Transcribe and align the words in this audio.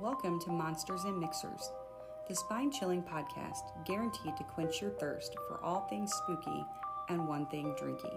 Welcome 0.00 0.38
to 0.42 0.50
Monsters 0.50 1.02
and 1.02 1.18
Mixers, 1.18 1.72
the 2.28 2.34
spine 2.36 2.70
chilling 2.70 3.02
podcast 3.02 3.84
guaranteed 3.84 4.36
to 4.36 4.44
quench 4.44 4.80
your 4.80 4.92
thirst 4.92 5.34
for 5.48 5.58
all 5.60 5.88
things 5.88 6.12
spooky 6.12 6.64
and 7.08 7.26
one 7.26 7.46
thing 7.46 7.74
drinky. 7.74 8.16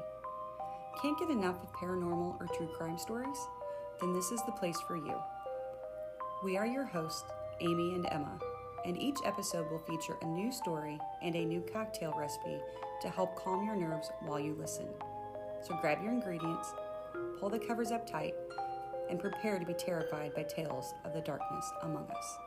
Can't 1.02 1.18
get 1.18 1.32
enough 1.32 1.56
of 1.64 1.74
paranormal 1.74 2.40
or 2.40 2.48
true 2.56 2.70
crime 2.78 3.00
stories? 3.00 3.48
Then 4.00 4.14
this 4.14 4.30
is 4.32 4.44
the 4.44 4.52
place 4.52 4.80
for 4.82 4.96
you. 4.96 5.16
We 6.44 6.56
are 6.56 6.68
your 6.68 6.86
hosts, 6.86 7.24
Amy 7.62 7.96
and 7.96 8.08
Emma, 8.12 8.38
and 8.86 8.96
each 9.02 9.18
episode 9.26 9.72
will 9.72 9.80
feature 9.80 10.18
a 10.22 10.26
new 10.28 10.52
story 10.52 11.00
and 11.24 11.36
a 11.36 11.46
new 11.46 11.62
cocktail 11.74 12.14
recipe 12.16 12.60
to 13.02 13.10
help 13.10 13.36
calm 13.36 13.66
your 13.66 13.76
nerves 13.76 14.12
while 14.20 14.40
you 14.40 14.54
listen. 14.54 14.88
So 15.64 15.76
grab 15.82 16.04
your 16.04 16.12
ingredients, 16.12 16.76
pull 17.40 17.50
the 17.50 17.58
covers 17.58 17.90
up 17.90 18.06
tight, 18.06 18.36
and 19.12 19.20
prepare 19.20 19.60
to 19.60 19.66
be 19.66 19.74
terrified 19.74 20.34
by 20.34 20.42
tales 20.44 20.94
of 21.06 21.14
the 21.14 21.22
darkness 21.22 21.72
among 21.84 22.10
us. 22.10 22.38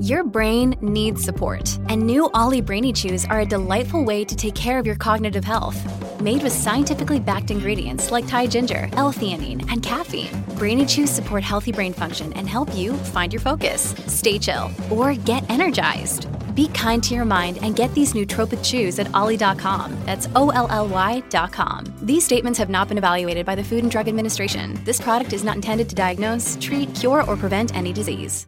Your 0.00 0.24
brain 0.24 0.74
needs 0.80 1.22
support, 1.22 1.78
and 1.90 2.06
new 2.06 2.30
OLLY 2.32 2.62
Brainy 2.62 2.90
Chews 2.90 3.26
are 3.26 3.40
a 3.40 3.44
delightful 3.46 4.02
way 4.02 4.24
to 4.24 4.34
take 4.34 4.54
care 4.54 4.78
of 4.78 4.86
your 4.86 4.96
cognitive 4.96 5.44
health. 5.44 5.78
Made 6.22 6.42
with 6.42 6.54
scientifically 6.54 7.20
backed 7.20 7.50
ingredients 7.50 8.10
like 8.10 8.26
Thai 8.26 8.46
ginger, 8.46 8.88
L-theanine, 8.94 9.70
and 9.70 9.82
caffeine, 9.82 10.42
Brainy 10.56 10.86
Chews 10.86 11.10
support 11.10 11.42
healthy 11.42 11.70
brain 11.70 11.92
function 11.92 12.32
and 12.32 12.48
help 12.48 12.74
you 12.74 12.94
find 12.94 13.30
your 13.30 13.40
focus, 13.42 13.94
stay 14.06 14.38
chill, 14.38 14.70
or 14.90 15.12
get 15.12 15.48
energized. 15.50 16.29
Be 16.60 16.68
kind 16.68 17.02
to 17.04 17.14
your 17.14 17.24
mind 17.24 17.58
and 17.62 17.74
get 17.74 17.90
these 17.94 18.12
nootropic 18.12 18.62
chews 18.62 18.98
at 18.98 19.08
olly.com. 19.14 19.96
That's 20.04 20.28
O 20.36 20.50
L 20.50 20.66
L 20.68 20.86
Y.com. 20.88 21.84
These 22.02 22.22
statements 22.22 22.58
have 22.58 22.68
not 22.68 22.86
been 22.86 22.98
evaluated 22.98 23.46
by 23.46 23.54
the 23.54 23.64
Food 23.64 23.82
and 23.82 23.90
Drug 23.90 24.08
Administration. 24.08 24.78
This 24.84 25.00
product 25.00 25.32
is 25.32 25.42
not 25.42 25.56
intended 25.56 25.88
to 25.88 25.94
diagnose, 25.94 26.58
treat, 26.60 26.94
cure, 26.94 27.24
or 27.24 27.34
prevent 27.34 27.74
any 27.74 27.94
disease. 27.94 28.46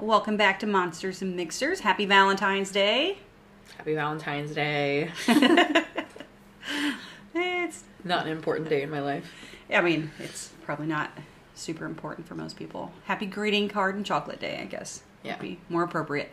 Welcome 0.00 0.36
back 0.36 0.58
to 0.58 0.66
Monsters 0.66 1.22
and 1.22 1.36
Mixers. 1.36 1.78
Happy 1.78 2.04
Valentine's 2.04 2.72
Day. 2.72 3.18
Happy 3.76 3.94
Valentine's 3.94 4.56
Day. 4.56 5.12
Eh, 7.40 7.64
it's, 7.64 7.84
Not 8.04 8.26
an 8.26 8.32
important 8.32 8.68
day 8.68 8.82
in 8.82 8.90
my 8.90 9.00
life. 9.00 9.32
I 9.72 9.80
mean, 9.80 10.10
it's 10.18 10.52
probably 10.64 10.86
not 10.86 11.10
super 11.54 11.86
important 11.86 12.26
for 12.26 12.34
most 12.34 12.56
people. 12.56 12.92
Happy 13.04 13.26
greeting 13.26 13.68
card 13.68 13.94
and 13.94 14.04
chocolate 14.04 14.40
day, 14.40 14.58
I 14.60 14.66
guess. 14.66 15.02
Yeah. 15.22 15.32
Would 15.32 15.42
be 15.42 15.58
more 15.68 15.82
appropriate. 15.82 16.30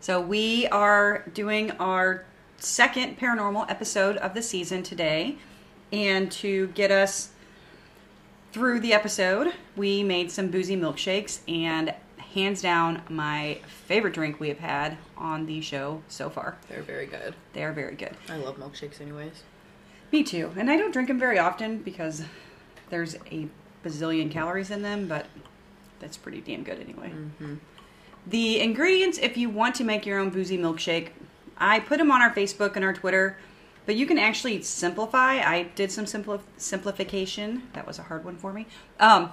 So 0.00 0.20
we 0.20 0.66
are 0.68 1.24
doing 1.34 1.72
our 1.72 2.24
second 2.58 3.18
paranormal 3.18 3.70
episode 3.70 4.16
of 4.18 4.34
the 4.34 4.42
season 4.42 4.82
today. 4.82 5.36
And 5.92 6.30
to 6.32 6.68
get 6.68 6.90
us 6.90 7.30
through 8.52 8.80
the 8.80 8.92
episode, 8.92 9.52
we 9.76 10.02
made 10.02 10.30
some 10.30 10.50
boozy 10.50 10.76
milkshakes 10.76 11.40
and 11.48 11.94
hands 12.18 12.60
down 12.62 13.02
my 13.08 13.58
favorite 13.86 14.14
drink 14.14 14.38
we 14.38 14.48
have 14.48 14.58
had 14.58 14.96
on 15.16 15.46
the 15.46 15.60
show 15.60 16.02
so 16.08 16.28
far. 16.28 16.56
They're 16.68 16.82
very 16.82 17.06
good. 17.06 17.34
They 17.52 17.64
are 17.64 17.72
very 17.72 17.94
good. 17.94 18.16
I 18.28 18.36
love 18.36 18.56
milkshakes, 18.56 19.00
anyways. 19.00 19.42
Me 20.12 20.22
too. 20.22 20.52
And 20.56 20.70
I 20.70 20.76
don't 20.76 20.92
drink 20.92 21.08
them 21.08 21.18
very 21.18 21.38
often 21.38 21.78
because 21.78 22.24
there's 22.90 23.16
a 23.30 23.48
bazillion 23.84 24.30
calories 24.30 24.70
in 24.70 24.82
them, 24.82 25.06
but 25.06 25.26
that's 26.00 26.16
pretty 26.16 26.40
damn 26.40 26.62
good 26.62 26.80
anyway. 26.80 27.12
The 28.26 28.60
ingredients, 28.60 29.18
if 29.18 29.36
you 29.36 29.48
want 29.48 29.74
to 29.76 29.84
make 29.84 30.04
your 30.06 30.18
own 30.18 30.30
boozy 30.30 30.58
milkshake, 30.58 31.10
I 31.56 31.80
put 31.80 31.98
them 31.98 32.10
on 32.10 32.22
our 32.22 32.32
Facebook 32.32 32.76
and 32.76 32.84
our 32.84 32.92
Twitter, 32.92 33.36
but 33.86 33.96
you 33.96 34.06
can 34.06 34.18
actually 34.18 34.62
simplify. 34.62 35.38
I 35.38 35.64
did 35.74 35.90
some 35.90 36.04
simpli- 36.04 36.40
simplification. 36.56 37.62
That 37.72 37.86
was 37.86 37.98
a 37.98 38.02
hard 38.02 38.24
one 38.24 38.36
for 38.36 38.52
me. 38.52 38.66
Um, 39.00 39.30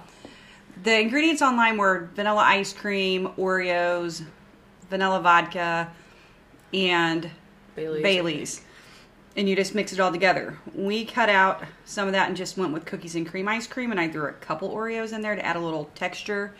the 0.82 0.98
ingredients 1.00 1.42
online 1.42 1.76
were 1.76 2.10
vanilla 2.14 2.42
ice 2.42 2.72
cream, 2.72 3.28
Oreos, 3.38 4.22
vanilla 4.90 5.20
vodka, 5.20 5.90
and 6.72 7.30
Bailey's. 7.74 8.02
Bailey's. 8.02 8.60
And 9.36 9.48
you 9.48 9.54
just 9.54 9.74
mix 9.74 9.92
it 9.92 10.00
all 10.00 10.10
together. 10.10 10.58
We 10.74 11.04
cut 11.04 11.28
out 11.28 11.62
some 11.84 12.08
of 12.08 12.12
that 12.14 12.28
and 12.28 12.36
just 12.36 12.56
went 12.56 12.72
with 12.72 12.86
cookies 12.86 13.14
and 13.14 13.28
cream 13.28 13.46
ice 13.48 13.66
cream, 13.66 13.90
and 13.90 14.00
I 14.00 14.08
threw 14.08 14.26
a 14.26 14.32
couple 14.32 14.70
Oreos 14.70 15.12
in 15.12 15.20
there 15.20 15.36
to 15.36 15.44
add 15.44 15.56
a 15.56 15.60
little 15.60 15.90
texture. 15.94 16.54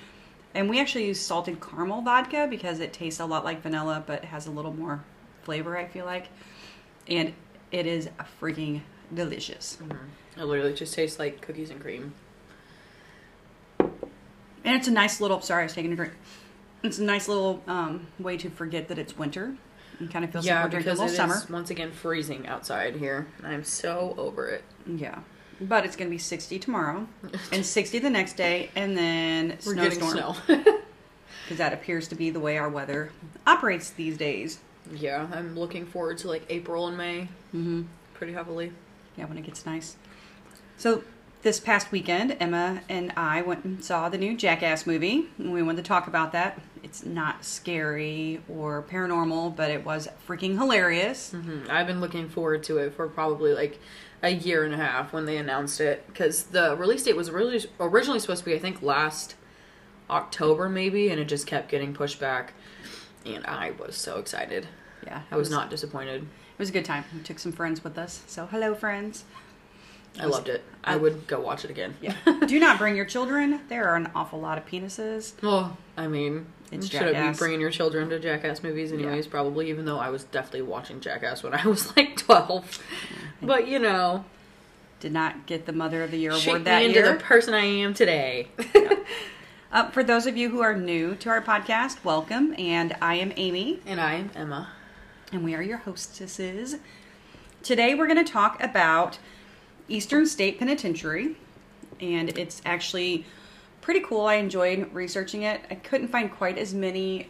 And 0.54 0.68
we 0.68 0.78
actually 0.78 1.06
used 1.06 1.22
salted 1.22 1.60
caramel 1.60 2.02
vodka 2.02 2.46
because 2.48 2.80
it 2.80 2.92
tastes 2.92 3.18
a 3.18 3.24
lot 3.24 3.44
like 3.44 3.62
vanilla, 3.62 4.04
but 4.06 4.26
has 4.26 4.46
a 4.46 4.50
little 4.50 4.74
more 4.74 5.02
flavor, 5.42 5.76
I 5.76 5.86
feel 5.86 6.04
like. 6.04 6.28
And 7.08 7.32
it 7.72 7.86
is 7.86 8.10
freaking 8.40 8.82
delicious. 9.12 9.78
It 10.36 10.44
literally 10.44 10.74
just 10.74 10.92
tastes 10.94 11.18
like 11.18 11.40
cookies 11.40 11.70
and 11.70 11.80
cream. 11.80 12.12
And 13.78 14.74
it's 14.74 14.88
a 14.88 14.92
nice 14.92 15.20
little, 15.20 15.40
sorry, 15.40 15.62
I 15.62 15.64
was 15.64 15.72
taking 15.72 15.92
a 15.92 15.96
drink. 15.96 16.12
It's 16.82 16.98
a 16.98 17.04
nice 17.04 17.28
little 17.28 17.62
um, 17.66 18.08
way 18.18 18.36
to 18.36 18.50
forget 18.50 18.88
that 18.88 18.98
it's 18.98 19.16
winter 19.16 19.56
and 19.98 20.10
kind 20.10 20.24
of 20.24 20.32
feels 20.32 20.44
yeah, 20.46 20.56
like 20.56 20.64
we're 20.64 20.70
drinking 20.80 20.90
a 20.90 20.94
little 20.94 21.06
it 21.12 21.16
summer. 21.16 21.42
once 21.50 21.70
again 21.70 21.90
freezing 21.92 22.46
outside 22.46 22.96
here. 22.96 23.26
I'm 23.42 23.64
so 23.64 24.14
over 24.18 24.46
it. 24.48 24.64
Yeah. 24.86 25.20
But 25.60 25.84
it's 25.86 25.96
going 25.96 26.08
to 26.08 26.14
be 26.14 26.18
60 26.18 26.58
tomorrow 26.58 27.06
and 27.52 27.64
60 27.64 27.98
the 28.00 28.10
next 28.10 28.36
day 28.36 28.70
and 28.76 28.96
then 28.96 29.56
We're 29.66 29.72
snowstorm. 29.74 30.10
snow. 30.12 30.36
Because 31.44 31.58
that 31.58 31.72
appears 31.72 32.08
to 32.08 32.16
be 32.16 32.30
the 32.30 32.40
way 32.40 32.58
our 32.58 32.68
weather 32.68 33.12
operates 33.46 33.90
these 33.90 34.16
days. 34.16 34.58
yeah, 34.92 35.28
I'm 35.32 35.56
looking 35.56 35.86
forward 35.86 36.18
to 36.18 36.28
like 36.28 36.44
April 36.50 36.88
and 36.88 36.96
May 36.96 37.28
Mm-hmm. 37.54 37.82
pretty 38.14 38.32
heavily. 38.32 38.72
Yeah, 39.16 39.26
when 39.26 39.38
it 39.38 39.42
gets 39.44 39.64
nice. 39.64 39.96
So 40.76 41.04
this 41.46 41.60
past 41.60 41.92
weekend, 41.92 42.36
Emma 42.40 42.80
and 42.88 43.12
I 43.16 43.40
went 43.40 43.64
and 43.64 43.84
saw 43.84 44.08
the 44.08 44.18
new 44.18 44.36
Jackass 44.36 44.84
movie. 44.84 45.28
And 45.38 45.52
we 45.52 45.62
wanted 45.62 45.84
to 45.84 45.88
talk 45.88 46.08
about 46.08 46.32
that. 46.32 46.60
It's 46.82 47.04
not 47.04 47.44
scary 47.44 48.42
or 48.48 48.82
paranormal, 48.82 49.54
but 49.54 49.70
it 49.70 49.84
was 49.84 50.08
freaking 50.26 50.58
hilarious. 50.58 51.30
Mhm. 51.32 51.70
I've 51.70 51.86
been 51.86 52.00
looking 52.00 52.28
forward 52.28 52.64
to 52.64 52.78
it 52.78 52.94
for 52.96 53.06
probably 53.06 53.54
like 53.54 53.78
a 54.24 54.30
year 54.30 54.64
and 54.64 54.74
a 54.74 54.76
half 54.76 55.12
when 55.12 55.24
they 55.24 55.36
announced 55.36 55.80
it 55.80 56.04
because 56.08 56.42
the 56.46 56.74
release 56.74 57.04
date 57.04 57.14
was 57.14 57.30
really 57.30 57.64
originally 57.78 58.18
supposed 58.18 58.40
to 58.40 58.50
be 58.50 58.56
I 58.56 58.58
think 58.58 58.82
last 58.82 59.36
October 60.10 60.68
maybe, 60.68 61.10
and 61.10 61.20
it 61.20 61.26
just 61.26 61.46
kept 61.46 61.68
getting 61.68 61.94
pushed 61.94 62.18
back. 62.18 62.54
And 63.24 63.46
I 63.46 63.70
was 63.70 63.94
so 63.94 64.18
excited. 64.18 64.66
Yeah, 65.04 65.20
I 65.30 65.36
was 65.36 65.48
not 65.48 65.70
disappointed. 65.70 66.22
It 66.22 66.58
was 66.58 66.70
a 66.70 66.72
good 66.72 66.84
time. 66.84 67.04
We 67.14 67.20
took 67.22 67.38
some 67.38 67.52
friends 67.52 67.84
with 67.84 67.96
us. 67.96 68.24
So 68.26 68.46
hello, 68.46 68.74
friends. 68.74 69.22
I 70.20 70.26
loved 70.26 70.48
it. 70.48 70.62
I 70.84 70.96
would 70.96 71.26
go 71.26 71.40
watch 71.40 71.64
it 71.64 71.70
again. 71.70 71.94
Yeah. 72.00 72.14
Do 72.46 72.58
not 72.60 72.78
bring 72.78 72.96
your 72.96 73.04
children. 73.04 73.60
There 73.68 73.88
are 73.88 73.96
an 73.96 74.10
awful 74.14 74.40
lot 74.40 74.56
of 74.58 74.66
penises. 74.66 75.32
Well, 75.42 75.76
I 75.96 76.06
mean, 76.06 76.46
It's 76.70 76.88
shouldn't 76.88 77.12
Jackass. 77.14 77.36
be 77.36 77.38
bringing 77.38 77.60
your 77.60 77.70
children 77.70 78.08
to 78.10 78.18
Jackass 78.20 78.62
movies, 78.62 78.92
anyways. 78.92 79.26
Probably, 79.26 79.68
even 79.68 79.84
though 79.84 79.98
I 79.98 80.10
was 80.10 80.24
definitely 80.24 80.62
watching 80.62 81.00
Jackass 81.00 81.42
when 81.42 81.54
I 81.54 81.66
was 81.66 81.94
like 81.96 82.16
twelve. 82.16 82.82
But 83.42 83.66
you 83.68 83.78
know, 83.78 84.24
Did 85.00 85.12
not 85.12 85.46
get 85.46 85.66
the 85.66 85.72
Mother 85.72 86.02
of 86.02 86.10
the 86.10 86.18
Year 86.18 86.32
award 86.32 86.64
that 86.64 86.82
into 86.82 87.00
year. 87.00 87.12
the 87.12 87.18
person 87.20 87.52
I 87.54 87.64
am 87.64 87.92
today. 87.94 88.48
Uh, 89.72 89.90
for 89.90 90.04
those 90.04 90.26
of 90.26 90.36
you 90.36 90.48
who 90.48 90.60
are 90.62 90.74
new 90.76 91.16
to 91.16 91.28
our 91.28 91.42
podcast, 91.42 92.02
welcome. 92.04 92.54
And 92.56 92.96
I 93.02 93.16
am 93.16 93.32
Amy, 93.36 93.80
and 93.84 94.00
I 94.00 94.14
am 94.14 94.30
Emma. 94.34 94.68
and 95.32 95.44
we 95.44 95.54
are 95.56 95.60
your 95.60 95.78
hostesses. 95.78 96.76
Today 97.64 97.94
we're 97.94 98.06
going 98.06 98.24
to 98.24 98.32
talk 98.32 98.62
about 98.62 99.18
Eastern 99.88 100.26
State 100.26 100.58
Penitentiary, 100.58 101.36
and 102.00 102.36
it's 102.36 102.60
actually 102.64 103.24
pretty 103.80 104.00
cool. 104.00 104.26
I 104.26 104.34
enjoyed 104.34 104.92
researching 104.92 105.42
it. 105.42 105.60
I 105.70 105.76
couldn't 105.76 106.08
find 106.08 106.30
quite 106.30 106.58
as 106.58 106.74
many 106.74 107.28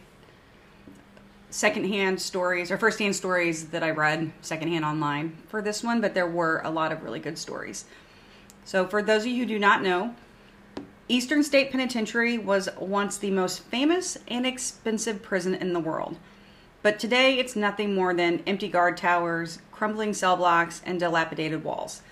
secondhand 1.51 2.21
stories 2.21 2.71
or 2.71 2.79
firsthand 2.79 3.15
stories 3.15 3.69
that 3.69 3.83
I 3.83 3.91
read 3.91 4.33
secondhand 4.41 4.85
online 4.85 5.37
for 5.49 5.63
this 5.63 5.83
one, 5.83 6.01
but 6.01 6.15
there 6.15 6.27
were 6.27 6.61
a 6.65 6.71
lot 6.71 6.93
of 6.93 7.03
really 7.03 7.21
good 7.21 7.39
stories. 7.39 7.85
So, 8.65 8.87
for 8.87 9.03
those 9.03 9.23
of 9.23 9.29
you 9.29 9.39
who 9.39 9.47
do 9.47 9.59
not 9.59 9.83
know, 9.83 10.15
Eastern 11.09 11.45
State 11.45 11.71
Penitentiary 11.71 12.37
was 12.37 12.69
once 12.81 13.17
the 13.17 13.31
most 13.31 13.63
famous 13.65 14.19
and 14.27 14.45
expensive 14.45 15.23
prison 15.23 15.55
in 15.55 15.73
the 15.73 15.81
world. 15.81 16.17
But 16.83 16.99
today 16.99 17.39
it's 17.39 17.55
nothing 17.55 17.95
more 17.95 18.13
than 18.13 18.43
empty 18.47 18.69
guard 18.69 18.97
towers, 18.97 19.61
crumbling 19.71 20.15
cell 20.15 20.37
blocks, 20.37 20.83
and 20.85 20.99
dilapidated 20.99 21.63
walls. 21.63 22.03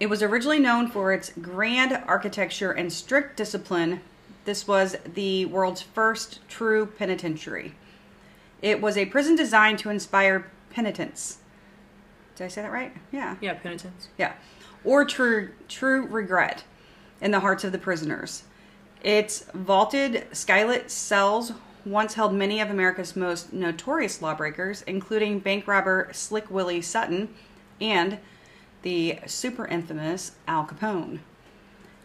It 0.00 0.06
was 0.06 0.22
originally 0.22 0.58
known 0.58 0.88
for 0.88 1.12
its 1.12 1.30
grand 1.40 1.92
architecture 2.06 2.72
and 2.72 2.92
strict 2.92 3.36
discipline. 3.36 4.00
This 4.44 4.66
was 4.66 4.96
the 5.14 5.46
world's 5.46 5.82
first 5.82 6.40
true 6.48 6.86
penitentiary. 6.86 7.74
It 8.60 8.80
was 8.80 8.96
a 8.96 9.06
prison 9.06 9.36
designed 9.36 9.78
to 9.80 9.90
inspire 9.90 10.50
penitence. 10.70 11.38
Did 12.36 12.44
I 12.44 12.48
say 12.48 12.62
that 12.62 12.72
right? 12.72 12.92
Yeah. 13.12 13.36
Yeah, 13.40 13.54
penitence. 13.54 14.08
Yeah. 14.18 14.32
Or 14.84 15.04
true 15.04 15.50
true 15.68 16.06
regret 16.06 16.64
in 17.20 17.30
the 17.30 17.40
hearts 17.40 17.64
of 17.64 17.72
the 17.72 17.78
prisoners. 17.78 18.44
Its 19.02 19.46
vaulted 19.54 20.26
skylit 20.32 20.90
cells 20.90 21.52
once 21.84 22.14
held 22.14 22.34
many 22.34 22.60
of 22.60 22.70
America's 22.70 23.14
most 23.14 23.52
notorious 23.52 24.22
lawbreakers, 24.22 24.82
including 24.82 25.38
bank 25.38 25.66
robber 25.68 26.08
Slick 26.12 26.50
Willie 26.50 26.82
Sutton 26.82 27.28
and 27.80 28.18
the 28.84 29.18
super 29.26 29.66
infamous 29.66 30.32
Al 30.46 30.66
Capone. 30.66 31.18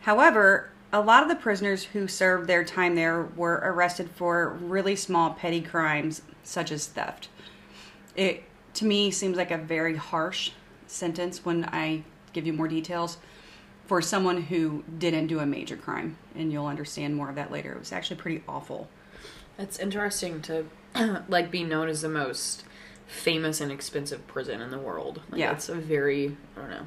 However, 0.02 0.72
a 0.92 1.02
lot 1.02 1.22
of 1.22 1.30
the 1.30 1.36
prisoners 1.36 1.84
who 1.84 2.08
served 2.08 2.48
their 2.48 2.64
time 2.64 2.96
there 2.96 3.24
were 3.36 3.62
arrested 3.64 4.10
for 4.10 4.50
really 4.50 4.96
small 4.96 5.32
petty 5.32 5.62
crimes 5.62 6.24
such 6.42 6.72
as 6.72 6.88
theft. 6.88 7.28
It 8.16 8.44
to 8.76 8.86
me 8.86 9.12
seems 9.12 9.38
like 9.38 9.52
a 9.52 9.58
very 9.58 9.98
harsh 9.98 10.52
sentence 10.88 11.46
when 11.46 11.66
I 11.66 12.04
give 12.34 12.48
you 12.48 12.54
more 12.54 12.68
details 12.68 13.18
for 13.86 14.02
someone 14.02 14.44
who 14.44 14.84
didn't 14.98 15.28
do 15.28 15.40
a 15.40 15.46
major 15.46 15.76
crime 15.76 16.18
and 16.34 16.52
you'll 16.52 16.66
understand 16.66 17.16
more 17.16 17.30
of 17.30 17.36
that 17.36 17.52
later. 17.52 17.74
It 17.74 17.80
was 17.80 17.92
actually 17.92 18.18
pretty 18.18 18.42
awful. 18.48 18.90
It's 19.58 19.80
interesting 19.80 20.42
to 20.44 20.66
like 21.28 21.52
be 21.52 21.64
known 21.64 21.90
as 21.90 22.02
the 22.02 22.10
most 22.10 22.64
famous 23.10 23.60
and 23.60 23.72
expensive 23.72 24.26
prison 24.28 24.62
in 24.62 24.70
the 24.70 24.78
world. 24.78 25.22
Like, 25.32 25.40
Yeah. 25.40 25.52
it's 25.52 25.68
a 25.68 25.76
very 25.76 26.38
I 26.56 26.62
don't 26.62 26.70
know. 26.70 26.86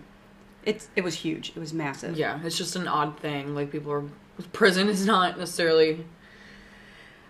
It's 0.65 0.89
it 0.95 1.03
was 1.03 1.17
huge. 1.17 1.51
It 1.51 1.59
was 1.59 1.75
massive. 1.75 2.17
Yeah, 2.17 2.39
it's 2.45 2.57
just 2.57 2.77
an 2.77 2.87
odd 2.87 3.19
thing. 3.19 3.55
Like 3.55 3.73
people 3.73 3.93
are 3.93 4.05
prison 4.53 4.89
is 4.89 5.05
not 5.05 5.39
necessarily. 5.39 6.07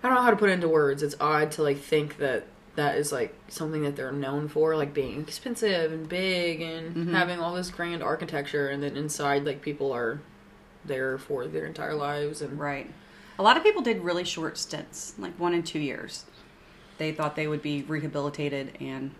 I 0.03 0.09
don't 0.09 0.17
know 0.17 0.23
how 0.23 0.31
to 0.31 0.37
put 0.37 0.51
it 0.51 0.55
into 0.55 0.69
words. 0.69 1.03
It's 1.03 1.15
odd 1.21 1.53
to 1.53 1.63
like 1.63 1.79
think 1.79 2.19
that 2.19 2.47
that 2.75 2.97
is 2.97 3.13
like 3.13 3.35
something 3.49 3.83
that 3.83 3.97
they're 3.97 4.13
known 4.13 4.49
for, 4.49 4.77
like 4.77 4.93
being 4.93 5.21
expensive 5.21 5.93
and 5.93 6.09
big 6.09 6.61
and 6.61 6.95
mm-hmm. 6.95 7.15
having 7.15 7.39
all 7.39 7.55
this 7.55 7.71
grand 7.71 8.03
architecture, 8.03 8.69
and 8.69 8.83
then 8.83 8.97
inside 8.97 9.47
like 9.47 9.63
people 9.63 9.91
are 9.93 10.21
there 10.85 11.17
for 11.17 11.47
their 11.47 11.65
entire 11.65 11.95
lives 11.95 12.43
and 12.43 12.59
Right. 12.59 12.91
A 13.39 13.43
lot 13.43 13.57
of 13.57 13.63
people 13.63 13.81
did 13.81 14.03
really 14.05 14.25
short 14.25 14.59
stints, 14.59 15.15
like 15.19 15.39
one 15.41 15.55
and 15.55 15.65
two 15.65 15.79
years. 15.79 16.27
They 17.03 17.11
thought 17.11 17.35
they 17.35 17.49
would 17.49 17.63
be 17.63 17.83
rehabilitated 17.83 18.77
and 18.81 19.11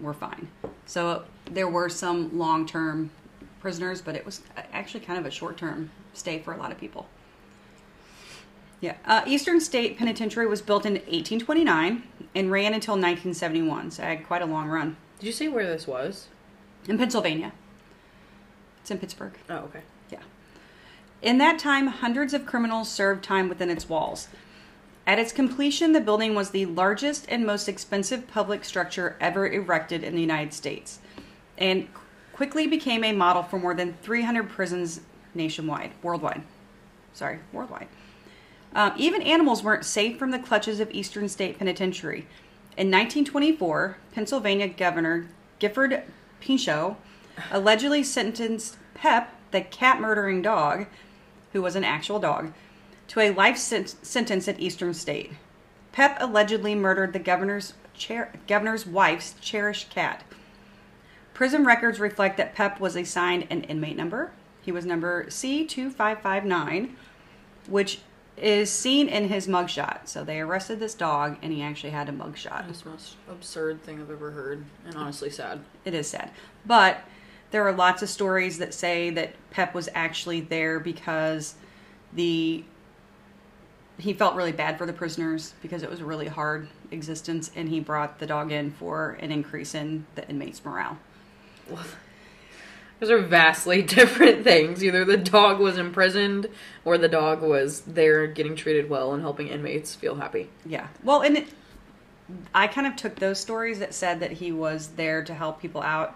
were 0.00 0.14
fine. 0.14 0.48
So 0.86 1.24
there 1.44 1.68
were 1.68 1.90
some 1.90 2.38
long 2.38 2.64
term 2.64 3.10
prisoners, 3.60 4.00
but 4.00 4.16
it 4.16 4.24
was 4.24 4.40
actually 4.72 5.00
kind 5.00 5.18
of 5.18 5.26
a 5.26 5.30
short 5.30 5.58
term 5.58 5.90
stay 6.14 6.38
for 6.38 6.54
a 6.54 6.56
lot 6.56 6.72
of 6.72 6.80
people. 6.80 7.06
Yeah. 8.80 8.94
Uh, 9.04 9.24
Eastern 9.26 9.60
State 9.60 9.98
Penitentiary 9.98 10.46
was 10.46 10.62
built 10.62 10.86
in 10.86 10.94
1829 10.94 12.02
and 12.34 12.50
ran 12.50 12.72
until 12.72 12.94
1971, 12.94 13.90
so 13.90 14.02
it 14.04 14.06
had 14.06 14.26
quite 14.26 14.40
a 14.40 14.46
long 14.46 14.68
run 14.68 14.96
Did 15.20 15.26
you 15.26 15.32
say 15.32 15.48
where 15.48 15.66
this 15.66 15.86
was? 15.86 16.28
in 16.88 16.96
Pennsylvania. 16.96 17.52
It's 18.80 18.90
in 18.90 18.98
Pittsburgh. 18.98 19.34
Oh, 19.50 19.56
okay. 19.64 19.82
Yeah. 20.10 20.20
In 21.20 21.36
that 21.36 21.58
time, 21.58 21.88
hundreds 21.88 22.32
of 22.32 22.46
criminals 22.46 22.90
served 22.90 23.22
time 23.22 23.50
within 23.50 23.68
its 23.68 23.86
walls. 23.86 24.28
At 25.08 25.18
its 25.18 25.32
completion, 25.32 25.92
the 25.92 26.02
building 26.02 26.34
was 26.34 26.50
the 26.50 26.66
largest 26.66 27.24
and 27.30 27.46
most 27.46 27.66
expensive 27.66 28.28
public 28.28 28.62
structure 28.62 29.16
ever 29.22 29.48
erected 29.48 30.04
in 30.04 30.14
the 30.14 30.20
United 30.20 30.52
States 30.52 30.98
and 31.56 31.88
quickly 32.34 32.66
became 32.66 33.02
a 33.02 33.12
model 33.12 33.42
for 33.42 33.58
more 33.58 33.72
than 33.72 33.94
300 34.02 34.50
prisons 34.50 35.00
nationwide, 35.34 35.92
worldwide. 36.02 36.42
Sorry, 37.14 37.38
worldwide. 37.54 37.88
Um, 38.74 38.92
even 38.98 39.22
animals 39.22 39.62
weren't 39.62 39.86
safe 39.86 40.18
from 40.18 40.30
the 40.30 40.38
clutches 40.38 40.78
of 40.78 40.90
Eastern 40.90 41.30
State 41.30 41.58
Penitentiary. 41.58 42.26
In 42.76 42.90
1924, 42.90 43.96
Pennsylvania 44.12 44.68
Governor 44.68 45.26
Gifford 45.58 46.02
Pinchot 46.40 47.00
allegedly 47.50 48.02
sentenced 48.02 48.76
Pep, 48.92 49.34
the 49.52 49.62
cat 49.62 50.02
murdering 50.02 50.42
dog, 50.42 50.84
who 51.54 51.62
was 51.62 51.76
an 51.76 51.84
actual 51.84 52.18
dog, 52.18 52.52
to 53.08 53.20
a 53.20 53.30
life 53.30 53.56
sen- 53.56 53.86
sentence 53.86 54.48
at 54.48 54.60
Eastern 54.60 54.94
State. 54.94 55.32
Pep 55.92 56.16
allegedly 56.20 56.74
murdered 56.74 57.12
the 57.12 57.18
governor's 57.18 57.74
cher- 57.94 58.32
governor's 58.46 58.86
wife's 58.86 59.34
cherished 59.40 59.90
cat. 59.90 60.22
Prison 61.34 61.64
records 61.64 62.00
reflect 62.00 62.36
that 62.36 62.54
Pep 62.54 62.80
was 62.80 62.96
assigned 62.96 63.46
an 63.50 63.62
inmate 63.64 63.96
number. 63.96 64.32
He 64.62 64.72
was 64.72 64.84
number 64.84 65.24
C2559, 65.26 66.90
which 67.68 68.00
is 68.36 68.70
seen 68.70 69.08
in 69.08 69.28
his 69.28 69.46
mugshot. 69.46 70.06
So 70.06 70.24
they 70.24 70.40
arrested 70.40 70.80
this 70.80 70.94
dog 70.94 71.38
and 71.42 71.52
he 71.52 71.62
actually 71.62 71.90
had 71.90 72.08
a 72.08 72.12
mugshot. 72.12 72.66
That's 72.66 72.82
the 72.82 72.90
most 72.90 73.16
absurd 73.30 73.82
thing 73.82 74.00
I've 74.00 74.10
ever 74.10 74.30
heard, 74.30 74.64
and 74.86 74.94
honestly 74.94 75.30
sad. 75.30 75.60
It 75.84 75.94
is 75.94 76.08
sad. 76.08 76.30
But 76.66 77.00
there 77.50 77.66
are 77.66 77.72
lots 77.72 78.02
of 78.02 78.08
stories 78.08 78.58
that 78.58 78.74
say 78.74 79.10
that 79.10 79.34
Pep 79.50 79.74
was 79.74 79.88
actually 79.94 80.40
there 80.40 80.78
because 80.78 81.54
the 82.12 82.64
he 83.98 84.12
felt 84.12 84.36
really 84.36 84.52
bad 84.52 84.78
for 84.78 84.86
the 84.86 84.92
prisoners 84.92 85.54
because 85.60 85.82
it 85.82 85.90
was 85.90 86.00
a 86.00 86.04
really 86.04 86.28
hard 86.28 86.68
existence 86.90 87.50
and 87.56 87.68
he 87.68 87.80
brought 87.80 88.18
the 88.18 88.26
dog 88.26 88.52
in 88.52 88.70
for 88.70 89.18
an 89.20 89.32
increase 89.32 89.74
in 89.74 90.06
the 90.14 90.26
inmates' 90.28 90.64
morale. 90.64 90.98
Those 93.00 93.10
are 93.10 93.18
vastly 93.18 93.82
different 93.82 94.44
things. 94.44 94.84
Either 94.84 95.04
the 95.04 95.16
dog 95.16 95.58
was 95.58 95.78
imprisoned 95.78 96.48
or 96.84 96.96
the 96.96 97.08
dog 97.08 97.42
was 97.42 97.80
there 97.82 98.26
getting 98.26 98.54
treated 98.56 98.88
well 98.88 99.12
and 99.12 99.22
helping 99.22 99.48
inmates 99.48 99.94
feel 99.94 100.14
happy. 100.14 100.48
Yeah. 100.64 100.88
Well, 101.02 101.22
and 101.22 101.38
it, 101.38 101.48
I 102.54 102.68
kind 102.68 102.86
of 102.86 102.94
took 102.94 103.16
those 103.16 103.40
stories 103.40 103.80
that 103.80 103.94
said 103.94 104.20
that 104.20 104.32
he 104.32 104.52
was 104.52 104.88
there 104.96 105.24
to 105.24 105.34
help 105.34 105.60
people 105.60 105.82
out 105.82 106.14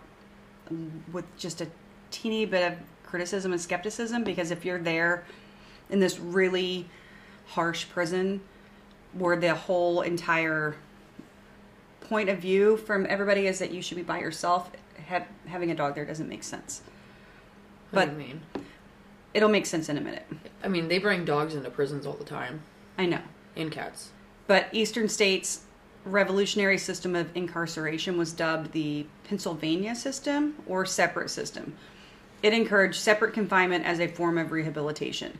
with 1.12 1.24
just 1.36 1.60
a 1.60 1.68
teeny 2.10 2.44
bit 2.46 2.72
of 2.72 2.78
criticism 3.04 3.52
and 3.52 3.60
skepticism 3.60 4.24
because 4.24 4.50
if 4.50 4.64
you're 4.64 4.78
there 4.78 5.24
in 5.90 6.00
this 6.00 6.18
really 6.18 6.88
harsh 7.46 7.88
prison 7.88 8.40
where 9.12 9.36
the 9.36 9.54
whole 9.54 10.00
entire 10.02 10.74
point 12.00 12.28
of 12.28 12.38
view 12.38 12.76
from 12.76 13.06
everybody 13.08 13.46
is 13.46 13.58
that 13.58 13.70
you 13.70 13.82
should 13.82 13.96
be 13.96 14.02
by 14.02 14.18
yourself, 14.20 14.70
ha- 15.08 15.24
having 15.46 15.70
a 15.70 15.74
dog 15.74 15.94
there 15.94 16.04
doesn't 16.04 16.28
make 16.28 16.42
sense. 16.42 16.82
What 17.90 18.06
But 18.06 18.16
do 18.16 18.20
you 18.22 18.28
mean? 18.28 18.40
it'll 19.34 19.48
make 19.48 19.66
sense 19.66 19.88
in 19.88 19.96
a 19.96 20.00
minute. 20.00 20.26
I 20.62 20.68
mean, 20.68 20.88
they 20.88 20.98
bring 20.98 21.24
dogs 21.24 21.54
into 21.54 21.70
prisons 21.70 22.06
all 22.06 22.14
the 22.14 22.24
time, 22.24 22.62
I 22.98 23.06
know. 23.06 23.20
and 23.56 23.70
cats. 23.70 24.10
But 24.46 24.68
Eastern 24.72 25.08
States' 25.08 25.62
revolutionary 26.04 26.78
system 26.78 27.14
of 27.14 27.34
incarceration 27.36 28.18
was 28.18 28.32
dubbed 28.32 28.72
the 28.72 29.06
Pennsylvania 29.24 29.94
system 29.94 30.56
or 30.66 30.84
separate 30.84 31.30
system. 31.30 31.74
It 32.42 32.52
encouraged 32.52 32.96
separate 33.00 33.32
confinement 33.34 33.84
as 33.86 34.00
a 34.00 34.08
form 34.08 34.36
of 34.36 34.50
rehabilitation. 34.50 35.38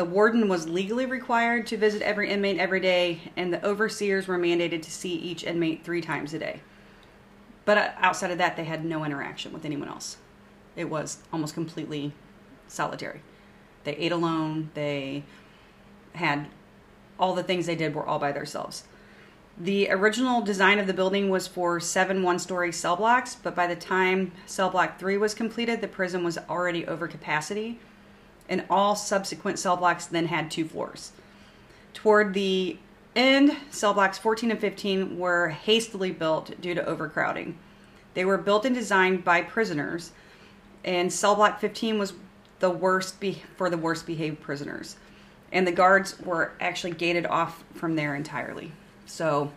The 0.00 0.06
warden 0.06 0.48
was 0.48 0.66
legally 0.66 1.04
required 1.04 1.66
to 1.66 1.76
visit 1.76 2.00
every 2.00 2.30
inmate 2.30 2.58
every 2.58 2.80
day, 2.80 3.20
and 3.36 3.52
the 3.52 3.62
overseers 3.62 4.26
were 4.26 4.38
mandated 4.38 4.80
to 4.80 4.90
see 4.90 5.12
each 5.12 5.44
inmate 5.44 5.84
three 5.84 6.00
times 6.00 6.32
a 6.32 6.38
day. 6.38 6.62
But 7.66 7.76
uh, 7.76 7.90
outside 7.98 8.30
of 8.30 8.38
that, 8.38 8.56
they 8.56 8.64
had 8.64 8.82
no 8.82 9.04
interaction 9.04 9.52
with 9.52 9.66
anyone 9.66 9.88
else. 9.88 10.16
It 10.74 10.86
was 10.86 11.18
almost 11.34 11.52
completely 11.52 12.14
solitary. 12.66 13.20
They 13.84 13.94
ate 13.96 14.10
alone, 14.10 14.70
they 14.72 15.24
had 16.14 16.46
all 17.18 17.34
the 17.34 17.42
things 17.42 17.66
they 17.66 17.76
did 17.76 17.94
were 17.94 18.06
all 18.06 18.18
by 18.18 18.32
themselves. 18.32 18.84
The 19.58 19.90
original 19.90 20.40
design 20.40 20.78
of 20.78 20.86
the 20.86 20.94
building 20.94 21.28
was 21.28 21.46
for 21.46 21.78
seven 21.78 22.22
one 22.22 22.38
story 22.38 22.72
cell 22.72 22.96
blocks, 22.96 23.34
but 23.34 23.54
by 23.54 23.66
the 23.66 23.76
time 23.76 24.32
cell 24.46 24.70
block 24.70 24.98
three 24.98 25.18
was 25.18 25.34
completed, 25.34 25.82
the 25.82 25.88
prison 25.88 26.24
was 26.24 26.38
already 26.48 26.86
over 26.86 27.06
capacity, 27.06 27.80
and 28.50 28.66
all 28.68 28.94
subsequent 28.94 29.58
cell 29.58 29.78
blocks 29.78 30.04
then 30.04 30.26
had 30.26 30.50
two 30.50 30.66
floors. 30.66 31.12
Toward 31.94 32.34
the 32.34 32.76
end, 33.16 33.56
cell 33.70 33.94
blocks 33.94 34.18
14 34.18 34.50
and 34.50 34.60
15 34.60 35.18
were 35.18 35.48
hastily 35.48 36.10
built 36.10 36.60
due 36.60 36.74
to 36.74 36.84
overcrowding. 36.84 37.58
They 38.12 38.26
were 38.26 38.36
built 38.36 38.66
and 38.66 38.74
designed 38.74 39.24
by 39.24 39.40
prisoners, 39.40 40.12
and 40.84 41.10
cell 41.10 41.36
block 41.36 41.60
15 41.60 41.98
was 41.98 42.12
the 42.58 42.70
worst 42.70 43.18
be- 43.18 43.42
for 43.56 43.70
the 43.70 43.78
worst 43.78 44.06
behaved 44.06 44.42
prisoners 44.42 44.96
and 45.52 45.66
the 45.66 45.72
guards 45.72 46.18
were 46.20 46.52
actually 46.60 46.92
gated 46.92 47.26
off 47.26 47.64
from 47.74 47.96
there 47.96 48.14
entirely. 48.14 48.72
So 49.06 49.52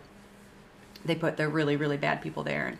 they 1.04 1.14
put 1.14 1.36
the 1.36 1.48
really, 1.48 1.76
really 1.76 1.96
bad 1.96 2.22
people 2.22 2.42
there. 2.42 2.66
And 2.66 2.78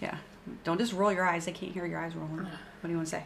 yeah, 0.00 0.18
don't 0.64 0.78
just 0.78 0.92
roll 0.92 1.12
your 1.12 1.24
eyes. 1.24 1.46
I 1.46 1.52
can't 1.52 1.72
hear 1.72 1.86
your 1.86 2.00
eyes 2.00 2.14
rolling. 2.14 2.38
What 2.38 2.48
do 2.82 2.90
you 2.90 2.96
want 2.96 3.08
to 3.08 3.16
say? 3.16 3.24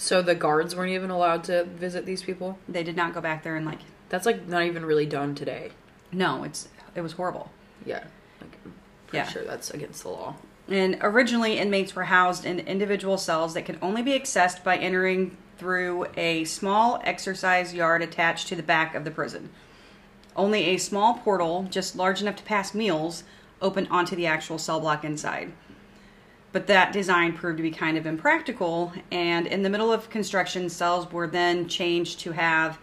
So 0.00 0.22
the 0.22 0.34
guards 0.34 0.74
weren't 0.74 0.92
even 0.92 1.10
allowed 1.10 1.44
to 1.44 1.64
visit 1.64 2.06
these 2.06 2.22
people. 2.22 2.58
They 2.66 2.82
did 2.82 2.96
not 2.96 3.12
go 3.12 3.20
back 3.20 3.42
there 3.42 3.54
and 3.56 3.66
like, 3.66 3.80
That's 4.08 4.24
like 4.24 4.48
not 4.48 4.62
even 4.62 4.86
really 4.86 5.04
done 5.04 5.34
today. 5.34 5.72
no, 6.10 6.42
it's 6.42 6.68
it 6.94 7.02
was 7.02 7.12
horrible. 7.12 7.50
Yeah, 7.84 8.04
like, 8.40 8.56
I'm 8.64 8.72
pretty 9.08 9.18
Yeah. 9.18 9.28
sure 9.28 9.44
that's 9.44 9.70
against 9.70 10.02
the 10.02 10.08
law. 10.08 10.36
And 10.68 10.96
originally, 11.02 11.58
inmates 11.58 11.94
were 11.94 12.04
housed 12.04 12.46
in 12.46 12.60
individual 12.60 13.18
cells 13.18 13.52
that 13.52 13.66
could 13.66 13.78
only 13.82 14.00
be 14.00 14.18
accessed 14.18 14.64
by 14.64 14.78
entering 14.78 15.36
through 15.58 16.06
a 16.16 16.44
small 16.44 16.98
exercise 17.04 17.74
yard 17.74 18.00
attached 18.00 18.48
to 18.48 18.56
the 18.56 18.62
back 18.62 18.94
of 18.94 19.04
the 19.04 19.10
prison. 19.10 19.50
Only 20.34 20.64
a 20.68 20.78
small 20.78 21.14
portal, 21.18 21.66
just 21.70 21.94
large 21.94 22.22
enough 22.22 22.36
to 22.36 22.42
pass 22.44 22.72
meals, 22.72 23.22
opened 23.60 23.88
onto 23.90 24.16
the 24.16 24.26
actual 24.26 24.56
cell 24.56 24.80
block 24.80 25.04
inside. 25.04 25.52
But 26.52 26.66
that 26.66 26.92
design 26.92 27.32
proved 27.34 27.58
to 27.58 27.62
be 27.62 27.70
kind 27.70 27.96
of 27.96 28.06
impractical, 28.06 28.92
and 29.12 29.46
in 29.46 29.62
the 29.62 29.70
middle 29.70 29.92
of 29.92 30.10
construction, 30.10 30.68
cells 30.68 31.10
were 31.12 31.28
then 31.28 31.68
changed 31.68 32.18
to 32.20 32.32
have 32.32 32.78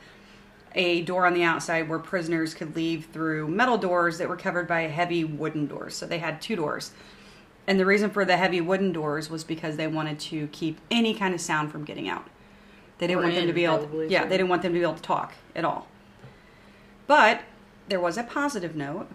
a 0.74 1.02
door 1.02 1.26
on 1.26 1.34
the 1.34 1.44
outside 1.44 1.90
where 1.90 2.00
prisoners 2.00 2.54
could 2.54 2.76
leave 2.76 3.08
through 3.12 3.48
metal 3.50 3.78
doors 3.78 4.20
that 4.20 4.30
were 4.30 4.38
covered 4.38 4.68
by 4.68 4.82
heavy 4.84 5.24
wooden 5.26 5.66
doors. 5.68 5.96
So 5.96 6.06
they 6.06 6.20
had 6.20 6.42
two 6.42 6.56
doors. 6.56 6.92
And 7.66 7.78
the 7.80 7.86
reason 7.86 8.10
for 8.10 8.24
the 8.24 8.38
heavy 8.38 8.62
wooden 8.62 8.94
doors 8.94 9.30
was 9.30 9.44
because 9.44 9.76
they 9.76 9.88
wanted 9.88 10.20
to 10.20 10.48
keep 10.48 10.80
any 10.90 11.14
kind 11.14 11.34
of 11.34 11.42
sound 11.42 11.72
from 11.72 11.84
getting 11.84 12.08
out. 12.08 12.28
They 13.00 13.08
didn't 13.08 13.20
Or 13.20 13.24
want 13.24 13.36
them 13.36 13.48
to 13.48 13.54
be 13.54 13.66
able 13.66 13.80
probably, 13.80 14.08
Yeah, 14.08 14.24
too. 14.24 14.30
they 14.30 14.38
didn't 14.38 14.50
want 14.50 14.62
them 14.62 14.72
to 14.74 14.80
be 14.80 14.84
able 14.84 14.94
to 14.96 15.02
talk 15.02 15.34
at 15.56 15.66
all. 15.66 15.88
But 17.06 17.42
there 17.90 18.00
was 18.00 18.18
a 18.18 18.24
positive 18.24 18.76
note. 18.76 19.10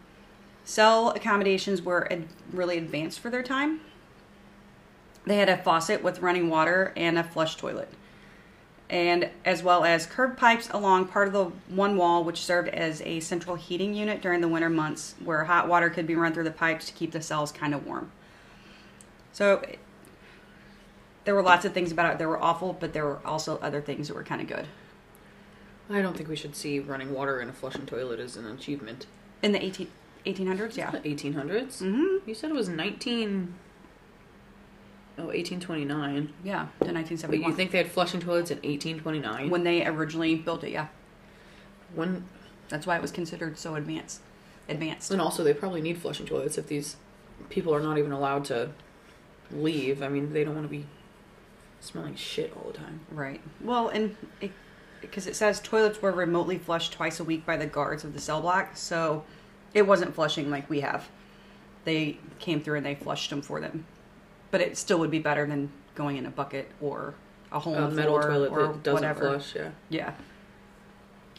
Cell 0.65 1.11
accommodations 1.11 1.81
were 1.81 2.11
ad- 2.13 2.29
really 2.53 2.77
advanced 2.77 3.21
for 3.21 3.31
their 3.31 3.43
time. 3.43 3.81
They 5.25 5.37
had 5.37 5.49
a 5.49 5.57
faucet 5.57 6.03
with 6.03 6.21
running 6.21 6.49
water 6.49 6.93
and 6.97 7.19
a 7.19 7.25
flush 7.25 7.57
toilet. 7.57 7.89
And 8.91 9.31
as 9.45 9.63
well 9.63 9.85
as 9.85 10.05
curved 10.05 10.37
pipes 10.37 10.69
along 10.71 11.09
part 11.09 11.27
of 11.27 11.33
the 11.33 11.45
one 11.75 11.97
wall, 11.97 12.25
which 12.25 12.45
served 12.45 12.69
as 12.69 13.01
a 13.03 13.21
central 13.21 13.57
heating 13.57 13.95
unit 13.95 14.21
during 14.21 14.41
the 14.41 14.49
winter 14.49 14.69
months, 14.69 15.15
where 15.25 15.45
hot 15.45 15.69
water 15.69 15.89
could 15.89 16.07
be 16.07 16.15
run 16.15 16.35
through 16.35 16.45
the 16.45 16.51
pipes 16.51 16.87
to 16.87 16.93
keep 16.93 17.13
the 17.13 17.23
cells 17.23 17.53
kind 17.53 17.75
of 17.75 17.87
warm. 17.87 18.11
So 19.33 19.65
there 21.25 21.35
were 21.35 21.43
lots 21.43 21.65
of 21.65 21.73
things 21.73 21.93
about 21.93 22.13
it 22.13 22.19
that 22.19 22.29
were 22.29 22.43
awful, 22.43 22.75
but 22.79 22.93
there 22.93 23.05
were 23.05 23.21
also 23.25 23.59
other 23.59 23.81
things 23.81 24.09
that 24.09 24.15
were 24.15 24.25
kind 24.25 24.43
of 24.43 24.49
good. 24.49 24.67
I 25.89 26.03
don't 26.03 26.17
think 26.17 26.29
we 26.29 26.37
should 26.37 26.57
see 26.57 26.79
running 26.79 27.13
water 27.13 27.41
in 27.41 27.49
a 27.49 27.53
flushing 27.53 27.87
toilet 27.87 28.21
as 28.21 28.37
an 28.37 28.47
achievement. 28.47 29.07
In 29.43 29.53
the 29.53 29.65
18, 29.65 29.89
1800s, 30.27 30.77
yeah. 30.77 30.91
1800s? 30.91 31.83
Mm-hmm. 31.83 32.29
You 32.29 32.35
said 32.35 32.51
it 32.51 32.55
was 32.55 32.69
19. 32.69 33.55
Oh, 35.19 35.27
1829. 35.27 36.33
Yeah, 36.43 36.61
to 36.61 36.69
But 36.79 36.95
1971. 36.95 37.51
you 37.51 37.57
think 37.57 37.71
they 37.71 37.79
had 37.79 37.91
flushing 37.91 38.21
toilets 38.21 38.51
in 38.51 38.57
1829? 38.59 39.51
when 39.51 39.65
they 39.65 39.87
originally 39.87 40.35
built 40.37 40.65
it, 40.65 40.71
yeah. 40.71 40.89
when 41.95 42.25
That's 42.69 42.87
why 42.87 42.97
it 42.97 43.03
was 43.03 43.11
considered 43.11 43.59
so 43.59 43.75
advanced. 43.75 44.21
Advanced. 44.69 45.11
And 45.11 45.21
also, 45.21 45.45
they 45.45 45.53
probably 45.53 45.83
need 45.83 45.99
flushing 45.99 46.27
toilets 46.27 46.57
if 46.57 46.67
these 46.69 46.97
people 47.51 47.75
are 47.75 47.81
not 47.81 47.99
even 47.99 48.13
allowed 48.13 48.45
to 48.47 48.71
leave. 49.51 50.03
I 50.03 50.09
mean, 50.09 50.33
they 50.33 50.45
don't 50.45 50.55
want 50.55 50.67
to 50.67 50.71
be 50.71 50.87
smelling 51.81 52.15
shit 52.15 52.53
all 52.57 52.71
the 52.71 52.79
time. 52.79 53.01
Right. 53.11 53.41
Well, 53.61 53.89
and 53.89 54.17
because 55.01 55.27
it, 55.27 55.37
says 55.37 55.61
toilets 55.61 56.01
were 56.01 56.13
remotely 56.13 56.57
flushed 56.59 56.93
twice 56.93 57.21
a 57.21 57.25
week 57.25 57.45
by 57.45 57.57
the 57.57 57.67
guards 57.67 58.05
of 58.05 58.15
the 58.15 58.21
cell 58.21 58.41
block, 58.41 58.77
so 58.77 59.25
it 59.75 59.87
wasn't 59.87 60.15
flushing 60.15 60.51
like 60.51 60.71
we 60.71 60.81
have. 60.81 61.09
They 61.85 62.19
came 62.39 62.63
through 62.63 62.77
and 62.77 62.87
they 62.87 62.95
flushed 62.95 63.29
them 63.31 63.43
for 63.43 63.61
them, 63.61 63.85
but 64.53 64.61
it 64.61 64.79
still 64.79 65.01
would 65.01 65.11
be 65.11 65.19
better 65.19 65.45
than 65.45 65.69
going 65.97 66.17
in 66.17 66.27
a 66.27 66.31
bucket 66.31 66.71
or 66.81 67.15
a 67.51 67.59
hole 67.59 67.75
in 67.75 67.83
A 67.83 67.89
the 67.89 67.97
metal 67.97 68.21
floor 68.21 68.31
toilet 68.31 68.53
or 68.53 68.67
that 68.69 68.83
doesn't 68.85 68.95
whatever. 68.95 69.21
flush. 69.21 69.57
Yeah. 69.57 69.71
Yeah. 69.89 70.13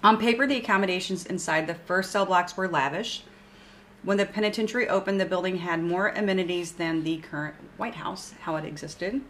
On 0.04 0.18
paper, 0.18 0.46
the 0.46 0.58
accommodations 0.58 1.26
inside 1.26 1.66
the 1.66 1.76
first 1.76 2.12
cell 2.12 2.26
blocks 2.26 2.58
were 2.58 2.68
lavish. 2.68 3.24
When 4.04 4.18
the 4.18 4.26
penitentiary 4.26 4.90
opened, 4.90 5.22
the 5.22 5.26
building 5.26 5.60
had 5.60 5.82
more 5.82 6.10
amenities 6.10 6.74
than 6.74 7.04
the 7.04 7.18
current 7.20 7.56
White 7.78 7.96
House, 7.96 8.34
how 8.42 8.58
it 8.58 8.66
existed. 8.66 9.22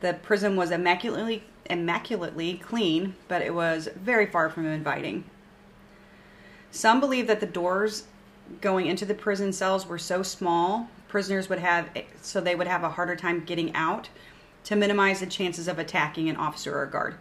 The 0.00 0.14
prison 0.14 0.56
was 0.56 0.72
immaculately 0.72 1.44
immaculately 1.68 2.58
clean, 2.58 3.14
but 3.26 3.42
it 3.42 3.52
was 3.52 3.88
very 3.96 4.26
far 4.26 4.48
from 4.48 4.66
inviting. 4.66 5.24
Some 6.70 7.00
believe 7.00 7.26
that 7.26 7.40
the 7.40 7.46
doors 7.46 8.04
going 8.60 8.86
into 8.86 9.04
the 9.04 9.14
prison 9.14 9.52
cells 9.52 9.86
were 9.86 9.98
so 9.98 10.22
small, 10.22 10.88
prisoners 11.16 11.48
would 11.48 11.60
have 11.60 11.88
so 12.20 12.42
they 12.42 12.54
would 12.54 12.66
have 12.66 12.84
a 12.84 12.90
harder 12.90 13.16
time 13.16 13.42
getting 13.42 13.74
out 13.74 14.10
to 14.62 14.76
minimize 14.76 15.20
the 15.20 15.26
chances 15.26 15.66
of 15.66 15.78
attacking 15.78 16.28
an 16.28 16.36
officer 16.36 16.76
or 16.76 16.82
a 16.82 16.90
guard. 16.90 17.14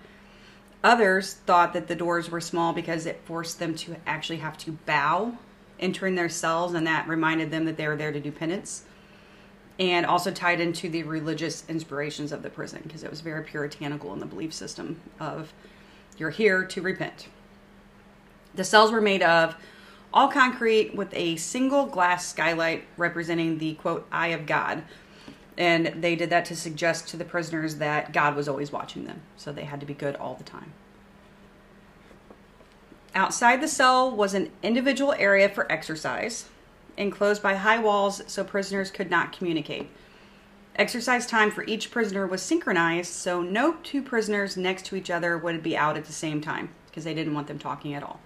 Others 0.83 1.35
thought 1.45 1.71
that 1.71 1.87
the 1.87 1.95
doors 1.95 2.29
were 2.29 2.41
small 2.41 2.73
because 2.73 3.05
it 3.05 3.21
forced 3.23 3.57
them 3.57 3.73
to 3.73 3.95
actually 4.05 4.39
have 4.39 4.57
to 4.57 4.73
bow 4.85 5.37
entering 5.79 6.15
their 6.15 6.27
cells, 6.27 6.73
and 6.73 6.85
that 6.85 7.07
reminded 7.07 7.51
them 7.51 7.63
that 7.63 7.77
they 7.77 7.87
were 7.87 7.95
there 7.95 8.11
to 8.11 8.19
do 8.19 8.33
penance. 8.33 8.83
And 9.79 10.05
also 10.05 10.29
tied 10.29 10.59
into 10.59 10.89
the 10.89 11.03
religious 11.03 11.63
inspirations 11.69 12.33
of 12.33 12.43
the 12.43 12.49
prison 12.49 12.81
because 12.83 13.05
it 13.05 13.09
was 13.09 13.21
very 13.21 13.45
puritanical 13.45 14.11
in 14.11 14.19
the 14.19 14.25
belief 14.25 14.53
system 14.53 14.99
of 15.21 15.53
you're 16.17 16.31
here 16.31 16.65
to 16.65 16.81
repent. 16.81 17.29
The 18.55 18.65
cells 18.65 18.91
were 18.91 18.99
made 18.99 19.23
of 19.23 19.55
all 20.15 20.29
concrete 20.29 20.95
with 20.95 21.13
a 21.13 21.35
single 21.35 21.85
glass 21.85 22.25
skylight 22.25 22.85
representing 22.95 23.57
the 23.57 23.73
quote 23.75 24.07
eye 24.11 24.29
of 24.29 24.45
God. 24.45 24.83
And 25.57 26.01
they 26.01 26.15
did 26.15 26.29
that 26.29 26.45
to 26.45 26.55
suggest 26.55 27.09
to 27.09 27.17
the 27.17 27.25
prisoners 27.25 27.75
that 27.75 28.13
God 28.13 28.35
was 28.35 28.47
always 28.47 28.71
watching 28.71 29.05
them. 29.05 29.21
So 29.35 29.51
they 29.51 29.65
had 29.65 29.81
to 29.81 29.85
be 29.85 29.93
good 29.93 30.15
all 30.15 30.35
the 30.35 30.43
time. 30.43 30.73
Outside 33.13 33.61
the 33.61 33.67
cell 33.67 34.09
was 34.09 34.33
an 34.33 34.51
individual 34.63 35.13
area 35.17 35.47
for 35.47 35.69
exercise, 35.71 36.49
enclosed 36.97 37.41
by 37.41 37.55
high 37.55 37.79
walls 37.79 38.21
so 38.27 38.43
prisoners 38.43 38.91
could 38.91 39.09
not 39.09 39.37
communicate. 39.37 39.89
Exercise 40.75 41.25
time 41.25 41.51
for 41.51 41.63
each 41.63 41.91
prisoner 41.91 42.27
was 42.27 42.41
synchronized, 42.41 43.13
so 43.13 43.41
no 43.41 43.77
two 43.83 44.01
prisoners 44.01 44.57
next 44.57 44.85
to 44.87 44.97
each 44.97 45.09
other 45.09 45.37
would 45.37 45.63
be 45.63 45.77
out 45.77 45.95
at 45.95 46.03
the 46.03 46.11
same 46.11 46.41
time 46.41 46.69
because 46.87 47.05
they 47.05 47.13
didn't 47.13 47.33
want 47.33 47.47
them 47.47 47.59
talking 47.59 47.93
at 47.93 48.03
all. 48.03 48.19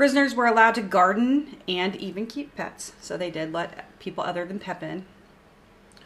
Prisoners 0.00 0.34
were 0.34 0.46
allowed 0.46 0.74
to 0.76 0.80
garden 0.80 1.58
and 1.68 1.94
even 1.96 2.26
keep 2.26 2.56
pets, 2.56 2.94
so 3.02 3.18
they 3.18 3.30
did 3.30 3.52
let 3.52 3.84
people 3.98 4.24
other 4.24 4.46
than 4.46 4.58
Pep 4.58 4.82
in. 4.82 5.04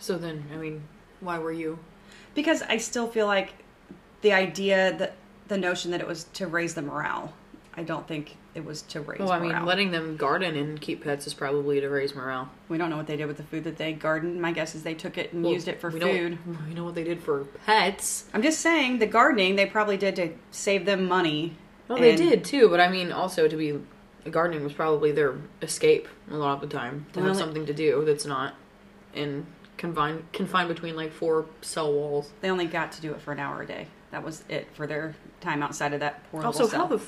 So 0.01 0.19
then, 0.19 0.47
I 0.53 0.57
mean, 0.57 0.83
why 1.21 1.39
were 1.39 1.53
you? 1.53 1.79
Because 2.35 2.63
I 2.63 2.79
still 2.79 3.07
feel 3.07 3.27
like 3.29 3.55
the 4.23 4.33
idea 4.33 4.97
that 4.99 5.15
the 5.47 5.57
notion 5.57 5.93
that 5.93 6.01
it 6.01 6.09
was 6.09 6.25
to 6.33 6.49
raise 6.49 6.75
the 6.75 6.83
morale, 6.83 7.35
I 7.77 7.85
don't 7.85 8.09
think 8.09 8.37
it 8.57 8.65
was 8.65 8.83
to 8.83 9.01
raise 9.01 9.21
Well, 9.21 9.31
I 9.31 9.39
mean, 9.39 9.53
morale. 9.53 9.65
letting 9.65 9.93
them 9.93 10.17
garden 10.17 10.57
and 10.57 10.81
keep 10.81 11.05
pets 11.05 11.29
is 11.29 11.35
probably 11.35 11.81
to 11.81 11.89
raise 11.89 12.17
morale. 12.17 12.51
we 12.69 12.79
don't 12.79 12.91
know 12.91 12.97
what 12.97 13.07
they 13.07 13.17
did 13.17 13.27
with 13.27 13.37
the 13.37 13.45
food 13.45 13.63
that 13.63 13.77
they 13.77 13.93
gardened. 13.93 14.43
My 14.43 14.51
guess 14.51 14.75
is 14.75 14.83
they 14.83 14.95
took 14.95 15.19
it 15.19 15.33
and 15.33 15.45
Well, 15.45 15.53
used 15.53 15.69
it 15.69 15.81
for 15.81 15.91
we 15.91 16.01
food. 16.01 16.33
Know, 16.33 16.59
we 16.67 16.75
know 16.75 16.83
what 16.83 16.97
they 16.97 17.05
did 17.05 17.23
for 17.23 17.45
pets. 17.65 18.25
I'm 18.35 18.43
just 18.43 18.59
saying 18.59 18.99
the 18.99 19.07
gardening 19.07 19.55
they 19.55 19.67
probably 19.67 19.97
did 19.97 20.17
to 20.17 20.33
save 20.51 20.85
them 20.85 21.07
money. 21.07 21.59
Well, 21.89 21.99
they 21.99 22.11
And- 22.11 22.19
did 22.19 22.45
too, 22.45 22.69
but 22.69 22.81
I 22.81 22.89
mean, 22.89 23.13
also 23.13 23.47
to 23.49 23.57
be 23.57 23.79
gardening 24.31 24.65
was 24.65 24.73
probably 24.73 25.13
their 25.13 25.35
escape 25.61 26.09
a 26.31 26.37
lot 26.37 26.55
of 26.63 26.69
the 26.71 26.75
time 26.77 27.07
to 27.13 27.21
have 27.21 27.25
Well, 27.31 27.37
it- 27.37 27.39
something 27.39 27.67
to 27.67 27.75
do 27.75 28.05
that's 28.07 28.25
not 28.27 28.55
in 29.15 29.47
confined 29.77 30.25
confined 30.33 30.69
between 30.69 30.97
like 30.97 31.13
four 31.13 31.47
cell 31.61 31.93
walls. 31.93 32.31
They 32.41 32.51
only 32.51 32.67
got 32.67 32.93
to 32.93 33.01
do 33.03 33.13
it 33.13 33.21
for 33.21 33.33
an 33.33 33.39
hour 33.41 33.63
a 33.63 33.67
day. 33.67 33.89
That 34.13 34.23
was 34.25 34.45
it 34.49 34.69
for 34.75 34.87
their 34.87 35.15
time 35.41 35.63
outside 35.63 35.93
of 35.93 36.01
that 36.01 36.23
poor 36.31 36.45
Also, 36.45 36.65
little 36.65 36.79
how 36.79 36.89
cell. 36.89 36.99
the 36.99 37.05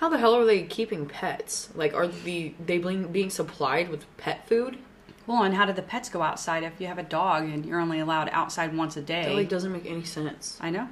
how 0.00 0.08
the 0.10 0.18
hell 0.18 0.34
are 0.34 0.44
they 0.44 0.62
keeping 0.64 1.06
pets? 1.06 1.70
Like, 1.74 1.94
are 1.94 2.06
the 2.06 2.52
they 2.64 2.78
being 2.78 3.06
being 3.12 3.30
supplied 3.30 3.88
with 3.88 4.04
pet 4.18 4.46
food? 4.48 4.78
well, 5.26 5.42
and 5.42 5.54
how 5.56 5.64
did 5.64 5.74
the 5.74 5.82
pets 5.82 6.08
go 6.08 6.22
outside 6.22 6.62
if 6.62 6.80
you 6.80 6.86
have 6.86 6.98
a 6.98 7.02
dog 7.02 7.42
and 7.44 7.64
you're 7.66 7.80
only 7.80 7.98
allowed 7.98 8.28
outside 8.32 8.76
once 8.76 8.96
a 8.96 9.00
That 9.00 9.06
day? 9.06 9.34
like 9.34 9.48
doesn't 9.48 9.72
make 9.72 9.86
any 9.86 10.04
sense. 10.04 10.58
I 10.60 10.70
know. 10.70 10.88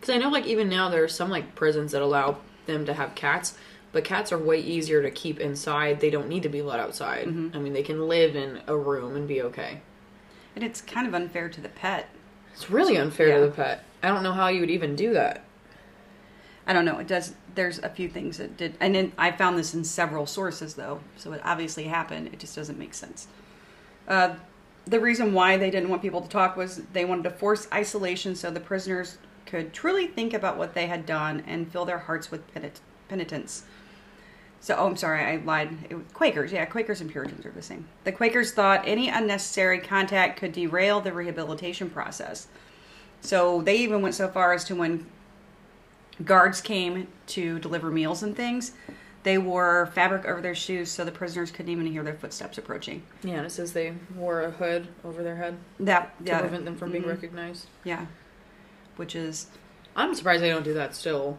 Because 0.00 0.14
I 0.14 0.18
know, 0.18 0.30
like, 0.30 0.46
even 0.46 0.68
now 0.68 0.88
there 0.88 1.04
are 1.04 1.08
some 1.08 1.28
like 1.28 1.54
prisons 1.54 1.92
that 1.92 2.00
allow 2.02 2.38
them 2.66 2.86
to 2.86 2.94
have 2.94 3.14
cats, 3.14 3.58
but 3.92 4.02
cats 4.04 4.32
are 4.32 4.38
way 4.38 4.58
easier 4.60 5.02
to 5.02 5.10
keep 5.10 5.38
inside. 5.40 6.00
They 6.00 6.10
don't 6.10 6.28
need 6.28 6.42
to 6.44 6.48
be 6.48 6.62
let 6.62 6.80
outside. 6.80 7.28
I 7.28 7.58
mean, 7.58 7.72
they 7.72 7.82
can 7.82 8.08
live 8.08 8.34
in 8.36 8.60
a 8.66 8.76
room 8.76 9.14
and 9.16 9.28
be 9.28 9.42
okay. 9.42 9.80
And 10.54 10.64
it's 10.64 10.80
kind 10.80 11.06
of 11.06 11.14
unfair 11.14 11.48
to 11.48 11.60
the 11.60 11.68
pet. 11.68 12.08
It's 12.52 12.70
really 12.70 12.96
unfair 12.96 13.28
Yeah. 13.28 13.40
to 13.40 13.46
the 13.46 13.52
pet. 13.52 13.84
I 14.02 14.08
don't 14.08 14.22
know 14.22 14.32
how 14.32 14.48
you 14.48 14.60
would 14.60 14.70
even 14.70 14.96
do 14.96 15.12
that. 15.12 15.44
I 16.66 16.72
don't 16.72 16.84
know. 16.84 16.98
It 16.98 17.06
does. 17.06 17.34
There's 17.54 17.78
a 17.80 17.88
few 17.88 18.08
things 18.08 18.38
that 18.38 18.56
did, 18.56 18.74
and 18.80 18.94
then 18.94 19.12
I 19.18 19.32
found 19.32 19.58
this 19.58 19.74
in 19.74 19.82
several 19.84 20.24
sources 20.24 20.74
though, 20.74 21.00
so 21.16 21.32
it 21.32 21.40
obviously 21.44 21.84
happened. 21.84 22.28
It 22.32 22.38
just 22.38 22.54
doesn't 22.54 22.78
make 22.78 22.94
sense. 22.94 23.26
Uh, 24.06 24.34
the 24.86 25.00
reason 25.00 25.32
why 25.32 25.56
they 25.56 25.70
didn't 25.70 25.88
want 25.88 26.00
people 26.00 26.20
to 26.20 26.28
talk 26.28 26.56
was 26.56 26.82
they 26.92 27.04
wanted 27.04 27.24
to 27.24 27.30
force 27.30 27.66
isolation 27.72 28.34
so 28.36 28.50
the 28.50 28.60
prisoners 28.60 29.18
could 29.46 29.72
truly 29.72 30.06
think 30.06 30.32
about 30.34 30.56
what 30.56 30.74
they 30.74 30.86
had 30.86 31.06
done 31.06 31.42
and 31.46 31.70
fill 31.70 31.84
their 31.84 31.98
hearts 31.98 32.30
with 32.30 32.52
penit- 32.54 32.80
penitence. 33.08 33.64
So, 34.60 34.76
oh, 34.78 34.86
I'm 34.86 34.96
sorry, 34.96 35.24
I 35.24 35.36
lied. 35.36 35.76
It 35.88 35.94
was 35.94 36.04
Quakers, 36.12 36.52
yeah, 36.52 36.66
Quakers 36.66 37.00
and 37.00 37.10
Puritans 37.10 37.46
are 37.46 37.50
the 37.50 37.62
same. 37.62 37.88
The 38.04 38.12
Quakers 38.12 38.52
thought 38.52 38.82
any 38.86 39.08
unnecessary 39.08 39.78
contact 39.80 40.38
could 40.38 40.52
derail 40.52 41.00
the 41.00 41.12
rehabilitation 41.12 41.88
process. 41.88 42.46
So 43.22 43.62
they 43.62 43.76
even 43.78 44.02
went 44.02 44.14
so 44.14 44.28
far 44.28 44.52
as 44.52 44.64
to 44.64 44.74
when 44.76 45.06
guards 46.24 46.60
came 46.60 47.08
to 47.28 47.58
deliver 47.58 47.90
meals 47.90 48.22
and 48.22 48.36
things, 48.36 48.72
they 49.22 49.36
wore 49.38 49.90
fabric 49.94 50.24
over 50.24 50.40
their 50.40 50.54
shoes 50.54 50.90
so 50.90 51.04
the 51.04 51.12
prisoners 51.12 51.50
couldn't 51.50 51.70
even 51.70 51.86
hear 51.86 52.02
their 52.02 52.14
footsteps 52.14 52.56
approaching. 52.58 53.02
Yeah, 53.22 53.34
and 53.36 53.46
it 53.46 53.50
says 53.50 53.72
they 53.72 53.94
wore 54.14 54.42
a 54.42 54.50
hood 54.50 54.88
over 55.04 55.22
their 55.22 55.36
head 55.36 55.56
That 55.78 56.14
to 56.26 56.38
prevent 56.38 56.64
them 56.64 56.76
from 56.76 56.92
being 56.92 57.04
mhm, 57.04 57.08
recognized. 57.08 57.66
Yeah, 57.84 58.06
which 59.00 59.16
is 59.16 59.48
I'm 59.96 60.14
surprised 60.14 60.40
they 60.44 60.50
don't 60.50 60.62
do 60.64 60.74
that 60.74 60.94
still. 60.94 61.38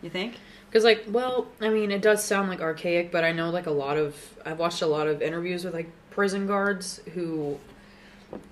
you 0.00 0.08
think? 0.08 0.36
Because, 0.70 0.84
like, 0.84 1.04
well, 1.08 1.48
I 1.60 1.68
mean, 1.68 1.90
it 1.90 2.00
does 2.00 2.24
sound 2.24 2.48
like 2.48 2.60
archaic, 2.60 3.10
but 3.12 3.24
I 3.24 3.32
know, 3.32 3.50
like, 3.50 3.66
a 3.66 3.70
lot 3.72 3.96
of. 3.98 4.14
I've 4.46 4.58
watched 4.58 4.80
a 4.80 4.86
lot 4.86 5.06
of 5.08 5.20
interviews 5.20 5.64
with, 5.64 5.74
like, 5.74 5.90
prison 6.10 6.46
guards 6.46 7.00
who, 7.14 7.58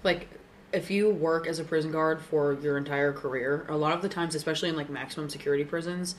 like, 0.05 0.29
if 0.73 0.91
you 0.91 1.09
work 1.09 1.47
as 1.47 1.59
a 1.61 1.65
prison 1.65 1.93
guard 1.93 2.21
for 2.21 2.55
your 2.55 2.77
entire 2.77 3.13
career, 3.13 3.65
a 3.69 3.77
lot 3.77 3.93
of 3.93 4.03
the 4.03 4.09
times, 4.09 4.35
especially 4.35 4.69
in 4.69 4.77
like 4.77 4.91
maximum 4.91 5.31
security 5.31 5.65
prisons, 5.65 6.15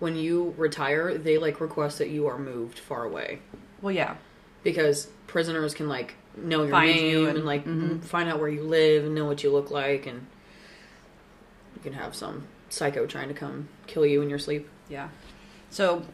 when 0.00 0.16
you 0.16 0.54
retire, 0.56 1.16
they 1.16 1.38
like 1.38 1.60
request 1.60 1.98
that 1.98 2.08
you 2.10 2.26
are 2.26 2.36
moved 2.38 2.80
far 2.80 3.04
away 3.04 3.38
Well, 3.80 3.92
yeah. 3.94 4.16
because 4.64 5.06
prisoners 5.28 5.72
can 5.72 5.88
like 5.88 6.14
know 6.36 6.62
your 6.62 6.70
Find 6.72 6.90
name 6.96 7.10
you 7.12 7.26
and, 7.28 7.36
and- 7.38 7.46
like 7.46 7.64
mhm. 7.64 8.02
find 8.02 8.28
out 8.28 8.40
where 8.40 8.48
you 8.48 8.64
live 8.64 9.04
and 9.04 9.14
know 9.14 9.26
what 9.26 9.44
you 9.44 9.52
look 9.52 9.70
like 9.70 10.06
and 10.06 10.26
can 11.82 11.92
have 11.94 12.14
some 12.14 12.46
psycho 12.68 13.06
trying 13.06 13.28
to 13.28 13.34
come 13.34 13.68
kill 13.86 14.06
you 14.06 14.22
in 14.22 14.30
your 14.30 14.38
sleep. 14.38 14.68
Yeah. 14.88 15.08
So, 15.70 16.04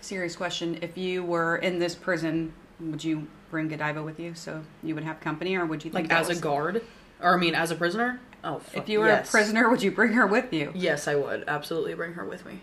serious 0.00 0.36
question. 0.36 0.78
If 0.82 0.96
you 0.98 1.22
were 1.24 1.56
in 1.56 1.78
this 1.78 1.94
prison, 1.94 2.52
would 2.80 3.02
you 3.04 3.26
bring 3.50 3.68
Godiva 3.68 4.02
with 4.02 4.20
you 4.20 4.34
so 4.34 4.62
you 4.82 4.94
would 4.94 5.04
have 5.04 5.20
company, 5.20 5.56
or 5.56 5.64
would 5.66 5.84
you 5.84 5.90
think 5.90 6.10
Like 6.10 6.18
as 6.20 6.28
was- 6.28 6.38
a 6.38 6.40
guard, 6.42 6.84
or 7.22 7.34
I 7.34 7.36
mean 7.38 7.54
as 7.54 7.70
a 7.70 7.74
prisoner. 7.74 8.20
Oh, 8.44 8.60
fuck, 8.60 8.84
If 8.84 8.88
you 8.88 9.00
were 9.00 9.08
yes. 9.08 9.28
a 9.28 9.30
prisoner, 9.32 9.68
would 9.68 9.82
you 9.82 9.90
bring 9.90 10.12
her 10.12 10.26
with 10.26 10.52
you? 10.52 10.70
yes, 10.74 11.08
I 11.08 11.16
would 11.16 11.44
absolutely 11.48 11.94
bring 11.94 12.12
her 12.12 12.24
with 12.24 12.46
me. 12.46 12.60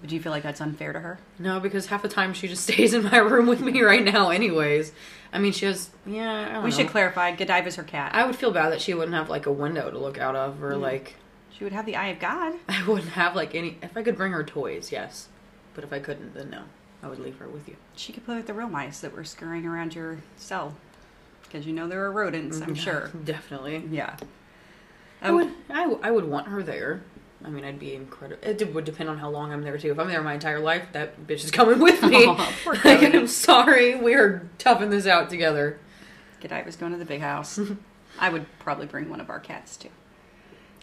Would 0.00 0.12
you 0.12 0.20
feel 0.20 0.30
like 0.32 0.44
that's 0.44 0.60
unfair 0.60 0.92
to 0.92 1.00
her? 1.00 1.18
No, 1.40 1.58
because 1.60 1.86
half 1.86 2.02
the 2.02 2.08
time 2.08 2.32
she 2.32 2.46
just 2.48 2.62
stays 2.68 2.94
in 2.94 3.02
my 3.04 3.18
room 3.18 3.46
with 3.46 3.60
me 3.60 3.82
right 3.82 4.02
now, 4.04 4.30
anyways. 4.30 4.92
I 5.32 5.38
mean, 5.40 5.52
she 5.52 5.66
has. 5.66 5.90
Yeah, 6.06 6.46
I 6.48 6.52
don't 6.54 6.64
We 6.64 6.70
know. 6.70 6.76
should 6.76 6.88
clarify. 6.88 7.32
Godiva's 7.34 7.76
her 7.76 7.82
cat. 7.82 8.14
I 8.14 8.24
would 8.24 8.36
feel 8.36 8.50
bad 8.52 8.70
that 8.72 8.80
she 8.80 8.94
wouldn't 8.94 9.14
have 9.14 9.28
like 9.28 9.44
a 9.46 9.52
window 9.52 9.90
to 9.90 9.98
look 9.98 10.16
out 10.18 10.36
of, 10.36 10.62
or 10.62 10.72
mm-hmm. 10.72 10.82
like 10.82 11.16
she 11.58 11.64
would 11.64 11.72
have 11.72 11.86
the 11.86 11.96
eye 11.96 12.08
of 12.08 12.20
God. 12.20 12.54
I 12.68 12.86
wouldn't 12.86 13.12
have 13.12 13.34
like 13.34 13.54
any. 13.54 13.78
If 13.82 13.96
I 13.96 14.02
could 14.02 14.16
bring 14.16 14.32
her 14.32 14.44
toys, 14.44 14.92
yes, 14.92 15.28
but 15.74 15.82
if 15.82 15.92
I 15.92 15.98
couldn't, 15.98 16.34
then 16.34 16.50
no. 16.50 16.62
I 17.02 17.08
would 17.08 17.18
leave 17.18 17.38
her 17.38 17.48
with 17.48 17.68
you. 17.68 17.76
She 17.94 18.12
could 18.12 18.24
play 18.24 18.36
with 18.36 18.46
the 18.46 18.54
real 18.54 18.68
mice 18.68 19.00
that 19.00 19.14
were 19.14 19.24
scurrying 19.24 19.66
around 19.66 19.94
your 19.94 20.18
cell, 20.36 20.74
because 21.42 21.66
you 21.66 21.72
know 21.72 21.88
there 21.88 22.04
are 22.04 22.12
rodents. 22.12 22.60
I'm 22.60 22.74
mm, 22.74 22.76
sure. 22.84 23.10
definitely. 23.24 23.84
Yeah. 23.90 24.16
I 25.20 25.28
um, 25.28 25.34
would. 25.36 25.52
I, 25.68 25.82
w- 25.82 26.00
I 26.02 26.10
would 26.10 26.24
want 26.24 26.48
her 26.48 26.62
there. 26.62 27.02
I 27.44 27.50
mean, 27.50 27.64
I'd 27.64 27.78
be 27.78 27.94
incredible. 27.94 28.40
It 28.42 28.74
would 28.74 28.84
depend 28.84 29.08
on 29.08 29.18
how 29.18 29.30
long 29.30 29.52
I'm 29.52 29.62
there 29.62 29.78
too. 29.78 29.92
If 29.92 29.98
I'm 29.98 30.08
there 30.08 30.22
my 30.22 30.34
entire 30.34 30.58
life, 30.58 30.86
that 30.92 31.26
bitch 31.26 31.44
is 31.44 31.50
coming 31.50 31.78
with 31.78 32.02
me. 32.02 32.26
Oh, 32.26 32.54
poor 32.64 32.74
like, 32.74 33.14
I'm 33.14 33.28
sorry, 33.28 33.94
we 33.94 34.14
are 34.14 34.48
toughing 34.58 34.90
this 34.90 35.06
out 35.06 35.30
together. 35.30 35.78
Godiva's 36.40 36.76
going 36.76 36.92
to 36.92 36.98
the 36.98 37.04
big 37.04 37.20
house. 37.20 37.60
I 38.18 38.28
would 38.30 38.46
probably 38.58 38.86
bring 38.86 39.08
one 39.08 39.20
of 39.20 39.30
our 39.30 39.38
cats 39.38 39.76
too. 39.76 39.90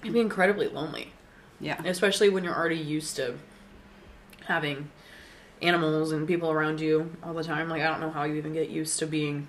It'd 0.06 0.14
be 0.14 0.20
incredibly 0.22 0.68
lonely. 0.68 1.12
Yeah. 1.60 1.82
especially 1.86 2.30
when 2.30 2.44
you're 2.44 2.56
already 2.56 2.76
used 2.78 3.16
to 3.16 3.36
having 4.46 4.90
animals 5.62 6.12
and 6.12 6.28
people 6.28 6.52
around 6.52 6.82
you 6.82 7.16
all 7.24 7.34
the 7.34 7.44
time 7.44 7.70
like 7.70 7.82
i 7.82 7.86
don't 7.86 8.02
know 8.02 8.12
how 8.12 8.24
you 8.26 8.36
even 8.36 8.52
get 8.54 8.70
used 8.70 9.00
to 9.00 9.08
being 9.08 9.48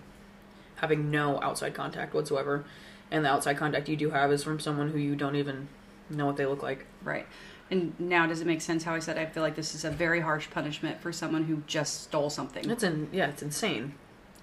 having 0.76 1.10
no 1.10 1.40
outside 1.42 1.74
contact 1.74 2.14
whatsoever 2.14 2.64
and 3.10 3.24
the 3.24 3.28
outside 3.28 3.56
contact 3.56 3.88
you 3.88 3.96
do 3.96 4.10
have 4.10 4.30
is 4.32 4.44
from 4.44 4.60
someone 4.60 4.90
who 4.90 4.98
you 4.98 5.16
don't 5.16 5.34
even 5.34 5.68
know 6.08 6.26
what 6.26 6.36
they 6.36 6.46
look 6.46 6.62
like 6.62 6.86
Right. 7.02 7.26
And 7.68 7.98
now, 7.98 8.26
does 8.28 8.40
it 8.40 8.46
make 8.46 8.60
sense 8.60 8.84
how 8.84 8.94
I 8.94 9.00
said 9.00 9.18
I 9.18 9.26
feel 9.26 9.42
like 9.42 9.56
this 9.56 9.74
is 9.74 9.84
a 9.84 9.90
very 9.90 10.20
harsh 10.20 10.48
punishment 10.50 11.00
for 11.00 11.12
someone 11.12 11.44
who 11.44 11.62
just 11.66 12.04
stole 12.04 12.30
something? 12.30 12.70
it's 12.70 12.84
in 12.84 13.08
yeah 13.12 13.26
it's 13.28 13.42
insane 13.42 13.94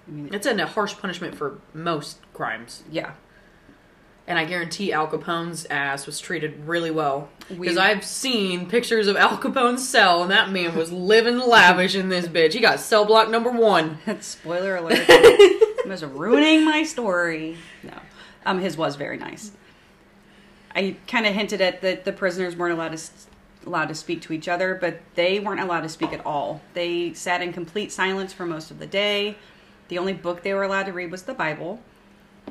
I 0.06 0.10
mean, 0.10 0.34
it's 0.34 0.46
in 0.46 0.60
a 0.60 0.66
harsh 0.66 0.94
punishment 0.98 1.34
for 1.34 1.58
most 1.72 2.18
crimes 2.34 2.82
yeah. 2.90 3.12
And 4.26 4.38
i 4.38 4.44
guarantee 4.44 4.92
al 4.92 5.06
capone's 5.06 5.66
ass 5.66 6.06
was 6.06 6.18
treated 6.20 6.66
really 6.66 6.90
well 6.90 7.28
We- 7.50 7.56
because 7.58 7.76
i've 7.76 8.04
seen 8.04 8.66
pictures 8.68 9.06
of 9.06 9.16
al 9.16 9.36
capone's 9.38 9.86
cell 9.86 10.22
and 10.22 10.30
that 10.30 10.50
man 10.50 10.74
was 10.76 10.90
living 10.92 11.38
lavish 11.38 11.94
in 11.94 12.08
this 12.08 12.26
bitch 12.26 12.52
he 12.54 12.60
got 12.60 12.80
cell 12.80 13.04
block 13.04 13.28
number 13.28 13.50
one 13.50 13.98
Spoiler 14.20 14.76
alert. 14.76 14.98
I 15.08 15.82
was 15.86 16.02
ruining 16.02 16.64
my 16.64 16.82
story. 16.82 17.58
No. 17.82 17.92
Um, 18.46 18.58
his 18.58 18.74
was 18.76 18.96
very 18.96 19.18
nice. 19.18 19.52
I 20.74 20.96
kind 21.06 21.26
of 21.26 21.34
hinted 21.34 21.60
at 21.60 21.82
that 21.82 22.04
the 22.06 22.12
prisoners 22.12 22.56
weren't 22.56 22.72
allowed 22.72 22.96
to 22.96 23.02
allowed 23.66 23.86
to 23.88 23.94
speak 23.94 24.20
to 24.22 24.32
each 24.32 24.48
other, 24.48 24.74
but 24.74 25.00
they 25.14 25.40
weren't 25.40 25.60
allowed 25.60 25.82
to 25.82 25.88
speak 25.88 26.12
at 26.12 26.24
all. 26.26 26.60
They 26.74 27.12
sat 27.14 27.42
in 27.42 27.52
complete 27.52 27.92
silence 27.92 28.32
for 28.32 28.44
most 28.46 28.70
of 28.70 28.78
the 28.78 28.86
day. 28.86 29.36
The 29.88 29.98
only 29.98 30.12
book 30.14 30.42
they 30.42 30.52
were 30.54 30.62
allowed 30.64 30.84
to 30.86 30.92
read 30.92 31.10
was 31.10 31.22
the 31.24 31.34
Bible. 31.34 31.80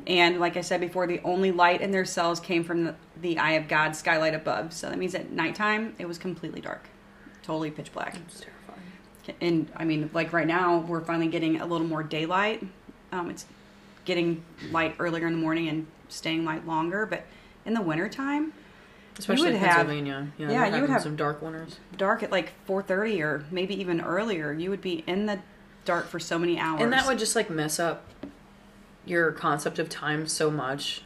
And 0.07 0.39
like 0.39 0.57
I 0.57 0.61
said 0.61 0.81
before, 0.81 1.07
the 1.07 1.21
only 1.23 1.51
light 1.51 1.81
in 1.81 1.91
their 1.91 2.05
cells 2.05 2.39
came 2.39 2.63
from 2.63 2.83
the, 2.83 2.95
the 3.21 3.37
eye 3.37 3.53
of 3.53 3.67
God 3.67 3.95
skylight 3.95 4.33
above. 4.33 4.73
So 4.73 4.89
that 4.89 4.97
means 4.97 5.15
at 5.15 5.31
nighttime, 5.31 5.95
it 5.99 6.07
was 6.07 6.17
completely 6.17 6.61
dark. 6.61 6.87
Totally 7.41 7.71
pitch 7.71 7.91
black 7.93 8.15
it's 8.15 8.39
terrifying 8.39 8.53
and 9.39 9.71
I 9.75 9.85
mean, 9.85 10.09
like 10.13 10.33
right 10.33 10.47
now, 10.47 10.79
we're 10.79 11.01
finally 11.01 11.27
getting 11.27 11.61
a 11.61 11.65
little 11.65 11.87
more 11.87 12.03
daylight. 12.03 12.65
Um, 13.11 13.29
it's 13.29 13.45
getting 14.05 14.43
light 14.71 14.95
earlier 14.99 15.27
in 15.27 15.33
the 15.33 15.39
morning 15.39 15.69
and 15.69 15.87
staying 16.09 16.43
light 16.45 16.67
longer, 16.67 17.05
but 17.05 17.25
in 17.65 17.73
the 17.73 17.81
wintertime, 17.81 18.53
Especially 19.17 19.45
would 19.45 19.53
in 19.55 19.59
have- 19.61 19.75
Pennsylvania. 19.75 20.27
Yeah, 20.37 20.51
yeah, 20.51 20.75
you 20.75 20.81
would 20.81 20.89
have- 20.89 21.03
some 21.03 21.15
dark 21.15 21.41
winters. 21.41 21.79
dark 21.95 22.23
at 22.23 22.31
like 22.31 22.53
four 22.65 22.81
thirty 22.81 23.21
or 23.21 23.45
maybe 23.51 23.79
even 23.79 24.01
earlier. 24.01 24.51
You 24.51 24.69
would 24.71 24.81
be 24.81 25.03
in 25.07 25.25
the 25.25 25.39
dark 25.85 26.07
for 26.07 26.19
so 26.19 26.37
many 26.39 26.59
hours, 26.59 26.81
And 26.81 26.91
that 26.93 27.05
would 27.07 27.19
just 27.19 27.35
like 27.35 27.49
mess 27.49 27.79
up 27.79 28.03
your 29.05 29.31
concept 29.31 29.79
of 29.79 29.89
time 29.89 30.27
so 30.27 30.49
much. 30.51 31.01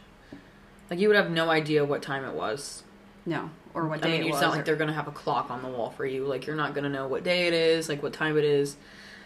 Like 0.90 0.98
you 0.98 1.08
would 1.08 1.16
have 1.16 1.30
no 1.30 1.50
idea 1.50 1.84
what 1.84 2.02
time 2.02 2.24
it 2.24 2.34
was. 2.34 2.82
no, 3.26 3.50
or 3.74 3.86
what 3.86 3.98
I 3.98 4.08
day 4.08 4.12
mean, 4.12 4.22
it 4.22 4.26
it's 4.26 4.32
was. 4.34 4.40
not 4.42 4.50
like 4.52 4.60
or- 4.60 4.64
they're 4.64 4.76
gonna 4.76 4.92
have 4.94 5.08
a 5.08 5.12
clock 5.12 5.50
on 5.50 5.62
the 5.62 5.68
wall 5.68 5.90
for 5.90 6.06
you. 6.06 6.24
Like 6.24 6.46
you're 6.46 6.56
not 6.56 6.74
gonna 6.74 6.88
know 6.88 7.06
what 7.06 7.24
day 7.24 7.46
it 7.46 7.52
is, 7.54 7.88
like 7.88 8.02
what 8.02 8.12
time 8.12 8.36
it 8.38 8.44
is. 8.44 8.76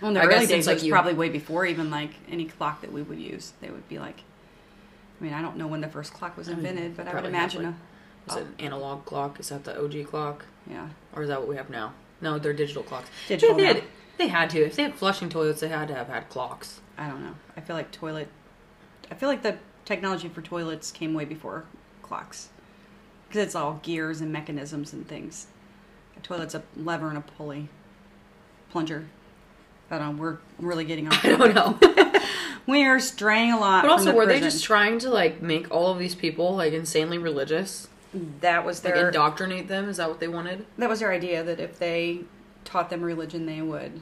well, 0.00 0.08
in 0.08 0.14
the 0.14 0.20
I 0.20 0.24
early 0.24 0.32
guess 0.40 0.40
days, 0.40 0.48
since, 0.48 0.66
it 0.66 0.70
like, 0.70 0.74
was 0.76 0.84
you- 0.84 0.92
probably 0.92 1.14
way 1.14 1.28
before 1.28 1.64
even 1.66 1.90
like 1.90 2.10
any 2.30 2.46
clock 2.46 2.80
that 2.80 2.92
we 2.92 3.02
would 3.02 3.20
use. 3.20 3.52
They 3.60 3.70
would 3.70 3.88
be 3.88 3.98
like, 3.98 4.22
I 5.20 5.24
mean, 5.24 5.32
I 5.32 5.40
don't 5.42 5.56
know 5.56 5.66
when 5.68 5.80
the 5.80 5.88
first 5.88 6.12
clock 6.12 6.36
was 6.36 6.48
I 6.48 6.52
mean, 6.54 6.66
invented, 6.66 6.96
but 6.96 7.06
I 7.08 7.14
would 7.14 7.24
imagine 7.24 7.64
like- 7.64 7.74
a, 8.28 8.30
Is 8.32 8.36
it 8.36 8.46
an 8.46 8.54
analog 8.58 9.04
clock? 9.04 9.38
Is 9.40 9.48
that 9.50 9.62
the 9.64 9.78
OG 9.80 10.04
clock, 10.08 10.44
yeah, 10.68 10.88
or 11.14 11.22
is 11.22 11.28
that 11.28 11.38
what 11.40 11.48
we 11.48 11.56
have 11.56 11.70
now? 11.70 11.92
No, 12.20 12.38
they're 12.38 12.52
digital 12.52 12.82
clocks. 12.82 13.08
Digital 13.28 13.56
They, 13.56 13.64
now. 13.66 13.72
did. 13.74 13.84
They 14.18 14.28
had 14.28 14.50
to. 14.50 14.60
If 14.64 14.76
they 14.76 14.82
had 14.84 14.94
flushing 14.94 15.28
toilets, 15.28 15.60
they 15.60 15.68
had 15.68 15.88
to 15.88 15.94
have 15.94 16.08
had 16.08 16.28
clocks. 16.28 16.80
I 16.98 17.08
don't 17.08 17.22
know. 17.24 17.34
I 17.56 17.60
feel 17.60 17.74
like 17.76 17.90
toilet. 17.92 18.28
I 19.12 19.14
feel 19.14 19.28
like 19.28 19.42
the 19.42 19.58
technology 19.84 20.28
for 20.28 20.40
toilets 20.40 20.90
came 20.90 21.12
way 21.12 21.26
before 21.26 21.64
clocks, 22.00 22.48
because 23.28 23.42
it's 23.44 23.54
all 23.54 23.78
gears 23.82 24.22
and 24.22 24.32
mechanisms 24.32 24.94
and 24.94 25.06
things. 25.06 25.48
A 26.16 26.20
toilet's 26.20 26.54
a 26.54 26.62
lever 26.76 27.10
and 27.10 27.18
a 27.18 27.20
pulley, 27.20 27.68
plunger. 28.70 29.04
I 29.90 29.98
don't 29.98 30.16
know. 30.16 30.22
We're 30.22 30.38
really 30.58 30.86
getting 30.86 31.08
off. 31.08 31.22
I 31.24 31.36
don't 31.36 31.54
know. 31.54 31.78
We 32.64 32.84
are 32.84 33.00
straying 33.00 33.50
a 33.52 33.58
lot. 33.58 33.82
But 33.82 33.90
also, 33.90 34.12
the 34.12 34.16
were 34.16 34.24
they 34.24 34.38
just 34.38 34.62
trying 34.62 35.00
to 35.00 35.10
like 35.10 35.42
make 35.42 35.68
all 35.74 35.90
of 35.92 35.98
these 35.98 36.14
people 36.14 36.54
like 36.54 36.72
insanely 36.72 37.18
religious? 37.18 37.88
That 38.40 38.64
was 38.64 38.84
Like 38.84 38.94
their. 38.94 39.08
indoctrinate 39.08 39.66
them? 39.66 39.88
Is 39.88 39.96
that 39.96 40.08
what 40.08 40.20
they 40.20 40.28
wanted? 40.28 40.64
that 40.78 40.88
was 40.88 41.00
their 41.00 41.10
idea 41.10 41.42
that 41.42 41.58
if 41.58 41.80
they 41.80 42.20
taught 42.64 42.88
them 42.88 43.02
religion, 43.02 43.46
they 43.46 43.60
would 43.60 44.00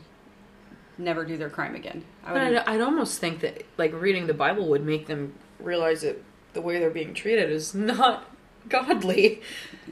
never 1.00 1.24
do 1.24 1.36
their 1.36 1.50
crime 1.50 1.74
again. 1.74 2.04
I 2.24 2.32
But 2.32 2.48
would. 2.48 2.56
I'd, 2.58 2.68
I'd 2.76 2.80
almost 2.80 3.18
think 3.18 3.40
that 3.40 3.64
like 3.76 3.92
reading 3.92 4.26
the 4.26 4.34
Bible 4.34 4.68
would 4.68 4.84
make 4.84 5.06
them 5.06 5.34
realize 5.58 6.02
that 6.02 6.22
the 6.52 6.60
way 6.60 6.78
they're 6.78 6.90
being 6.90 7.14
treated 7.14 7.50
is 7.50 7.74
not 7.74 8.24
godly. 8.68 9.40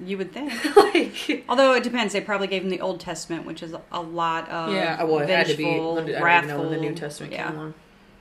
you 0.04 0.18
would 0.18 0.32
think. 0.32 0.52
like, 0.76 1.44
Although 1.48 1.74
it 1.74 1.82
depends, 1.82 2.12
they 2.12 2.20
probably 2.20 2.46
gave 2.46 2.62
them 2.62 2.70
the 2.70 2.80
Old 2.80 3.00
Testament, 3.00 3.46
which 3.46 3.62
is 3.62 3.74
a 3.92 4.00
lot 4.00 4.48
of 4.48 4.72
yeah, 4.74 5.02
well, 5.02 5.18
it 5.20 5.28
had 5.28 5.46
to 5.46 5.56
be. 5.56 5.66
I 5.68 6.20
wrathful. 6.20 6.56
know 6.56 6.62
when 6.62 6.70
the 6.72 6.80
New 6.80 6.94
Testament 6.94 7.32
yeah. 7.32 7.48
came 7.48 7.56
along, 7.56 7.74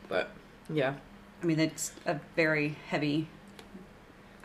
but 0.07 0.29
yeah, 0.69 0.93
I 1.41 1.45
mean, 1.45 1.59
it's 1.59 1.91
a 2.05 2.19
very 2.35 2.75
heavy 2.89 3.27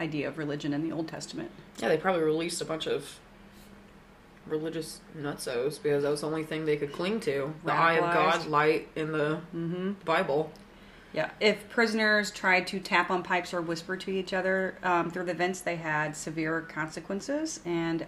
idea 0.00 0.26
of 0.28 0.38
religion 0.38 0.72
in 0.72 0.83
the 0.83 0.90
Old 0.92 1.07
Testament. 1.09 1.50
yeah, 1.78 1.88
they 1.88 1.96
probably 1.96 2.22
released 2.22 2.61
a 2.61 2.64
bunch 2.64 2.87
of 2.87 3.18
religious 4.46 5.00
nutsos 5.18 5.83
because 5.83 6.02
that 6.02 6.11
was 6.11 6.20
the 6.22 6.26
only 6.26 6.44
thing 6.44 6.64
they 6.64 6.76
could 6.76 6.92
cling 6.92 7.20
to. 7.20 7.52
The 7.64 7.72
eye 7.72 7.94
of. 7.94 8.12
God 8.12 8.46
light 8.46 8.88
in 8.96 9.12
the 9.12 9.40
Mm-hmm. 9.55 9.92
Bible. 10.05 10.52
Yeah. 11.12 11.31
If 11.40 11.68
prisoners 11.68 12.31
tried 12.31 12.66
to 12.68 12.81
tap 12.81 13.11
on 13.11 13.22
pipes 13.22 13.52
or 13.52 13.61
whisper 13.61 13.96
to 13.98 14.11
each 14.11 14.33
other 14.33 14.76
um, 14.83 15.11
through 15.11 15.24
the 15.26 15.35
vents, 15.35 15.61
they 15.61 15.76
had 15.76 16.16
severe 16.16 16.62
consequences, 16.62 17.61
and 17.66 18.07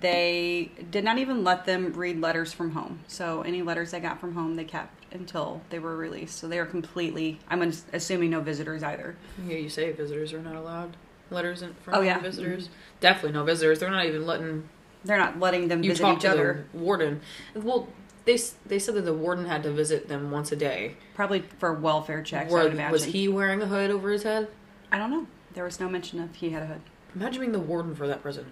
they 0.00 0.70
did 0.90 1.02
not 1.02 1.18
even 1.18 1.44
let 1.44 1.64
them 1.64 1.92
read 1.94 2.20
letters 2.20 2.52
from 2.52 2.72
home. 2.72 3.00
So 3.08 3.42
any 3.42 3.62
letters 3.62 3.90
they 3.90 4.00
got 4.00 4.20
from 4.20 4.34
home, 4.34 4.54
they 4.54 4.64
kept 4.64 5.12
until 5.14 5.62
they 5.70 5.78
were 5.78 5.96
released. 5.96 6.38
So 6.38 6.46
they 6.48 6.58
are 6.58 6.66
completely. 6.66 7.40
I'm 7.48 7.62
assuming 7.92 8.30
no 8.30 8.40
visitors 8.40 8.82
either. 8.82 9.16
Yeah, 9.46 9.56
you 9.56 9.68
say 9.68 9.90
visitors 9.92 10.32
are 10.32 10.40
not 10.42 10.56
allowed. 10.56 10.96
Letters 11.30 11.62
in 11.62 11.74
from 11.82 11.94
Oh, 11.94 12.00
yeah. 12.02 12.18
visitors. 12.20 12.68
Definitely 13.00 13.32
no 13.32 13.44
visitors. 13.44 13.78
They're 13.80 13.90
not 13.90 14.04
even 14.04 14.26
letting 14.26 14.68
They're 15.04 15.18
not 15.18 15.40
letting 15.40 15.68
them 15.68 15.82
you 15.82 15.90
visit 15.90 16.06
each 16.18 16.24
other. 16.24 16.66
the 16.72 16.78
warden. 16.78 17.20
Well, 17.54 17.88
they 18.24 18.38
they 18.66 18.78
said 18.78 18.94
that 18.94 19.04
the 19.04 19.14
warden 19.14 19.46
had 19.46 19.62
to 19.64 19.70
visit 19.72 20.08
them 20.08 20.30
once 20.30 20.52
a 20.52 20.56
day. 20.56 20.96
Probably 21.14 21.40
for 21.58 21.72
welfare 21.72 22.22
checks. 22.22 22.50
I 22.50 22.54
Were- 22.54 22.62
would 22.64 22.72
imagine. 22.72 22.92
was 22.92 23.04
he 23.04 23.28
wearing 23.28 23.60
a 23.62 23.66
hood 23.66 23.90
over 23.90 24.10
his 24.10 24.22
head? 24.22 24.48
I 24.92 24.98
don't 24.98 25.10
know. 25.10 25.26
There 25.54 25.64
was 25.64 25.80
no 25.80 25.88
mention 25.88 26.20
of 26.20 26.34
he 26.36 26.50
had 26.50 26.62
a 26.62 26.66
hood. 26.66 26.80
Imagine 27.14 27.40
being 27.40 27.52
the 27.52 27.58
warden 27.58 27.94
for 27.94 28.06
that 28.06 28.22
prison. 28.22 28.46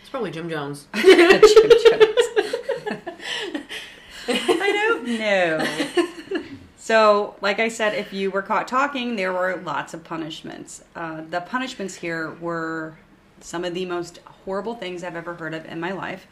It's 0.00 0.10
probably 0.10 0.30
Jim 0.30 0.48
Jones. 0.48 0.86
I 4.28 4.72
don't 4.72 5.06
know. 5.18 6.42
So, 6.78 7.36
like 7.40 7.60
I 7.60 7.68
said, 7.68 7.94
if 7.94 8.12
you 8.12 8.30
were 8.30 8.42
caught 8.42 8.66
talking, 8.66 9.14
there 9.16 9.32
were 9.32 9.60
lots 9.64 9.94
of 9.94 10.02
punishments. 10.02 10.82
Uh, 10.96 11.22
the 11.28 11.40
punishments 11.40 11.94
here 11.96 12.32
were 12.40 12.96
some 13.42 13.64
of 13.64 13.74
the 13.74 13.84
most 13.86 14.18
horrible 14.44 14.74
things 14.74 15.04
I've 15.04 15.16
ever 15.16 15.34
heard 15.34 15.54
of 15.54 15.66
in 15.66 15.80
my 15.80 15.92
life. 15.92 16.26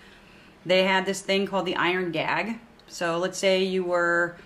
They 0.65 0.85
had 0.85 1.07
this 1.07 1.21
thing 1.21 1.47
called 1.47 1.67
the 1.67 1.77
iron 1.77 2.13
gag. 2.13 2.59
So, 2.87 3.19
let's 3.19 3.39
say 3.39 3.63
you 3.63 3.85
were 3.85 4.37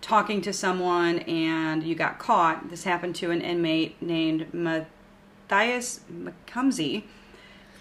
talking 0.00 0.40
to 0.42 0.52
someone 0.52 1.20
and 1.20 1.82
you 1.82 1.94
got 1.94 2.18
caught. 2.18 2.70
This 2.70 2.84
happened 2.84 3.14
to 3.16 3.30
an 3.30 3.40
inmate 3.40 4.00
named 4.00 4.52
Matthias 4.54 6.00
Maccumsey. 6.10 7.04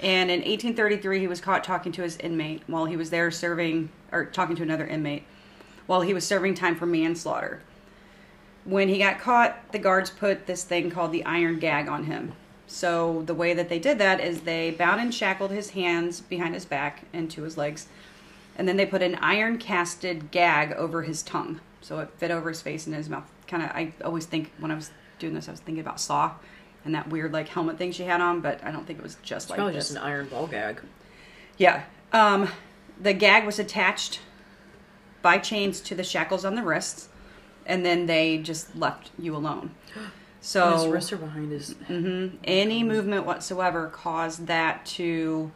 And 0.02 0.32
in 0.32 0.40
1833, 0.40 1.20
he 1.20 1.28
was 1.28 1.42
caught 1.42 1.64
talking 1.64 1.92
to 1.94 2.04
his 2.04 2.18
inmate 2.18 2.64
while 2.68 2.86
he 2.86 2.96
was 2.96 3.10
there 3.10 3.32
serving, 3.32 3.90
or 4.12 4.26
talking 4.26 4.56
to 4.56 4.64
another 4.64 4.88
inmate 4.88 5.24
while 5.88 6.02
he 6.02 6.14
was 6.14 6.26
serving 6.26 6.54
time 6.54 6.76
for 6.76 6.86
manslaughter. 6.86 7.62
When 8.64 8.90
he 8.90 9.00
got 9.00 9.20
caught, 9.20 9.72
the 9.72 9.80
guards 9.80 10.10
put 10.10 10.46
this 10.46 10.64
thing 10.64 10.92
called 10.92 11.12
the 11.12 11.26
iron 11.26 11.60
gag 11.60 11.88
on 11.88 12.04
him. 12.04 12.34
So 12.70 13.24
the 13.26 13.34
way 13.34 13.56
that 13.56 13.68
they 13.68 13.80
did 13.80 13.98
that 13.98 14.20
is 14.22 14.42
they 14.42 14.70
bound 14.70 15.02
and 15.02 15.14
shackled 15.14 15.50
his 15.50 15.72
hands 15.72 16.22
behind 16.22 16.54
his 16.54 16.66
back 16.66 17.04
and 17.12 17.30
to 17.32 17.42
his 17.42 17.58
legs, 17.58 17.88
and 18.56 18.68
then 18.68 18.78
they 18.78 18.86
put 18.86 19.02
an 19.02 19.16
iron 19.16 19.58
casted 19.58 20.30
gag 20.30 20.74
over 20.74 21.02
his 21.02 21.24
tongue, 21.24 21.62
so 21.82 21.98
it 22.00 22.12
fit 22.18 22.30
over 22.30 22.48
his 22.48 22.62
face 22.62 22.86
and 22.86 22.96
his 22.96 23.10
mouth. 23.10 23.28
Kind 23.48 23.64
of, 23.64 23.72
I 23.72 23.94
always 24.06 24.28
think 24.28 24.52
when 24.60 24.70
I 24.70 24.76
was 24.76 24.92
doing 25.18 25.34
this, 25.34 25.48
I 25.48 25.52
was 25.52 25.60
thinking 25.62 25.82
about 25.82 26.00
Saw 26.00 26.36
and 26.86 26.94
that 26.94 27.10
weird 27.10 27.34
like 27.34 27.48
helmet 27.48 27.80
thing 27.80 27.92
she 27.92 28.04
had 28.04 28.22
on, 28.22 28.40
but 28.40 28.64
I 28.64 28.70
don't 28.70 28.86
think 28.86 29.00
it 29.00 29.04
was 29.04 29.18
just 29.24 29.46
It's 29.46 29.50
like 29.50 29.58
probably 29.58 29.74
this. 29.74 29.86
just 29.88 29.98
an 29.98 30.04
iron 30.04 30.28
ball 30.28 30.46
gag. 30.46 30.80
Yeah. 31.58 31.86
Um, 32.14 32.50
the 33.02 33.14
gag 33.14 33.48
was 33.48 33.58
attached 33.58 34.20
by 35.24 35.40
chains 35.40 35.82
to 35.82 35.96
the 35.96 36.04
shackles 36.04 36.46
on 36.46 36.54
the 36.54 36.62
wrists, 36.62 37.10
and 37.66 37.84
then 37.84 38.06
they 38.06 38.38
just 38.38 38.76
left 38.76 39.10
you 39.18 39.36
alone. 39.36 39.72
So 40.42 40.78
his 40.78 40.88
wrists 40.88 41.12
are 41.12 41.18
behind 41.18 41.52
his. 41.52 41.74
Mm-hmm, 41.74 42.38
any 42.44 42.84
movement 42.84 43.26
whatsoever 43.26 43.88
caused 43.88 44.48
that 44.48 44.86
to 44.88 45.52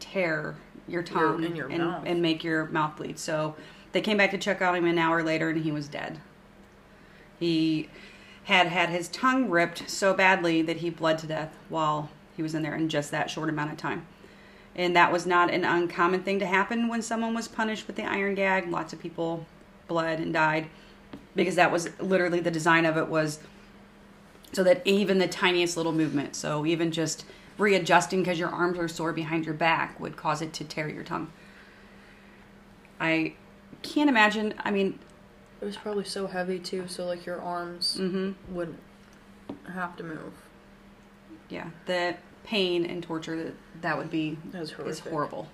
tear 0.00 0.56
your 0.88 1.02
tongue 1.02 1.44
in 1.44 1.54
your 1.54 1.68
and, 1.68 1.82
and 2.06 2.22
make 2.22 2.42
your 2.42 2.66
mouth 2.66 2.96
bleed. 2.96 3.18
So 3.18 3.54
they 3.92 4.00
came 4.00 4.16
back 4.16 4.30
to 4.30 4.38
check 4.38 4.62
on 4.62 4.74
him 4.74 4.86
an 4.86 4.98
hour 4.98 5.22
later, 5.22 5.50
and 5.50 5.62
he 5.62 5.72
was 5.72 5.88
dead. 5.88 6.20
He 7.38 7.88
had 8.44 8.68
had 8.68 8.88
his 8.88 9.08
tongue 9.08 9.48
ripped 9.50 9.88
so 9.88 10.14
badly 10.14 10.62
that 10.62 10.78
he 10.78 10.90
bled 10.90 11.18
to 11.18 11.26
death 11.26 11.56
while 11.68 12.10
he 12.36 12.42
was 12.42 12.54
in 12.54 12.62
there 12.62 12.74
in 12.74 12.88
just 12.88 13.10
that 13.10 13.30
short 13.30 13.48
amount 13.48 13.72
of 13.72 13.76
time. 13.76 14.06
And 14.74 14.96
that 14.96 15.12
was 15.12 15.26
not 15.26 15.52
an 15.52 15.64
uncommon 15.64 16.22
thing 16.22 16.38
to 16.38 16.46
happen 16.46 16.88
when 16.88 17.02
someone 17.02 17.34
was 17.34 17.46
punished 17.46 17.86
with 17.86 17.96
the 17.96 18.04
iron 18.04 18.34
gag. 18.34 18.68
Lots 18.68 18.92
of 18.92 19.00
people 19.00 19.46
bled 19.86 20.18
and 20.18 20.32
died 20.32 20.68
because 21.36 21.56
that 21.56 21.70
was 21.70 21.90
literally 22.00 22.40
the 22.40 22.50
design 22.50 22.86
of 22.86 22.96
it 22.96 23.08
was 23.08 23.38
so 24.52 24.62
that 24.64 24.82
even 24.84 25.18
the 25.18 25.26
tiniest 25.28 25.76
little 25.76 25.92
movement, 25.92 26.36
so 26.36 26.64
even 26.66 26.90
just 26.92 27.24
readjusting 27.58 28.20
because 28.22 28.38
your 28.38 28.48
arms 28.48 28.78
are 28.78 28.88
sore 28.88 29.12
behind 29.12 29.44
your 29.44 29.54
back 29.54 29.98
would 30.00 30.16
cause 30.16 30.42
it 30.42 30.52
to 30.54 30.64
tear 30.64 30.88
your 30.88 31.04
tongue. 31.04 31.30
I 33.00 33.34
can't 33.82 34.08
imagine. 34.08 34.54
I 34.60 34.70
mean, 34.70 34.98
It 35.60 35.64
was 35.64 35.76
probably 35.76 36.04
so 36.04 36.26
heavy 36.26 36.58
too, 36.58 36.86
so 36.88 37.06
like 37.06 37.26
your 37.26 37.40
arms 37.40 37.96
mhm. 37.98 38.34
wouldn't 38.48 38.80
have 39.72 39.96
to 39.96 40.02
move. 40.04 40.32
yeah, 41.48 41.70
the 41.86 42.16
pain 42.44 42.84
and 42.84 43.02
torture 43.02 43.36
that 43.44 43.54
that 43.82 43.98
would 43.98 44.10
be 44.10 44.36
That 44.50 44.62
is 44.62 45.00
horrible. 45.00 45.48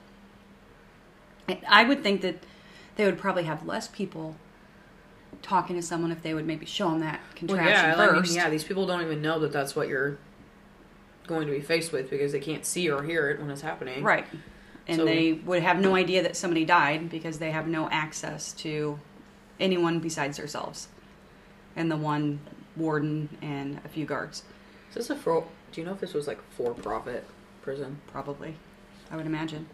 I 1.68 1.84
would 1.84 2.02
think 2.02 2.20
that 2.22 2.42
they 2.96 3.04
would 3.04 3.18
probably 3.18 3.44
have 3.44 3.66
less 3.66 3.88
people 3.88 4.37
talking 5.42 5.76
to 5.76 5.82
someone 5.82 6.10
if 6.12 6.22
they 6.22 6.34
would 6.34 6.46
maybe 6.46 6.66
show 6.66 6.90
them 6.90 7.00
that 7.00 7.20
Well, 7.20 7.36
contraption 7.56 7.68
yeah, 7.74 7.94
I 7.96 8.06
mean, 8.12 8.20
first. 8.22 8.34
yeah. 8.34 8.50
These 8.50 8.64
people 8.64 8.86
don't 8.86 9.02
even 9.02 9.22
know 9.22 9.38
that 9.40 9.52
that's 9.52 9.74
what 9.76 9.88
you're 9.88 10.18
going 11.26 11.46
to 11.46 11.52
be 11.52 11.60
faced 11.60 11.92
with 11.92 12.10
because 12.10 12.32
they 12.32 12.40
can't 12.40 12.64
see 12.64 12.90
or 12.90 13.02
hear 13.02 13.28
it 13.30 13.40
when 13.40 13.50
it's 13.50 13.60
happening. 13.62 14.02
Right. 14.02 14.26
And 14.86 14.98
So- 14.98 15.04
they 15.04 15.32
would 15.34 15.62
have 15.62 15.78
no 15.80 15.94
idea 15.94 16.22
that 16.22 16.36
somebody 16.36 16.64
died 16.64 17.10
because 17.10 17.38
they 17.38 17.50
have 17.50 17.66
no 17.68 17.88
access 17.90 18.52
to 18.54 18.98
anyone 19.60 19.98
besides 20.00 20.36
themselves 20.38 20.88
and 21.76 21.90
the 21.90 21.96
one 21.96 22.40
warden 22.76 23.28
and 23.42 23.80
a 23.84 23.88
few 23.88 24.04
guards, 24.06 24.42
Is 24.90 24.94
this 24.94 25.10
a 25.10 25.16
for? 25.16 25.44
Do 25.72 25.80
you 25.80 25.86
know 25.86 25.92
if 25.92 26.00
this 26.00 26.14
was 26.14 26.26
like 26.26 26.40
for 26.52 26.72
profit 26.74 27.24
prison? 27.62 28.00
probably, 28.06 28.54
I 29.10 29.16
would 29.16 29.26
imagine. 29.26 29.68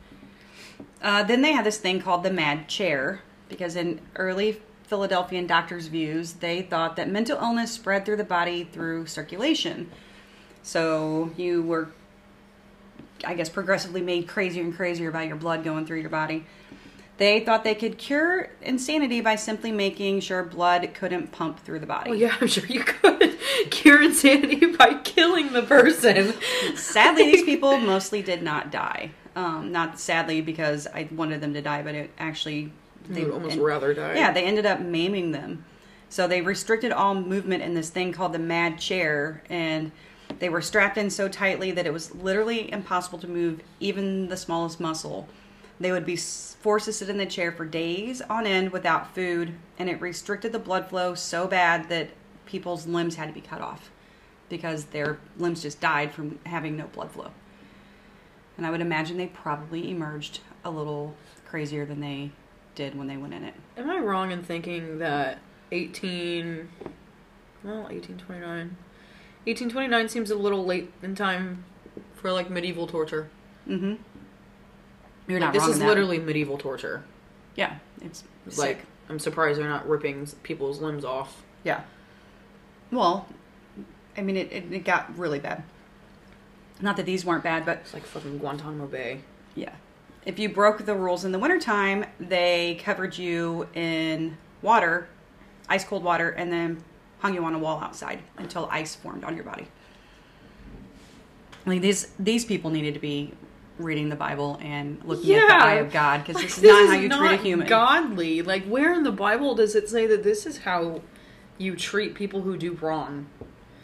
Uh, 1.01 1.23
then 1.23 1.43
they 1.43 1.53
had 1.53 1.65
this 1.65 1.77
thing 1.79 2.01
called 2.01 2.23
the 2.25 2.31
mad 2.33 2.67
chair 2.69 3.21
because 3.49 3.77
in 3.77 4.01
early 4.17 4.61
Philadelphian 4.85 5.47
doctors' 5.47 5.87
views, 5.87 6.35
they 6.35 6.63
thought 6.63 6.97
that 6.97 7.11
mental 7.11 7.39
illness 7.39 7.73
spread 7.73 8.05
through 8.05 8.17
the 8.17 8.25
body 8.25 8.65
through 8.65 9.07
circulation. 9.07 9.91
So 10.63 11.33
you 11.37 11.63
were, 11.63 11.89
I 13.25 13.35
guess, 13.35 13.49
progressively 13.49 14.03
made 14.03 14.29
crazier 14.29 14.63
and 14.63 14.75
crazier 14.75 15.11
by 15.11 15.25
your 15.25 15.37
blood 15.37 15.65
going 15.65 15.87
through 15.87 16.01
your 16.01 16.11
body. 16.11 16.45
They 17.17 17.41
thought 17.41 17.63
they 17.63 17.77
could 17.77 17.97
cure 17.97 18.51
insanity 18.61 19.21
by 19.21 19.37
simply 19.37 19.71
making 19.71 20.21
sure 20.21 20.43
blood 20.43 20.95
couldn't 20.95 21.31
pump 21.31 21.61
through 21.61 21.79
the 21.79 21.87
body. 21.87 22.11
Well, 22.11 22.19
yeah, 22.19 22.35
I'm 22.41 22.49
sure 22.49 22.67
you 22.67 22.83
could 22.83 23.39
cure 23.71 24.03
insanity 24.03 24.67
by 24.67 24.95
killing 25.05 25.53
the 25.53 25.63
person. 25.63 26.35
Sadly, 26.75 27.31
these 27.31 27.43
people 27.45 27.79
mostly 27.79 28.21
did 28.21 28.43
not 28.43 28.73
die. 28.73 29.13
Um, 29.37 29.71
not 29.71 30.01
sadly 30.01 30.41
because 30.41 30.87
I 30.89 31.09
wanted 31.13 31.41
them 31.41 31.55
to 31.55 31.63
die, 31.63 31.83
but 31.83 31.95
it 31.95 32.11
actually 32.19 32.73
They 33.09 33.25
would 33.25 33.35
almost 33.35 33.55
and- 33.55 33.65
rather 33.65 33.95
die. 33.95 34.15
Yeah, 34.15 34.33
they 34.33 34.45
ended 34.45 34.67
up 34.67 34.81
maiming 34.81 35.33
them. 35.33 35.65
So 36.09 36.29
they 36.29 36.41
restricted 36.43 36.93
all 36.93 37.15
movement 37.15 37.63
in 37.63 37.75
this 37.75 37.91
thing 37.91 38.13
called 38.13 38.33
the 38.33 38.39
mad 38.39 38.79
chair, 38.79 39.43
and 39.51 39.91
they 40.39 40.49
were 40.49 40.63
strapped 40.63 40.97
in 40.97 41.11
so 41.11 41.29
tightly 41.29 41.71
that 41.73 41.87
it 41.87 41.93
was 41.93 42.15
literally 42.15 42.71
impossible 42.73 43.19
to 43.21 43.29
move 43.29 43.61
even 43.81 44.29
the 44.29 44.37
smallest 44.37 44.81
muscle. 44.81 45.29
They 45.81 45.91
would 45.91 46.07
be 46.07 46.17
forced 46.17 46.87
to 46.87 46.93
sit 46.93 47.09
in 47.09 47.19
the 47.19 47.27
chair 47.27 47.51
for 47.51 47.65
days 47.65 48.23
on 48.23 48.47
end 48.47 48.71
without 48.71 49.15
food, 49.15 49.55
and 49.79 49.89
it 49.91 50.01
restricted 50.01 50.53
the 50.53 50.59
blood 50.59 50.89
flow 50.89 51.15
so 51.15 51.47
bad 51.47 51.89
that 51.89 52.11
people's 52.47 52.87
limbs 52.87 53.17
had 53.17 53.27
to 53.27 53.35
be 53.35 53.41
cut 53.41 53.61
off 53.61 53.91
because 54.49 54.85
their 54.87 55.19
limbs 55.39 55.63
just 55.63 55.81
died 55.81 56.13
from 56.13 56.39
having 56.47 56.77
no 56.77 56.87
blood 56.87 57.11
flow. 57.11 57.31
And 58.57 58.67
I 58.67 58.71
would 58.71 58.81
imagine 58.81 59.17
they 59.17 59.27
probably 59.27 59.91
emerged 59.91 60.41
a 60.65 60.71
little 60.71 61.17
crazier 61.45 61.85
than 61.85 62.01
they 62.01 62.31
did 62.75 62.97
when 62.97 63.07
they 63.07 63.17
went 63.17 63.35
in 63.35 63.45
it. 63.45 63.55
Am 63.77 63.89
I 63.91 63.99
wrong 63.99 64.31
in 64.31 64.43
thinking 64.43 64.99
that 64.99 65.39
18 65.73 66.69
well, 67.63 67.83
1829 67.85 68.77
1829 69.47 70.09
seems 70.09 70.31
a 70.31 70.35
little 70.37 70.65
late 70.65 70.93
in 71.03 71.15
time 71.15 71.65
for 72.15 72.33
like 72.33 72.49
medieval 72.51 72.87
torture. 72.87 73.29
Mm-hmm. 73.69 73.95
You're 75.29 75.41
Like, 75.41 75.53
not 75.53 75.53
this 75.55 75.67
is 75.69 75.79
literally 75.81 76.19
medieval 76.19 76.59
torture. 76.59 77.05
yeah. 77.57 77.79
It's 78.03 78.25
Like 78.59 78.79
sick. 78.79 78.79
I'm 79.09 79.19
surprised 79.19 79.59
they're 79.61 79.69
not 79.69 79.89
ripping 79.89 80.27
people's 80.43 80.81
limbs 80.81 81.05
off. 81.05 81.43
yeah. 81.63 81.83
Well, 82.91 83.27
I 84.17 84.21
mean, 84.23 84.37
it, 84.37 84.53
it, 84.53 84.73
it 84.73 84.85
got 84.85 85.17
really 85.19 85.41
bad. 85.41 85.65
Not 86.81 86.97
that 86.99 87.07
these 87.07 87.25
weren't 87.25 87.43
bad, 87.43 87.65
but 87.67 87.79
It's 87.79 87.95
like 87.95 88.05
fucking 88.05 88.39
Guantanamo 88.39 88.87
Bay. 88.87 89.21
yeah. 89.55 89.73
If 90.27 90.39
you 90.39 90.49
broke 90.49 90.85
the 90.85 90.95
rules 90.95 91.25
in 91.25 91.33
the 91.33 91.39
wintertime, 91.39 92.07
they 92.19 92.81
covered 92.83 93.17
you 93.19 93.69
in 93.75 94.39
water, 94.63 95.09
ice 95.69 95.85
cold 95.85 96.03
water, 96.03 96.31
and 96.31 96.51
then 96.51 96.83
hung 97.19 97.35
you 97.35 97.45
on 97.45 97.55
a 97.55 97.59
wall 97.59 97.81
outside 97.81 98.21
until 98.39 98.69
ice 98.71 98.95
formed 98.95 99.25
on 99.25 99.35
your 99.35 99.45
body. 99.45 99.67
Like 101.67 101.81
these 101.81 102.09
these 102.19 102.45
people 102.45 102.71
needed 102.71 102.95
to 102.95 103.01
be 103.01 103.33
reading 103.79 104.09
the 104.09 104.17
Bible 104.17 104.59
and 104.63 105.01
looking 105.05 105.35
at 105.35 105.49
the 105.49 105.55
eye 105.55 105.75
of 105.75 105.91
God 105.93 106.25
because 106.25 106.41
this 106.41 106.59
is 106.59 106.65
not 106.65 106.89
how 106.89 106.95
you 106.95 107.09
treat 107.09 107.33
a 107.33 107.37
human. 107.37 107.67
Godly. 107.67 108.43
Like 108.43 108.65
where 108.65 108.95
in 108.95 109.03
the 109.03 109.13
Bible 109.13 109.55
does 109.55 109.75
it 109.75 109.89
say 109.89 110.07
that 110.07 110.23
this 110.23 110.47
is 110.47 110.59
how 110.59 111.03
you 111.59 111.77
treat 111.77 112.15
people 112.15 112.43
who 112.43 112.57
do 112.57 112.73
wrong? 112.75 113.27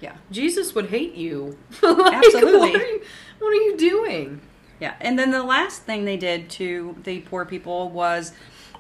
Yeah. 0.01 0.17
Jesus 0.31 0.75
would 0.75 0.87
hate 0.87 1.15
you. 1.15 1.59
Like, 1.83 2.15
Absolutely. 2.15 2.71
What 2.71 2.81
are, 2.81 2.87
you, 2.87 3.03
what 3.39 3.49
are 3.49 3.55
you 3.55 3.77
doing? 3.77 4.41
Yeah, 4.81 4.95
and 5.01 5.19
then 5.19 5.31
the 5.31 5.43
last 5.43 5.83
thing 5.83 6.07
they 6.07 6.17
did 6.17 6.49
to 6.51 6.97
the 7.05 7.21
poor 7.21 7.45
people 7.45 7.91
was 7.91 8.33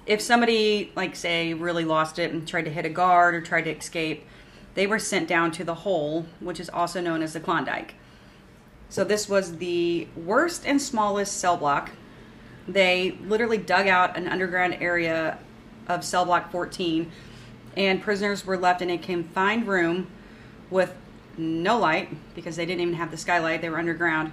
if 0.06 0.20
somebody, 0.20 0.92
like, 0.96 1.14
say, 1.14 1.52
really 1.52 1.84
lost 1.84 2.18
it 2.18 2.32
and 2.32 2.48
tried 2.48 2.64
to 2.64 2.70
hit 2.70 2.86
a 2.86 2.88
guard 2.88 3.34
or 3.34 3.42
tried 3.42 3.62
to 3.62 3.76
escape, 3.76 4.26
they 4.74 4.86
were 4.86 4.98
sent 4.98 5.28
down 5.28 5.52
to 5.52 5.64
the 5.64 5.74
hole, 5.74 6.26
which 6.40 6.58
is 6.58 6.70
also 6.70 7.00
known 7.00 7.22
as 7.22 7.34
the 7.34 7.40
Klondike. 7.40 7.94
So 8.88 9.04
this 9.04 9.28
was 9.28 9.58
the 9.58 10.08
worst 10.16 10.66
and 10.66 10.80
smallest 10.80 11.36
cell 11.36 11.56
block. 11.56 11.90
They 12.66 13.18
literally 13.22 13.58
dug 13.58 13.86
out 13.86 14.16
an 14.16 14.26
underground 14.26 14.78
area 14.80 15.38
of 15.86 16.02
cell 16.02 16.24
block 16.24 16.50
14, 16.50 17.10
and 17.76 18.00
prisoners 18.00 18.46
were 18.46 18.56
left 18.56 18.80
in 18.80 18.90
a 18.90 18.98
confined 18.98 19.66
room 19.66 20.10
with 20.70 20.94
no 21.36 21.78
light 21.78 22.08
because 22.34 22.56
they 22.56 22.64
didn't 22.64 22.80
even 22.80 22.94
have 22.94 23.10
the 23.10 23.16
skylight, 23.16 23.60
they 23.60 23.68
were 23.68 23.78
underground, 23.78 24.32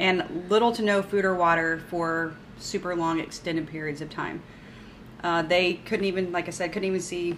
and 0.00 0.46
little 0.48 0.72
to 0.72 0.82
no 0.82 1.02
food 1.02 1.24
or 1.24 1.34
water 1.34 1.82
for 1.88 2.32
super 2.58 2.96
long, 2.96 3.20
extended 3.20 3.68
periods 3.68 4.00
of 4.00 4.08
time. 4.10 4.42
Uh, 5.22 5.42
they 5.42 5.74
couldn't 5.74 6.06
even, 6.06 6.32
like 6.32 6.48
I 6.48 6.50
said, 6.50 6.72
couldn't 6.72 6.88
even 6.88 7.00
see 7.00 7.36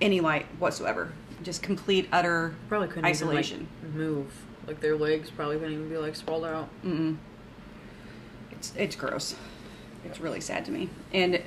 any 0.00 0.20
light 0.20 0.46
whatsoever. 0.60 1.12
Just 1.42 1.60
complete 1.60 2.08
utter 2.12 2.54
Probably 2.68 2.86
couldn't 2.88 3.04
isolation. 3.04 3.66
even 3.82 3.90
like 3.90 3.98
move. 3.98 4.32
Like 4.66 4.80
their 4.80 4.96
legs 4.96 5.30
probably 5.30 5.58
couldn't 5.58 5.74
even 5.74 5.88
be 5.88 5.96
like 5.98 6.14
sprawled 6.14 6.44
out. 6.44 6.68
It's 8.52 8.72
it's 8.76 8.96
gross. 8.96 9.34
It's 10.04 10.20
really 10.20 10.40
sad 10.40 10.64
to 10.66 10.70
me. 10.70 10.88
And 11.12 11.42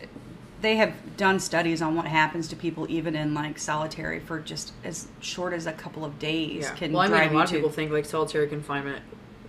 they 0.62 0.76
have 0.76 0.94
done 1.18 1.40
studies 1.40 1.82
on 1.82 1.96
what 1.96 2.06
happens 2.06 2.48
to 2.50 2.56
people 2.56 2.86
even 2.90 3.16
in 3.16 3.34
like 3.34 3.58
solitary 3.58 4.20
for 4.20 4.40
just 4.40 4.74
as 4.84 5.08
short 5.22 5.54
as 5.54 5.66
a 5.66 5.74
couple 5.74 6.04
of 6.04 6.20
days 6.20 6.64
Yeah. 6.64 6.76
can 6.76 6.92
Well, 6.92 7.02
I 7.02 7.08
mean, 7.08 7.30
a 7.32 7.34
lot 7.34 7.46
of 7.46 7.52
people 7.52 7.70
think 7.70 7.92
like 7.92 8.06
solitary 8.06 8.48
confinement 8.48 9.04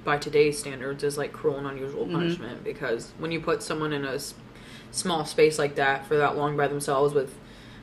by 0.05 0.19
today's 0.19 0.59
standards 0.59 1.05
is 1.05 1.17
like 1.17 1.33
cruel 1.33 1.59
and 1.59 1.67
unusual 1.67 2.05
Mm-hmm. 2.05 2.15
punishment 2.15 2.65
because 2.65 3.12
when 3.19 3.31
you 3.33 3.41
put 3.41 3.62
someone 3.62 3.93
in 3.93 4.05
a 4.05 4.15
s- 4.15 4.35
small 4.91 5.25
space 5.25 5.59
like 5.59 5.77
that 5.77 6.07
for 6.07 6.17
that 6.17 6.37
long 6.37 6.57
by 6.57 6.67
themselves 6.69 7.15
with 7.15 7.35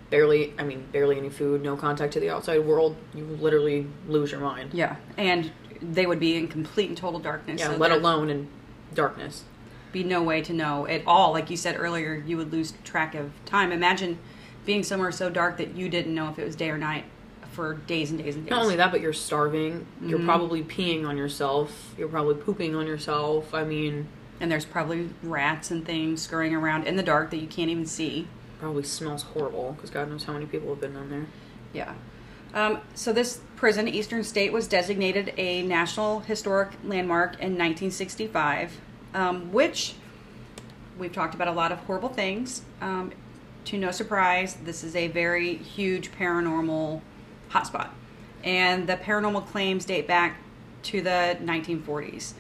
barely, 0.10 0.54
I 0.58 0.64
mean, 0.64 0.86
barely 0.92 1.18
any 1.18 1.30
food, 1.30 1.62
no 1.62 1.76
contact 1.78 2.14
to 2.14 2.20
the 2.20 2.30
outside 2.30 2.60
world, 2.66 2.96
you 3.14 3.24
literally 3.26 3.88
lose 4.08 4.32
your 4.32 4.42
mind. 4.42 4.74
Yeah, 4.74 4.96
and 5.18 5.52
they 5.82 6.06
would 6.06 6.20
be 6.20 6.36
in 6.36 6.48
complete 6.48 6.90
and 6.90 6.98
total 6.98 7.20
darkness. 7.20 7.60
Yeah, 7.62 7.70
so 7.72 7.78
let 7.78 7.92
alone 7.92 8.30
in 8.30 8.48
darkness. 8.94 9.44
be 9.92 10.04
no 10.04 10.22
way 10.24 10.42
to 10.42 10.52
know 10.54 10.86
at 10.88 11.04
all. 11.08 11.32
Like 11.32 11.50
you 11.50 11.56
said 11.58 11.76
earlier, 11.78 12.16
you 12.26 12.38
would 12.38 12.52
lose 12.52 12.74
track 12.84 13.16
of 13.16 13.32
time. 13.46 13.72
Imagine 13.72 14.18
being 14.66 14.84
somewhere 14.84 15.12
so 15.12 15.30
dark 15.30 15.58
that 15.58 15.76
you 15.76 15.88
didn't 15.90 16.14
know 16.14 16.28
if 16.30 16.38
it 16.40 16.46
was 16.46 16.56
day 16.56 16.70
or 16.70 16.78
night 16.78 17.06
for 17.52 17.76
days 17.76 18.12
and 18.12 18.20
days 18.22 18.36
and 18.36 18.46
days. 18.46 18.52
Not 18.52 18.62
only 18.62 18.76
that, 18.78 18.92
but 18.92 19.02
you're 19.02 19.14
starving. 19.14 19.80
Mm-hmm. 19.80 20.10
You're 20.10 20.20
probably 20.20 20.64
peeing 20.64 21.08
on 21.08 21.18
yourself. 21.18 21.94
You're 21.98 22.08
probably 22.08 22.36
pooping 22.36 22.76
on 22.76 22.88
yourself. 22.88 23.54
I 23.54 23.64
mean, 23.64 24.08
and 24.40 24.52
there's 24.52 24.66
probably 24.66 25.10
rats 25.22 25.72
and 25.72 25.86
things 25.86 26.22
scurrying 26.22 26.56
around 26.56 26.86
in 26.86 26.96
the 26.96 27.04
dark 27.04 27.32
that 27.32 27.38
you 27.38 27.48
can't 27.48 27.70
even 27.70 27.86
see. 27.86 28.28
probably 28.60 28.84
smells 28.84 29.24
horrible 29.24 29.74
because 29.74 29.90
God 29.90 30.10
knows 30.10 30.24
how 30.24 30.34
many 30.34 30.46
people 30.46 30.70
have 30.70 30.82
been 30.82 30.94
down 30.94 31.10
there. 31.10 31.28
Yeah. 31.74 31.94
Um, 32.54 32.82
so 32.96 33.14
this 33.14 33.42
prison, 33.56 33.88
Eastern 33.88 34.24
State, 34.24 34.52
was 34.52 34.68
designated 34.68 35.34
a 35.38 35.62
National 35.62 36.22
Historic 36.22 36.70
Landmark 36.84 37.34
in 37.34 37.58
1965, 37.58 38.80
um, 39.14 39.52
which 39.52 39.94
we've 40.98 41.14
talked 41.14 41.36
about 41.36 41.48
a 41.48 41.52
lot 41.52 41.72
of 41.72 41.80
horrible 41.80 42.10
things. 42.10 42.64
Um, 42.82 43.12
to 43.66 43.78
no 43.78 43.92
surprise, 43.92 44.56
this 44.64 44.84
is 44.84 44.96
a 44.96 45.10
very 45.10 45.56
huge 45.56 46.12
paranormal 46.12 47.02
hotspot, 47.52 47.90
and 48.44 48.88
the 48.88 48.96
paranormal 48.98 49.46
claims 49.48 49.86
date 49.86 50.08
back 50.08 50.38
to 50.84 51.02
the 51.02 51.38
1940s. 51.42 52.34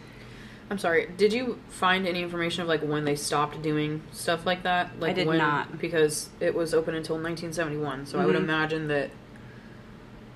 I'm 0.71 0.77
sorry. 0.77 1.09
Did 1.17 1.33
you 1.33 1.57
find 1.69 2.07
any 2.07 2.21
information 2.21 2.61
of 2.61 2.67
like 2.67 2.81
when 2.81 3.03
they 3.03 3.15
stopped 3.15 3.61
doing 3.63 4.01
stuff 4.11 4.45
like 4.45 4.63
that? 4.63 4.91
Like 4.99 5.15
did 5.15 5.27
when, 5.27 5.39
not. 5.39 5.79
because 5.79 6.29
it 6.39 6.53
was 6.53 6.73
open 6.75 6.93
until 6.93 7.15
1971. 7.15 8.05
So 8.05 8.19
I 8.19 8.25
would 8.25 8.35
Mhm. 8.35 8.43
imagine 8.43 8.87
that 8.89 9.09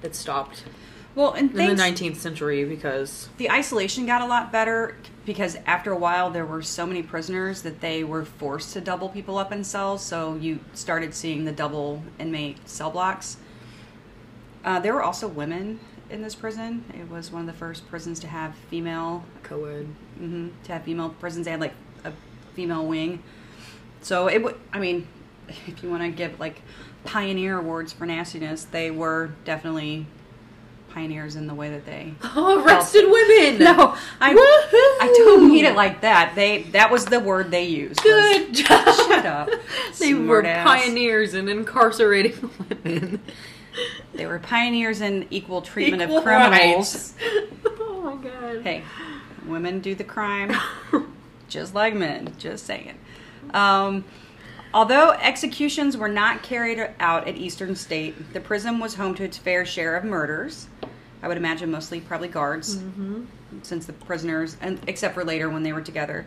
it 0.02 0.16
stopped 0.16 0.64
Well, 1.16 1.34
in 1.34 1.54
the 1.54 1.76
19th 1.76 2.18
century 2.18 2.66
because 2.66 3.30
the 3.38 3.52
isolation 3.52 4.08
got 4.08 4.22
a 4.22 4.26
lot 4.26 4.52
better 4.52 4.98
because 5.26 5.56
after 5.68 5.92
a 5.92 5.98
while 5.98 6.32
there 6.32 6.46
were 6.46 6.64
so 6.64 6.88
many 6.88 7.04
prisoners 7.04 7.62
that 7.62 7.80
they 7.82 8.04
were 8.04 8.26
forced 8.26 8.74
to 8.74 8.82
double 8.82 9.10
people 9.10 9.38
up 9.38 9.52
in 9.52 9.64
cells 9.64 10.04
so 10.04 10.36
you 10.36 10.60
started 10.74 11.14
seeing 11.14 11.46
the 11.46 11.52
double 11.52 12.02
inmate 12.20 12.68
cell 12.68 12.90
blocks 12.90 13.38
uh, 14.64 14.80
there 14.80 14.94
were 14.94 15.04
also 15.04 15.28
women 15.28 15.80
in 16.10 16.22
this 16.22 16.36
prison 16.36 16.84
it 16.98 17.10
was 17.10 17.32
one 17.32 17.42
of 17.42 17.48
the 17.48 17.54
first 17.54 17.88
prisons 17.90 18.20
to 18.20 18.28
have 18.28 18.56
female 18.70 19.24
co-ed. 19.44 19.88
hmm 20.18 20.50
to 20.64 20.72
have 20.74 20.84
female 20.84 21.10
prisons 21.10 21.46
they 21.46 21.52
had 21.52 21.60
like 21.62 21.74
a 22.04 22.12
female 22.54 22.86
wing 22.86 23.22
so 24.02 24.28
it 24.28 24.44
would 24.44 24.56
i 24.74 24.80
mean 24.80 25.08
if 25.68 25.82
you 25.82 25.90
want 25.90 26.04
to 26.04 26.10
give 26.10 26.40
like 26.40 26.62
pioneer 27.04 27.58
awards 27.58 27.92
for 27.94 28.06
nastiness 28.06 28.64
they 28.66 28.92
were 28.92 29.32
definitely 29.46 30.06
pioneers 30.90 31.36
in 31.36 31.48
the 31.48 31.54
way 31.56 31.70
that 31.72 31.86
they 31.88 32.14
Oh, 32.24 32.64
arrested 32.64 33.06
women. 33.10 33.60
no, 33.64 33.98
I 34.22 34.30
Woohoo! 34.34 35.04
I 35.04 35.12
don't 35.18 35.50
mean 35.50 35.66
it 35.66 35.76
like 35.76 36.02
that. 36.02 36.34
They 36.36 36.64
that 36.74 36.92
was 36.92 37.06
the 37.06 37.20
word 37.20 37.50
they 37.50 37.64
used. 37.66 38.00
was- 38.04 38.14
Good 38.14 38.54
job. 38.54 38.96
Shut 38.96 39.26
up. 39.26 39.50
They 40.00 40.14
were 40.14 40.44
Smartass. 40.44 40.64
pioneers 40.64 41.34
in 41.34 41.50
incarcerating 41.50 42.48
women. 42.70 43.22
They 44.14 44.26
were 44.26 44.40
pioneers 44.40 45.02
in 45.02 45.28
equal 45.30 45.62
treatment 45.62 46.02
Equal 46.04 46.18
of 46.20 46.24
criminals. 46.24 47.14
oh 47.66 48.02
my 48.04 48.30
god. 48.30 48.62
Hey, 48.62 48.84
women 49.46 49.80
do 49.80 49.96
the 49.96 50.04
crime 50.04 50.56
just 51.48 51.74
like 51.74 51.96
men. 51.96 52.34
Just 52.38 52.66
saying. 52.66 52.98
Um, 53.54 54.06
although 54.74 55.12
executions 55.12 55.98
were 55.98 56.10
not 56.10 56.44
carried 56.44 56.90
out 57.00 57.28
at 57.28 57.36
Eastern 57.36 57.76
State, 57.76 58.34
the 58.34 58.40
prison 58.40 58.80
was 58.80 58.96
home 58.96 59.16
to 59.16 59.24
its 59.24 59.38
fair 59.38 59.66
share 59.66 59.96
of 59.96 60.04
murders. 60.04 60.68
I 61.22 61.28
would 61.28 61.38
imagine 61.38 61.72
mostly 61.72 62.02
probably 62.02 62.28
guards, 62.28 62.80
since 63.62 63.86
the 63.86 63.94
prisoners, 63.94 64.58
and 64.62 64.80
except 64.88 65.14
for 65.14 65.24
later 65.24 65.50
when 65.50 65.64
they 65.64 65.72
were 65.72 65.82
together. 65.82 66.26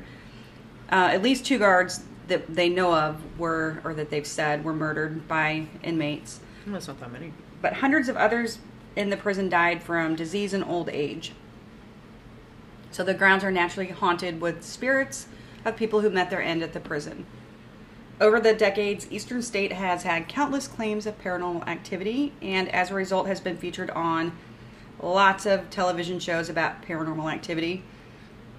Uh, 0.91 1.11
at 1.13 1.23
least 1.23 1.45
two 1.45 1.59
guards 1.59 2.03
that 2.29 2.47
they 2.55 2.69
know 2.69 2.95
of 2.95 3.21
were, 3.39 3.81
or 3.85 3.93
that 3.95 4.09
they've 4.11 4.27
said, 4.27 4.65
were 4.65 4.73
murdered 4.73 5.29
by 5.29 5.67
inmates. 5.83 6.41
That's 6.67 6.89
not 6.89 7.01
that 7.01 7.13
many. 7.13 7.33
But 7.63 7.75
hundreds 7.75 8.09
of 8.09 8.17
others 8.17 8.59
in 8.97 9.11
the 9.11 9.17
prison 9.17 9.49
died 9.49 9.83
from 9.83 10.17
disease 10.17 10.53
and 10.53 10.65
old 10.65 10.89
age. 10.89 11.33
So 12.91 13.05
the 13.05 13.15
grounds 13.15 13.45
are 13.45 13.51
naturally 13.51 13.89
haunted 13.91 14.41
with 14.41 14.65
spirits 14.65 15.29
of 15.65 15.77
people 15.77 16.01
who 16.01 16.11
met 16.11 16.31
their 16.31 16.43
end 16.43 16.63
at 16.63 16.73
the 16.73 16.81
prison. 16.81 17.27
Over 18.21 18.41
the 18.41 18.55
decades, 18.55 19.07
Eastern 19.11 19.43
State 19.43 19.73
has 19.73 20.03
had 20.05 20.29
countless 20.29 20.67
claims 20.67 21.07
of 21.07 21.21
paranormal 21.21 21.69
activity, 21.69 22.33
and 22.41 22.69
as 22.71 22.91
a 22.91 22.95
result, 22.95 23.27
has 23.27 23.41
been 23.41 23.59
featured 23.59 23.91
on 23.91 24.33
lots 25.03 25.45
of 25.45 25.69
television 25.69 26.19
shows 26.19 26.49
about 26.49 26.83
paranormal 26.83 27.31
activity. 27.31 27.83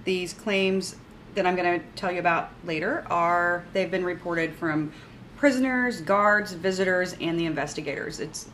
These 0.03 0.33
claims 0.33 0.97
that 1.33 1.47
I'm 1.47 1.55
going 1.55 1.79
to 1.79 1.85
tell 1.95 2.11
you 2.11 2.19
about 2.19 2.51
later 2.63 3.03
are 3.09 3.65
they've 3.73 3.89
been 3.89 4.05
reported 4.05 4.53
from 4.53 4.91
prisoners, 5.37 6.01
guards, 6.01 6.53
visitors, 6.53 7.15
and 7.21 7.39
the 7.39 7.45
investigators. 7.45 8.19
It's 8.19 8.49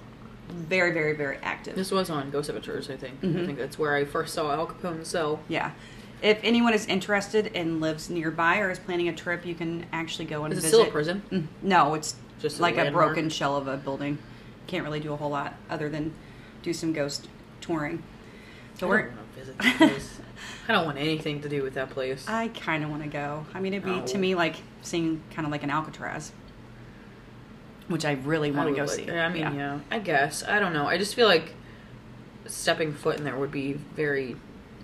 very, 0.50 0.92
very, 0.92 1.14
very 1.16 1.38
active. 1.38 1.76
This 1.76 1.92
was 1.92 2.10
on 2.10 2.30
Ghost 2.30 2.50
Adventures, 2.50 2.90
I 2.90 2.96
think. 2.98 3.22
Mm-hmm. 3.22 3.40
I 3.40 3.46
think 3.46 3.58
that's 3.58 3.80
where 3.80 3.96
I 3.96 4.06
first 4.06 4.34
saw 4.34 4.52
Al 4.52 4.68
Capone's 4.68 5.08
cell. 5.08 5.40
Yeah. 5.48 5.72
If 6.22 6.40
anyone 6.44 6.74
is 6.74 6.86
interested 6.86 7.52
and 7.56 7.82
lives 7.82 8.10
nearby 8.10 8.60
or 8.60 8.70
is 8.70 8.80
planning 8.80 9.10
a 9.10 9.14
trip, 9.14 9.46
you 9.46 9.56
can 9.56 9.86
actually 9.92 10.26
go 10.26 10.44
and 10.46 10.54
Is 10.54 10.60
it 10.60 10.62
visit. 10.64 10.76
still 10.76 10.88
a 10.88 10.92
prison? 10.92 11.22
Mm, 11.32 11.48
No, 11.62 11.96
it's 11.96 12.12
Just 12.14 12.42
just 12.42 12.60
a 12.60 12.62
like 12.62 12.78
a 12.78 12.92
broken 12.92 13.30
shell 13.30 13.58
of 13.58 13.68
a 13.68 13.76
building. 13.78 14.18
Can't 14.68 14.84
really 14.86 15.00
do 15.02 15.12
a 15.12 15.18
whole 15.18 15.30
lot 15.32 15.56
other 15.70 15.90
than 15.90 16.14
do 16.62 16.72
some 16.74 16.94
ghost 16.94 17.28
touring. 17.60 18.04
So 18.78 18.88
I 18.88 18.90
we're. 18.90 19.02
don't 19.04 19.16
want 19.18 19.34
to 19.34 19.40
visit 19.40 19.58
that 19.58 19.78
place. 19.78 20.20
I 20.70 20.72
don't 20.74 20.86
want 20.86 20.98
anything 20.98 21.42
to 21.42 21.50
do 21.50 21.62
with 21.62 21.74
that 21.74 21.90
place. 21.90 22.26
I 22.28 22.48
kind 22.50 22.84
of 22.86 22.90
want 22.90 23.04
to 23.04 23.10
go. 23.10 23.46
I 23.54 23.60
mean, 23.60 23.74
it'd 23.74 23.86
be 23.86 24.02
to 24.14 24.18
me 24.18 24.36
like 24.36 24.56
seeing 24.82 25.22
kind 25.34 25.46
of 25.46 25.52
like 25.52 25.64
an 25.64 25.70
Alcatraz, 25.70 26.32
which 27.94 28.06
I 28.06 28.14
really 28.14 28.50
want 28.50 28.70
to 28.70 28.76
go 28.76 28.82
would 28.82 28.90
see. 28.90 29.08
I 29.08 29.30
mean, 29.30 29.54
yeah. 29.54 29.80
I 29.92 30.00
guess. 30.00 30.44
I 30.44 30.58
don't 30.58 30.74
know. 30.74 30.88
I 30.88 30.98
just 30.98 31.14
feel 31.14 31.28
like 31.28 31.54
stepping 32.48 32.92
foot 32.92 33.18
in 33.18 33.24
there 33.24 33.38
would 33.38 33.52
be 33.52 33.74
very 33.74 34.36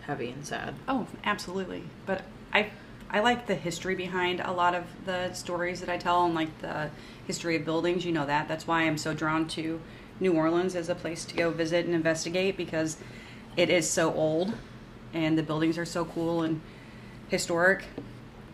heavy 0.02 0.30
and 0.30 0.46
sad. 0.46 0.76
Oh, 0.88 1.08
absolutely. 1.24 1.82
But 2.06 2.22
I 2.54 2.70
I 3.10 3.22
like 3.22 3.48
the 3.48 3.56
history 3.56 3.96
behind 3.96 4.42
a 4.42 4.52
lot 4.52 4.76
of 4.76 4.84
the 5.06 5.34
stories 5.34 5.80
that 5.80 5.90
I 5.90 5.98
tell 5.98 6.24
and 6.24 6.36
like 6.36 6.56
the 6.62 6.92
history 7.26 7.56
of 7.56 7.66
buildings, 7.66 8.06
you 8.06 8.12
know 8.12 8.28
that. 8.28 8.48
That's 8.48 8.68
why 8.68 8.84
I'm 8.84 9.00
so 9.00 9.16
drawn 9.16 9.48
to 9.48 9.82
New 10.20 10.34
Orleans 10.34 10.76
as 10.76 10.88
a 10.88 10.94
place 10.96 11.26
to 11.26 11.36
go 11.36 11.50
visit 11.50 11.88
and 11.88 11.96
investigate 11.96 12.58
because 12.58 12.98
it 13.58 13.72
is 13.72 13.90
so 13.90 14.14
old 14.14 14.54
and 15.16 15.36
the 15.36 15.42
buildings 15.42 15.80
are 15.80 15.86
so 15.86 16.06
cool 16.06 16.44
and 16.44 16.62
historic. 17.28 17.86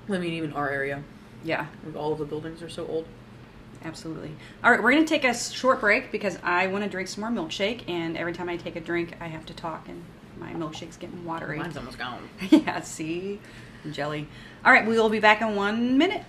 I 0.08 0.18
mean, 0.18 0.32
even 0.32 0.54
our 0.54 0.70
area. 0.70 1.04
Yeah, 1.44 1.68
Like, 1.86 1.98
all 1.98 2.14
of 2.14 2.20
the 2.20 2.26
buildings 2.26 2.64
are 2.64 2.70
so 2.70 2.88
old. 2.88 3.06
Absolutely. 3.86 4.36
All 4.64 4.72
right, 4.72 4.82
we're 4.82 4.92
going 4.92 5.06
to 5.06 5.10
take 5.10 5.24
a 5.24 5.34
short 5.34 5.80
break 5.80 6.12
because 6.12 6.38
I 6.44 6.68
want 6.68 6.84
to 6.84 6.90
drink 6.90 7.08
some 7.08 7.22
more 7.22 7.46
milkshake 7.46 7.88
and 7.88 8.18
every 8.18 8.34
time 8.34 8.50
I 8.50 8.58
take 8.58 8.76
a 8.76 8.82
drink, 8.82 9.16
I 9.22 9.28
have 9.28 9.46
to 9.46 9.54
talk 9.54 9.88
and 9.88 10.04
my 10.38 10.54
milkshake's 10.54 10.98
getting 10.98 11.24
watery. 11.24 11.60
Mine's 11.60 11.78
almost 11.78 11.98
gone. 11.98 12.30
yeah, 12.50 12.82
see? 12.82 13.40
Jelly. 13.92 14.28
All 14.66 14.72
right, 14.72 14.86
we 14.86 14.98
will 14.98 15.10
be 15.10 15.20
back 15.20 15.42
in 15.42 15.56
one 15.56 15.98
minute. 15.98 16.24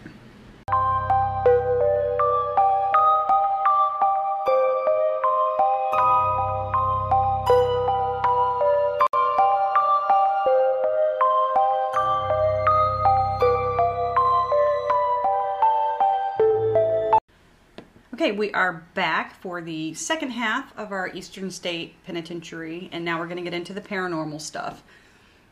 Okay, 18.27 18.37
we 18.37 18.51
are 18.55 18.85
back 18.95 19.41
for 19.41 19.61
the 19.61 19.95
second 19.95 20.31
half 20.31 20.77
of 20.77 20.91
our 20.91 21.09
Eastern 21.15 21.49
State 21.49 21.95
Penitentiary, 22.05 22.89
and 22.91 23.05
now 23.05 23.21
we're 23.21 23.27
going 23.27 23.37
to 23.37 23.43
get 23.45 23.55
into 23.55 23.73
the 23.73 23.81
paranormal 23.81 24.41
stuff. 24.41 24.83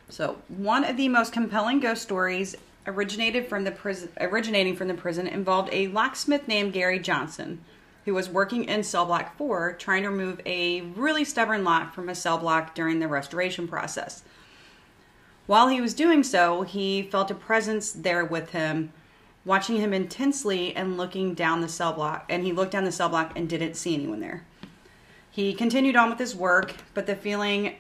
So, 0.08 0.38
one 0.48 0.82
of 0.82 0.96
the 0.96 1.08
most 1.08 1.32
compelling 1.32 1.78
ghost 1.78 2.02
stories 2.02 2.56
originated 2.84 3.46
from 3.46 3.62
the 3.62 3.70
prison, 3.70 4.08
originating 4.20 4.74
from 4.74 4.88
the 4.88 4.94
prison, 4.94 5.28
involved 5.28 5.68
a 5.70 5.86
locksmith 5.86 6.48
named 6.48 6.72
Gary 6.72 6.98
Johnson, 6.98 7.60
who 8.06 8.14
was 8.14 8.28
working 8.28 8.64
in 8.64 8.82
cell 8.82 9.06
block 9.06 9.36
4 9.36 9.74
trying 9.74 10.02
to 10.02 10.10
remove 10.10 10.40
a 10.44 10.80
really 10.80 11.24
stubborn 11.24 11.62
lock 11.62 11.94
from 11.94 12.08
a 12.08 12.14
cell 12.16 12.38
block 12.38 12.74
during 12.74 12.98
the 12.98 13.06
restoration 13.06 13.68
process. 13.68 14.24
While 15.46 15.68
he 15.68 15.80
was 15.80 15.94
doing 15.94 16.24
so, 16.24 16.62
he 16.62 17.02
felt 17.04 17.30
a 17.30 17.36
presence 17.36 17.92
there 17.92 18.24
with 18.24 18.50
him, 18.50 18.92
watching 19.44 19.76
him 19.76 19.92
intensely 19.92 20.74
and 20.74 20.96
looking 20.96 21.34
down 21.34 21.60
the 21.60 21.68
cell 21.68 21.92
block. 21.92 22.26
And 22.28 22.44
he 22.44 22.52
looked 22.52 22.72
down 22.72 22.84
the 22.84 22.92
cell 22.92 23.08
block 23.08 23.32
and 23.36 23.48
didn't 23.48 23.74
see 23.74 23.94
anyone 23.94 24.20
there. 24.20 24.44
He 25.30 25.52
continued 25.52 25.96
on 25.96 26.10
with 26.10 26.18
his 26.18 26.34
work, 26.34 26.74
but 26.94 27.06
the 27.06 27.16
feeling 27.16 27.74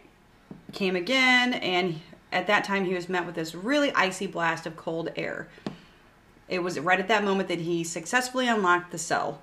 came 0.72 0.96
again, 0.96 1.54
and 1.54 2.00
at 2.32 2.48
that 2.48 2.64
time 2.64 2.84
he 2.84 2.94
was 2.94 3.08
met 3.08 3.24
with 3.24 3.36
this 3.36 3.54
really 3.54 3.92
icy 3.92 4.26
blast 4.26 4.66
of 4.66 4.76
cold 4.76 5.10
air. 5.14 5.48
It 6.48 6.62
was 6.62 6.78
right 6.78 6.98
at 6.98 7.08
that 7.08 7.24
moment 7.24 7.48
that 7.48 7.60
he 7.60 7.84
successfully 7.84 8.48
unlocked 8.48 8.90
the 8.90 8.98
cell. 8.98 9.40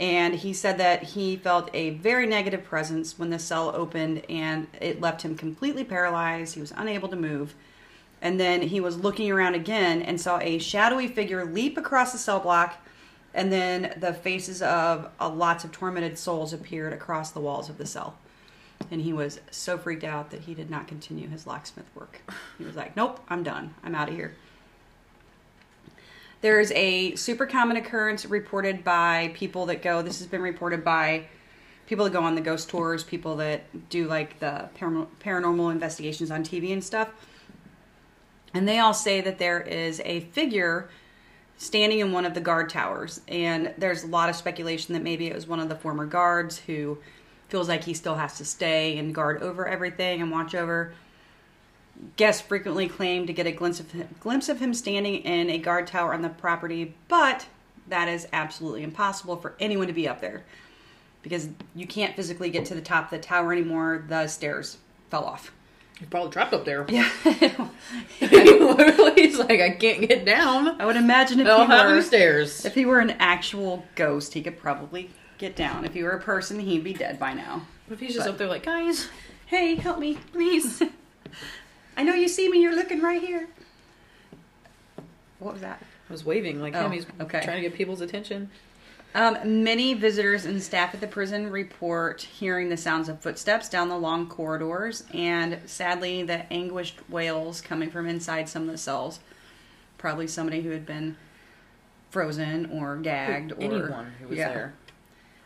And 0.00 0.36
he 0.36 0.52
said 0.52 0.78
that 0.78 1.02
he 1.02 1.36
felt 1.36 1.68
a 1.74 1.90
very 1.90 2.26
negative 2.26 2.62
presence 2.62 3.18
when 3.18 3.30
the 3.30 3.38
cell 3.40 3.72
opened 3.74 4.22
and 4.30 4.68
it 4.80 5.00
left 5.00 5.22
him 5.22 5.36
completely 5.36 5.82
paralyzed. 5.82 6.54
He 6.54 6.60
was 6.60 6.72
unable 6.76 7.08
to 7.08 7.16
move. 7.16 7.54
And 8.20 8.38
then 8.38 8.62
he 8.62 8.80
was 8.80 8.98
looking 8.98 9.30
around 9.30 9.54
again 9.54 10.02
and 10.02 10.20
saw 10.20 10.38
a 10.40 10.58
shadowy 10.58 11.08
figure 11.08 11.44
leap 11.44 11.76
across 11.76 12.12
the 12.12 12.18
cell 12.18 12.40
block. 12.40 12.76
And 13.34 13.52
then 13.52 13.94
the 13.98 14.12
faces 14.12 14.62
of 14.62 15.10
uh, 15.20 15.28
lots 15.28 15.64
of 15.64 15.70
tormented 15.70 16.18
souls 16.18 16.52
appeared 16.52 16.92
across 16.92 17.30
the 17.30 17.40
walls 17.40 17.68
of 17.68 17.78
the 17.78 17.86
cell. 17.86 18.16
And 18.90 19.00
he 19.00 19.12
was 19.12 19.40
so 19.50 19.76
freaked 19.76 20.04
out 20.04 20.30
that 20.30 20.42
he 20.42 20.54
did 20.54 20.70
not 20.70 20.88
continue 20.88 21.28
his 21.28 21.46
locksmith 21.46 21.86
work. 21.94 22.22
He 22.56 22.64
was 22.64 22.74
like, 22.74 22.96
nope, 22.96 23.20
I'm 23.28 23.42
done. 23.42 23.74
I'm 23.84 23.94
out 23.94 24.08
of 24.08 24.14
here. 24.14 24.34
There's 26.40 26.70
a 26.72 27.16
super 27.16 27.46
common 27.46 27.76
occurrence 27.76 28.24
reported 28.24 28.84
by 28.84 29.32
people 29.34 29.66
that 29.66 29.82
go, 29.82 30.02
this 30.02 30.18
has 30.18 30.28
been 30.28 30.42
reported 30.42 30.84
by 30.84 31.26
people 31.86 32.04
that 32.04 32.12
go 32.12 32.22
on 32.22 32.34
the 32.36 32.40
ghost 32.40 32.68
tours, 32.68 33.02
people 33.02 33.36
that 33.36 33.88
do 33.88 34.06
like 34.06 34.38
the 34.38 34.68
paranormal 34.78 35.72
investigations 35.72 36.30
on 36.30 36.44
TV 36.44 36.72
and 36.72 36.84
stuff. 36.84 37.08
And 38.54 38.66
they 38.66 38.78
all 38.78 38.94
say 38.94 39.20
that 39.20 39.38
there 39.38 39.60
is 39.60 40.00
a 40.04 40.20
figure 40.20 40.88
standing 41.58 41.98
in 41.98 42.12
one 42.12 42.24
of 42.24 42.34
the 42.34 42.40
guard 42.40 42.70
towers. 42.70 43.20
And 43.28 43.74
there's 43.78 44.04
a 44.04 44.08
lot 44.08 44.28
of 44.28 44.36
speculation 44.36 44.94
that 44.94 45.02
maybe 45.02 45.26
it 45.26 45.34
was 45.34 45.46
one 45.46 45.60
of 45.60 45.68
the 45.68 45.74
former 45.74 46.06
guards 46.06 46.58
who 46.58 46.98
feels 47.48 47.68
like 47.68 47.84
he 47.84 47.94
still 47.94 48.14
has 48.14 48.36
to 48.38 48.44
stay 48.44 48.98
and 48.98 49.14
guard 49.14 49.42
over 49.42 49.66
everything 49.66 50.22
and 50.22 50.30
watch 50.30 50.54
over 50.54 50.92
Guests 52.16 52.42
frequently 52.42 52.88
claim 52.88 53.26
to 53.26 53.32
get 53.32 53.46
a 53.46 53.52
glimpse 53.52 53.80
of, 53.80 53.90
him, 53.90 54.08
glimpse 54.20 54.48
of 54.48 54.60
him 54.60 54.72
standing 54.72 55.16
in 55.16 55.50
a 55.50 55.58
guard 55.58 55.86
tower 55.86 56.14
on 56.14 56.22
the 56.22 56.28
property, 56.28 56.94
but 57.08 57.46
that 57.88 58.08
is 58.08 58.28
absolutely 58.32 58.82
impossible 58.82 59.36
for 59.36 59.54
anyone 59.58 59.86
to 59.86 59.92
be 59.92 60.06
up 60.06 60.20
there 60.20 60.44
because 61.22 61.48
you 61.74 61.86
can't 61.86 62.14
physically 62.14 62.50
get 62.50 62.64
to 62.66 62.74
the 62.74 62.80
top 62.80 63.06
of 63.06 63.10
the 63.10 63.18
tower 63.18 63.52
anymore. 63.52 64.04
The 64.08 64.28
stairs 64.28 64.78
fell 65.10 65.24
off. 65.24 65.52
He's 65.98 66.08
probably 66.08 66.30
trapped 66.30 66.52
up 66.54 66.64
there. 66.64 66.86
Yeah. 66.88 67.08
He's 68.20 69.38
like, 69.38 69.60
I 69.60 69.76
can't 69.78 70.06
get 70.06 70.24
down. 70.24 70.80
I 70.80 70.86
would 70.86 70.96
imagine 70.96 71.40
if 71.40 71.46
he 71.46 71.52
have 71.52 71.90
were 71.90 72.02
stairs. 72.02 72.64
if 72.64 72.74
he 72.74 72.84
were 72.86 73.00
an 73.00 73.10
actual 73.18 73.84
ghost, 73.96 74.34
he 74.34 74.42
could 74.42 74.58
probably 74.58 75.10
get 75.38 75.56
down. 75.56 75.84
If 75.84 75.94
he 75.94 76.02
were 76.04 76.10
a 76.12 76.20
person, 76.20 76.60
he'd 76.60 76.84
be 76.84 76.92
dead 76.94 77.18
by 77.18 77.32
now. 77.34 77.62
But 77.88 77.94
if 77.94 78.00
he's 78.00 78.14
just 78.14 78.26
But- 78.26 78.32
up 78.32 78.38
there 78.38 78.46
like, 78.48 78.62
guys, 78.64 79.08
Hey, 79.46 79.76
help 79.76 79.98
me, 79.98 80.18
please. 80.32 80.82
I 81.96 82.02
know 82.02 82.12
you 82.14 82.28
see 82.28 82.50
me. 82.50 82.60
You're 82.60 82.74
looking 82.76 83.00
right 83.00 83.20
here. 83.20 83.48
What 85.38 85.54
was 85.54 85.62
that? 85.62 85.82
I 86.08 86.12
was 86.12 86.24
waving 86.24 86.60
like 86.60 86.74
Oh, 86.76 86.82
him. 86.86 86.92
He's 86.92 87.06
okay. 87.20 87.40
trying 87.42 87.56
to 87.56 87.62
get 87.62 87.74
people's 87.74 88.00
attention. 88.02 88.50
Um, 89.14 89.64
many 89.64 89.94
visitors 89.94 90.44
and 90.44 90.62
staff 90.62 90.94
at 90.94 91.00
the 91.00 91.06
prison 91.06 91.50
report 91.50 92.22
hearing 92.22 92.68
the 92.68 92.76
sounds 92.76 93.08
of 93.08 93.20
footsteps 93.20 93.68
down 93.68 93.88
the 93.88 93.98
long 93.98 94.28
corridors, 94.28 95.04
and 95.12 95.58
sadly, 95.64 96.22
the 96.22 96.50
anguished 96.52 96.98
wails 97.08 97.60
coming 97.60 97.90
from 97.90 98.06
inside 98.06 98.48
some 98.48 98.62
of 98.62 98.68
the 98.68 98.78
cells. 98.78 99.20
Probably 99.96 100.28
somebody 100.28 100.60
who 100.60 100.70
had 100.70 100.86
been 100.86 101.16
frozen 102.10 102.70
or 102.70 102.96
gagged, 102.96 103.52
or 103.52 103.60
Anyone 103.60 104.12
who 104.20 104.28
was 104.28 104.38
yeah. 104.38 104.48
there. 104.50 104.74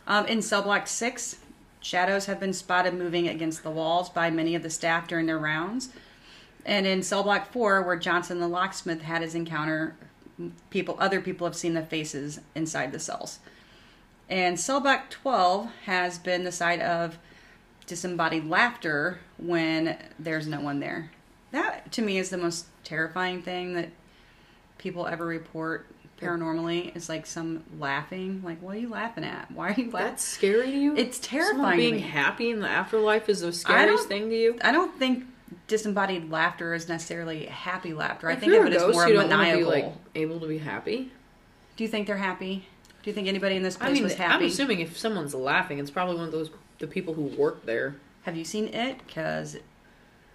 Um, 0.06 0.26
in 0.26 0.42
cell 0.42 0.62
block 0.62 0.86
six, 0.86 1.36
shadows 1.80 2.26
have 2.26 2.40
been 2.40 2.52
spotted 2.52 2.94
moving 2.94 3.28
against 3.28 3.62
the 3.62 3.70
walls 3.70 4.10
by 4.10 4.30
many 4.30 4.54
of 4.54 4.62
the 4.62 4.70
staff 4.70 5.06
during 5.08 5.26
their 5.26 5.38
rounds. 5.38 5.90
And 6.64 6.86
in 6.86 7.02
cell 7.02 7.22
block 7.22 7.52
four, 7.52 7.82
where 7.82 7.96
Johnson 7.96 8.40
the 8.40 8.48
locksmith 8.48 9.02
had 9.02 9.22
his 9.22 9.34
encounter, 9.34 9.96
people, 10.70 10.96
other 10.98 11.20
people 11.20 11.46
have 11.46 11.56
seen 11.56 11.74
the 11.74 11.82
faces 11.82 12.40
inside 12.54 12.92
the 12.92 12.98
cells. 12.98 13.38
And 14.32 14.58
cell 14.58 14.80
block 14.80 15.10
twelve 15.10 15.68
has 15.84 16.18
been 16.18 16.44
the 16.44 16.52
site 16.52 16.80
of 16.80 17.18
disembodied 17.84 18.46
laughter 18.46 19.20
when 19.36 19.98
there's 20.18 20.46
no 20.46 20.58
one 20.58 20.80
there. 20.80 21.10
That 21.50 21.92
to 21.92 22.00
me 22.00 22.16
is 22.16 22.30
the 22.30 22.38
most 22.38 22.64
terrifying 22.82 23.42
thing 23.42 23.74
that 23.74 23.90
people 24.78 25.06
ever 25.06 25.26
report 25.26 25.86
paranormally 26.18 26.96
is 26.96 27.10
like 27.10 27.26
some 27.26 27.62
laughing. 27.78 28.40
Like, 28.42 28.62
what 28.62 28.76
are 28.76 28.78
you 28.78 28.88
laughing 28.88 29.24
at? 29.24 29.50
Why 29.50 29.68
are 29.68 29.74
you 29.78 29.90
laughing? 29.90 30.08
That's 30.08 30.24
scary 30.24 30.70
to 30.70 30.78
you? 30.78 30.96
It's 30.96 31.18
terrifying 31.18 31.56
Someone 31.58 31.76
being 31.76 31.98
happy 31.98 32.48
in 32.48 32.60
the 32.60 32.68
afterlife 32.68 33.28
is 33.28 33.40
the 33.42 33.52
scariest 33.52 34.08
thing 34.08 34.30
to 34.30 34.34
you. 34.34 34.58
I 34.64 34.72
don't 34.72 34.98
think 34.98 35.26
disembodied 35.66 36.30
laughter 36.30 36.72
is 36.72 36.88
necessarily 36.88 37.44
happy 37.44 37.92
laughter. 37.92 38.30
I 38.30 38.32
if 38.32 38.40
think 38.40 38.52
you're 38.52 38.66
of 38.66 38.72
it 38.72 38.76
as 38.76 38.94
more 38.94 39.06
you 39.06 39.12
don't 39.12 39.28
want 39.28 39.30
to 39.30 39.36
maniacal. 39.36 39.70
be 39.72 39.82
like 39.82 39.92
able 40.14 40.40
to 40.40 40.46
be 40.46 40.56
happy. 40.56 41.12
Do 41.76 41.84
you 41.84 41.88
think 41.88 42.06
they're 42.06 42.16
happy? 42.16 42.66
Do 43.02 43.10
you 43.10 43.14
think 43.14 43.26
anybody 43.28 43.56
in 43.56 43.62
this 43.62 43.76
place 43.76 43.90
I 43.90 43.92
mean, 43.94 44.02
was 44.04 44.14
happy? 44.14 44.44
I'm 44.44 44.50
assuming 44.50 44.80
if 44.80 44.96
someone's 44.96 45.34
laughing, 45.34 45.78
it's 45.78 45.90
probably 45.90 46.16
one 46.16 46.26
of 46.26 46.32
those 46.32 46.50
the 46.78 46.86
people 46.86 47.14
who 47.14 47.22
work 47.22 47.64
there. 47.64 47.96
Have 48.22 48.36
you 48.36 48.44
seen 48.44 48.68
it? 48.68 48.98
Because 49.06 49.56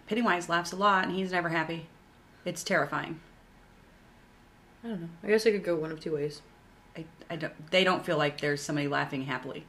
Pennywise 0.08 0.50
laughs 0.50 0.72
a 0.72 0.76
lot 0.76 1.06
and 1.06 1.16
he's 1.16 1.32
never 1.32 1.50
happy. 1.50 1.88
It's 2.46 2.64
terrifying. 2.64 3.20
I 4.84 4.88
don't 4.90 5.02
know. 5.02 5.10
I 5.24 5.28
guess 5.28 5.46
I 5.46 5.52
could 5.52 5.64
go 5.64 5.76
one 5.76 5.92
of 5.92 6.00
two 6.00 6.14
ways. 6.14 6.42
I, 6.96 7.06
I 7.30 7.36
don't, 7.36 7.72
they 7.72 7.84
don't 7.84 8.06
feel 8.06 8.18
like 8.18 8.40
there's 8.42 8.62
somebody 8.62 8.88
laughing 8.88 9.24
happily. 9.24 9.66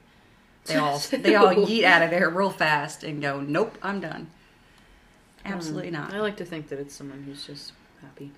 They 0.67 0.77
all 0.77 0.99
they 0.99 1.35
all 1.35 1.55
yeet 1.55 1.85
out 1.85 2.03
of 2.03 2.11
there 2.11 2.29
real 2.31 2.51
fast 2.51 3.03
and 3.03 3.23
go, 3.23 3.41
"Nope, 3.41 3.79
I'm 3.83 4.01
done." 4.01 4.31
Hmm. 5.45 5.53
Absolutely 5.53 5.91
not. 5.91 6.13
I 6.13 6.21
like 6.21 6.37
to 6.37 6.45
think 6.45 6.69
that 6.69 6.79
it's 6.79 6.95
someone 6.95 7.23
who's 7.23 7.47
just 7.47 7.73
happy, 8.03 8.33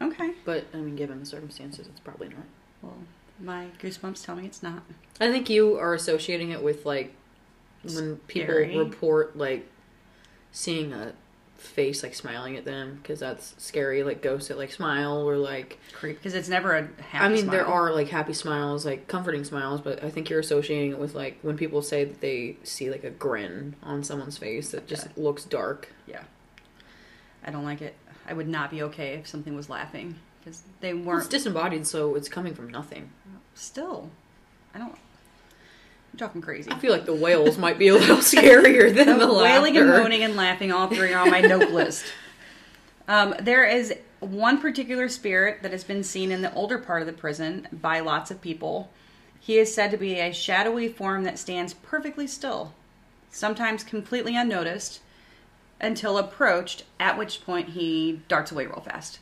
Okay. 0.00 0.32
but 0.44 0.64
I 0.72 0.78
mean, 0.78 0.96
given 0.96 1.20
the 1.20 1.26
circumstances, 1.26 1.86
it's 1.86 2.00
probably 2.00 2.28
not. 2.28 2.46
Well, 2.82 2.96
my 3.38 3.66
goosebumps 3.80 4.24
tell 4.24 4.36
me 4.36 4.46
it's 4.46 4.62
not. 4.62 4.82
I 5.20 5.30
think 5.30 5.50
you 5.50 5.78
are 5.78 5.94
associating 5.94 6.50
it 6.50 6.62
with 6.62 6.86
like 6.86 7.14
when 7.82 8.16
people 8.26 8.54
Scary. 8.54 8.76
report 8.76 9.36
like 9.36 9.66
seeing 10.52 10.92
a 10.92 11.12
face 11.56 12.02
like 12.02 12.14
smiling 12.14 12.56
at 12.56 12.64
them 12.64 12.98
because 13.02 13.20
that's 13.20 13.54
scary. 13.58 14.02
Like 14.02 14.22
ghosts 14.22 14.48
that 14.48 14.58
like 14.58 14.72
smile 14.72 15.28
or 15.28 15.36
like 15.36 15.78
Creep 15.92 16.16
because 16.16 16.34
it's 16.34 16.48
never 16.48 16.76
a 16.76 16.88
happy. 17.02 17.24
I 17.24 17.28
mean 17.28 17.48
there 17.48 17.66
are 17.66 17.92
like 17.92 18.08
happy 18.08 18.32
smiles, 18.32 18.86
like 18.86 19.06
comforting 19.06 19.44
smiles, 19.44 19.80
but 19.80 20.02
I 20.02 20.10
think 20.10 20.30
you're 20.30 20.40
associating 20.40 20.92
it 20.92 20.98
with 20.98 21.14
like 21.14 21.38
when 21.42 21.56
people 21.56 21.82
say 21.82 22.04
that 22.04 22.20
they 22.20 22.56
see 22.62 22.90
like 22.90 23.04
a 23.04 23.10
grin 23.10 23.76
on 23.82 24.02
someone's 24.02 24.38
face 24.38 24.70
that 24.70 24.86
just 24.86 25.16
looks 25.16 25.44
dark. 25.44 25.92
Yeah. 26.06 26.22
I 27.44 27.50
don't 27.50 27.64
like 27.64 27.82
it. 27.82 27.94
I 28.28 28.32
would 28.32 28.48
not 28.48 28.70
be 28.70 28.82
okay 28.82 29.14
if 29.14 29.26
something 29.26 29.54
was 29.54 29.70
laughing 29.70 30.16
because 30.46 30.62
they 30.80 30.94
weren't. 30.94 31.20
it's 31.22 31.28
disembodied, 31.28 31.86
so 31.86 32.14
it's 32.14 32.28
coming 32.28 32.54
from 32.54 32.70
nothing. 32.70 33.10
still, 33.54 34.10
I 34.72 34.78
don't. 34.78 34.92
I'm 34.92 36.18
talking 36.18 36.40
crazy. 36.40 36.70
I 36.70 36.78
feel 36.78 36.92
like 36.92 37.04
the 37.04 37.14
wails 37.14 37.58
might 37.58 37.78
be 37.78 37.88
a 37.88 37.94
little 37.94 38.16
scarier 38.18 38.94
than 38.94 39.18
the, 39.18 39.34
wailing 39.34 39.76
and 39.76 39.88
moaning 39.88 40.22
and 40.22 40.36
laughing, 40.36 40.70
all 40.70 40.86
three 40.86 41.12
are 41.12 41.22
on 41.22 41.30
my 41.30 41.40
note 41.40 41.70
list. 41.72 42.04
Um, 43.08 43.34
there 43.40 43.66
is 43.66 43.92
one 44.20 44.60
particular 44.60 45.08
spirit 45.08 45.62
that 45.62 45.72
has 45.72 45.82
been 45.82 46.04
seen 46.04 46.30
in 46.30 46.42
the 46.42 46.54
older 46.54 46.78
part 46.78 47.02
of 47.02 47.06
the 47.06 47.12
prison 47.12 47.66
by 47.72 47.98
lots 47.98 48.30
of 48.30 48.40
people. 48.40 48.90
He 49.40 49.58
is 49.58 49.74
said 49.74 49.90
to 49.90 49.96
be 49.96 50.14
a 50.14 50.32
shadowy 50.32 50.88
form 50.88 51.24
that 51.24 51.40
stands 51.40 51.74
perfectly 51.74 52.26
still, 52.28 52.72
sometimes 53.30 53.82
completely 53.82 54.36
unnoticed, 54.36 55.00
until 55.80 56.16
approached, 56.16 56.84
at 56.98 57.18
which 57.18 57.44
point 57.44 57.70
he 57.70 58.22
darts 58.28 58.52
away 58.52 58.66
real 58.66 58.80
fast. 58.80 59.18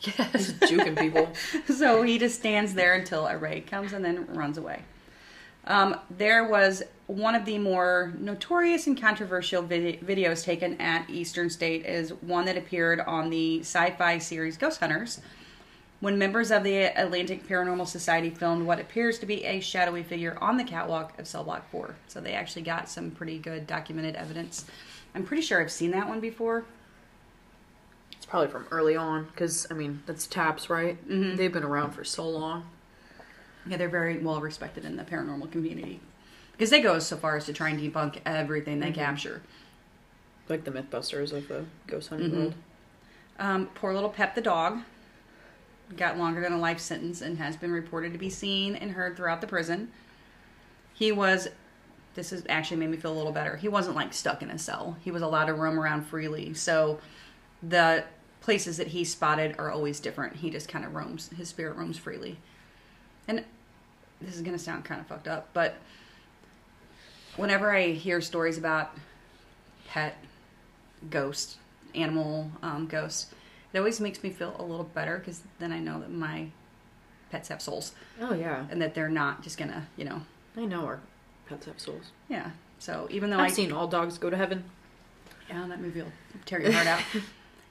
Yes. 0.00 0.52
juking 0.52 0.98
people. 0.98 1.30
so 1.74 2.02
he 2.02 2.18
just 2.18 2.38
stands 2.38 2.74
there 2.74 2.94
until 2.94 3.26
a 3.26 3.36
raid 3.36 3.66
comes 3.66 3.92
and 3.92 4.04
then 4.04 4.26
runs 4.34 4.58
away. 4.58 4.82
Um, 5.66 5.96
there 6.10 6.46
was 6.46 6.82
one 7.06 7.34
of 7.34 7.44
the 7.44 7.58
more 7.58 8.12
notorious 8.18 8.86
and 8.86 9.00
controversial 9.00 9.62
vid- 9.62 10.00
videos 10.00 10.44
taken 10.44 10.80
at 10.80 11.08
Eastern 11.08 11.48
State 11.48 11.86
is 11.86 12.10
one 12.22 12.44
that 12.46 12.56
appeared 12.56 13.00
on 13.00 13.30
the 13.30 13.60
sci-fi 13.60 14.18
series 14.18 14.56
Ghost 14.56 14.80
Hunters 14.80 15.20
when 16.00 16.18
members 16.18 16.50
of 16.50 16.64
the 16.64 16.82
Atlantic 17.00 17.48
Paranormal 17.48 17.86
Society 17.86 18.28
filmed 18.28 18.66
what 18.66 18.78
appears 18.78 19.18
to 19.20 19.26
be 19.26 19.42
a 19.44 19.60
shadowy 19.60 20.02
figure 20.02 20.36
on 20.38 20.58
the 20.58 20.64
catwalk 20.64 21.18
of 21.18 21.26
Cell 21.26 21.44
Block 21.44 21.70
4. 21.70 21.94
So 22.08 22.20
they 22.20 22.34
actually 22.34 22.62
got 22.62 22.90
some 22.90 23.10
pretty 23.10 23.38
good 23.38 23.66
documented 23.66 24.14
evidence. 24.14 24.66
I'm 25.14 25.24
pretty 25.24 25.42
sure 25.42 25.62
I've 25.62 25.72
seen 25.72 25.92
that 25.92 26.06
one 26.06 26.20
before. 26.20 26.66
It's 28.24 28.30
probably 28.30 28.48
from 28.48 28.66
early 28.70 28.96
on, 28.96 29.24
because 29.24 29.66
I 29.70 29.74
mean 29.74 30.02
that's 30.06 30.26
TAPS, 30.26 30.70
right? 30.70 30.96
Mhm. 31.06 31.36
They've 31.36 31.52
been 31.52 31.62
around 31.62 31.90
for 31.92 32.04
so 32.04 32.26
long. 32.26 32.66
Yeah, 33.66 33.76
they're 33.76 33.90
very 33.90 34.16
well 34.16 34.40
respected 34.40 34.86
in 34.86 34.96
the 34.96 35.04
paranormal 35.04 35.52
community 35.52 36.00
because 36.52 36.70
they 36.70 36.80
go 36.80 36.98
so 37.00 37.18
far 37.18 37.36
as 37.36 37.44
to 37.44 37.52
try 37.52 37.68
and 37.68 37.78
debunk 37.78 38.20
everything 38.24 38.80
they 38.80 38.92
capture. 38.92 39.42
Like 40.48 40.64
the 40.64 40.70
Mythbusters 40.70 41.32
of 41.34 41.48
the 41.48 41.66
ghost 41.86 42.08
hunting 42.08 42.30
Mm-hmm. 42.30 42.38
world. 42.40 42.54
Um, 43.38 43.66
poor 43.74 43.92
little 43.92 44.08
Pep 44.08 44.34
the 44.34 44.40
dog 44.40 44.78
got 45.94 46.16
longer 46.16 46.40
than 46.40 46.54
a 46.54 46.58
life 46.58 46.78
sentence 46.80 47.20
and 47.20 47.36
has 47.36 47.58
been 47.58 47.72
reported 47.72 48.14
to 48.14 48.18
be 48.18 48.30
seen 48.30 48.74
and 48.74 48.92
heard 48.92 49.18
throughout 49.18 49.42
the 49.42 49.46
prison. 49.46 49.90
He 50.94 51.12
was, 51.12 51.48
this 52.14 52.30
has 52.30 52.42
actually 52.48 52.78
made 52.78 52.88
me 52.88 52.96
feel 52.96 53.12
a 53.12 53.18
little 53.18 53.32
better. 53.32 53.56
He 53.58 53.68
wasn't 53.68 53.96
like 53.96 54.14
stuck 54.14 54.40
in 54.42 54.48
a 54.48 54.58
cell. 54.58 54.96
He 55.04 55.10
was 55.10 55.20
allowed 55.20 55.46
to 55.46 55.52
roam 55.54 55.78
around 55.78 56.06
freely. 56.06 56.54
So 56.54 57.00
the 57.68 58.04
places 58.40 58.76
that 58.76 58.88
he 58.88 59.04
spotted 59.04 59.56
are 59.58 59.70
always 59.70 60.00
different. 60.00 60.36
He 60.36 60.50
just 60.50 60.68
kind 60.68 60.84
of 60.84 60.94
roams, 60.94 61.28
his 61.30 61.48
spirit 61.48 61.76
roams 61.76 61.96
freely. 61.98 62.38
And 63.26 63.44
this 64.20 64.34
is 64.34 64.42
going 64.42 64.56
to 64.56 64.62
sound 64.62 64.84
kind 64.84 65.00
of 65.00 65.06
fucked 65.06 65.28
up, 65.28 65.48
but 65.54 65.76
whenever 67.36 67.74
I 67.74 67.88
hear 67.92 68.20
stories 68.20 68.58
about 68.58 68.90
pet 69.88 70.16
ghosts, 71.10 71.56
animal 71.94 72.50
um, 72.62 72.86
ghosts, 72.86 73.32
it 73.72 73.78
always 73.78 74.00
makes 74.00 74.22
me 74.22 74.30
feel 74.30 74.54
a 74.58 74.62
little 74.62 74.84
better 74.84 75.18
because 75.18 75.42
then 75.58 75.72
I 75.72 75.78
know 75.78 76.00
that 76.00 76.10
my 76.10 76.46
pets 77.30 77.48
have 77.48 77.60
souls 77.60 77.92
Oh 78.20 78.32
yeah, 78.34 78.66
and 78.70 78.80
that 78.80 78.94
they're 78.94 79.08
not 79.08 79.42
just 79.42 79.58
gonna, 79.58 79.88
you 79.96 80.04
know, 80.04 80.22
I 80.56 80.64
know 80.64 80.84
our 80.84 81.00
pets 81.48 81.66
have 81.66 81.80
souls. 81.80 82.12
yeah. 82.28 82.50
So 82.78 83.08
even 83.10 83.30
though 83.30 83.38
I've 83.38 83.50
I 83.50 83.54
seen 83.54 83.72
all 83.72 83.86
dogs 83.88 84.18
go 84.18 84.28
to 84.30 84.36
heaven. 84.36 84.64
yeah, 85.48 85.66
that 85.68 85.80
movie 85.80 86.02
will 86.02 86.12
tear 86.44 86.60
your 86.60 86.72
heart 86.72 86.86
out. 86.86 87.02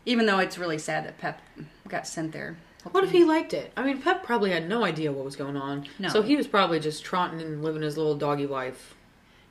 even 0.05 0.25
though 0.25 0.39
it's 0.39 0.57
really 0.57 0.77
sad 0.77 1.05
that 1.05 1.17
Pep 1.17 1.41
got 1.87 2.07
sent 2.07 2.31
there. 2.31 2.57
What 2.91 3.03
if 3.05 3.11
he 3.11 3.23
liked 3.23 3.53
it? 3.53 3.71
I 3.77 3.83
mean, 3.83 4.01
Pep 4.01 4.23
probably 4.23 4.51
had 4.51 4.67
no 4.67 4.83
idea 4.83 5.11
what 5.11 5.23
was 5.23 5.37
going 5.37 5.55
on. 5.55 5.85
No. 5.99 6.09
So 6.09 6.21
he 6.21 6.35
was 6.35 6.47
probably 6.47 6.81
just 6.81 7.03
trotting 7.03 7.41
and 7.41 7.63
living 7.63 7.81
his 7.81 7.97
little 7.97 8.15
doggy 8.15 8.45
life. 8.45 8.95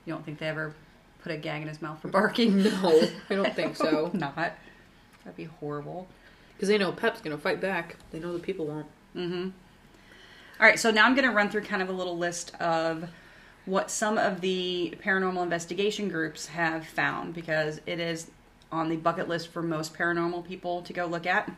You 0.05 0.13
don't 0.13 0.25
think 0.25 0.39
they 0.39 0.49
ever 0.49 0.75
put 1.23 1.33
a 1.33 1.37
gag 1.39 1.63
in 1.63 1.69
his 1.69 1.81
mouth 1.81 2.01
for 2.01 2.09
barking? 2.09 2.63
No, 2.63 3.09
I 3.31 3.35
don't 3.35 3.55
think 3.55 3.77
so. 3.77 4.11
not. 4.15 4.35
That'd 4.37 5.37
be 5.37 5.45
horrible. 5.45 6.09
Because 6.55 6.69
they 6.69 6.77
know 6.77 6.93
Pep's 6.93 7.23
going 7.23 7.35
to 7.35 7.43
fight 7.43 7.61
back. 7.61 7.97
They 8.11 8.19
know 8.19 8.33
the 8.33 8.39
people 8.39 8.67
won't. 8.67 8.87
Mm-hmm. 9.17 9.51
All 10.61 10.67
right, 10.67 10.79
so 10.79 10.91
now 10.91 11.07
I'm 11.07 11.15
going 11.15 11.29
to 11.29 11.35
run 11.35 11.49
through 11.49 11.63
kind 11.63 11.83
of 11.83 11.89
a 11.89 11.93
little 11.93 12.19
list 12.19 12.55
of 12.57 13.09
what 13.65 13.91
some 13.91 14.19
of 14.19 14.41
the 14.41 14.95
paranormal 15.03 15.43
investigation 15.43 16.09
groups 16.09 16.47
have 16.47 16.87
found 16.87 17.35
because 17.35 17.81
it 17.87 17.99
is 18.01 18.31
on 18.73 18.89
the 18.89 18.97
bucket 18.97 19.29
list 19.29 19.49
for 19.49 19.63
most 19.63 19.95
paranormal 19.95 20.45
people 20.45 20.83
to 20.83 20.93
go 20.93 21.07
look 21.07 21.27
at. 21.27 21.53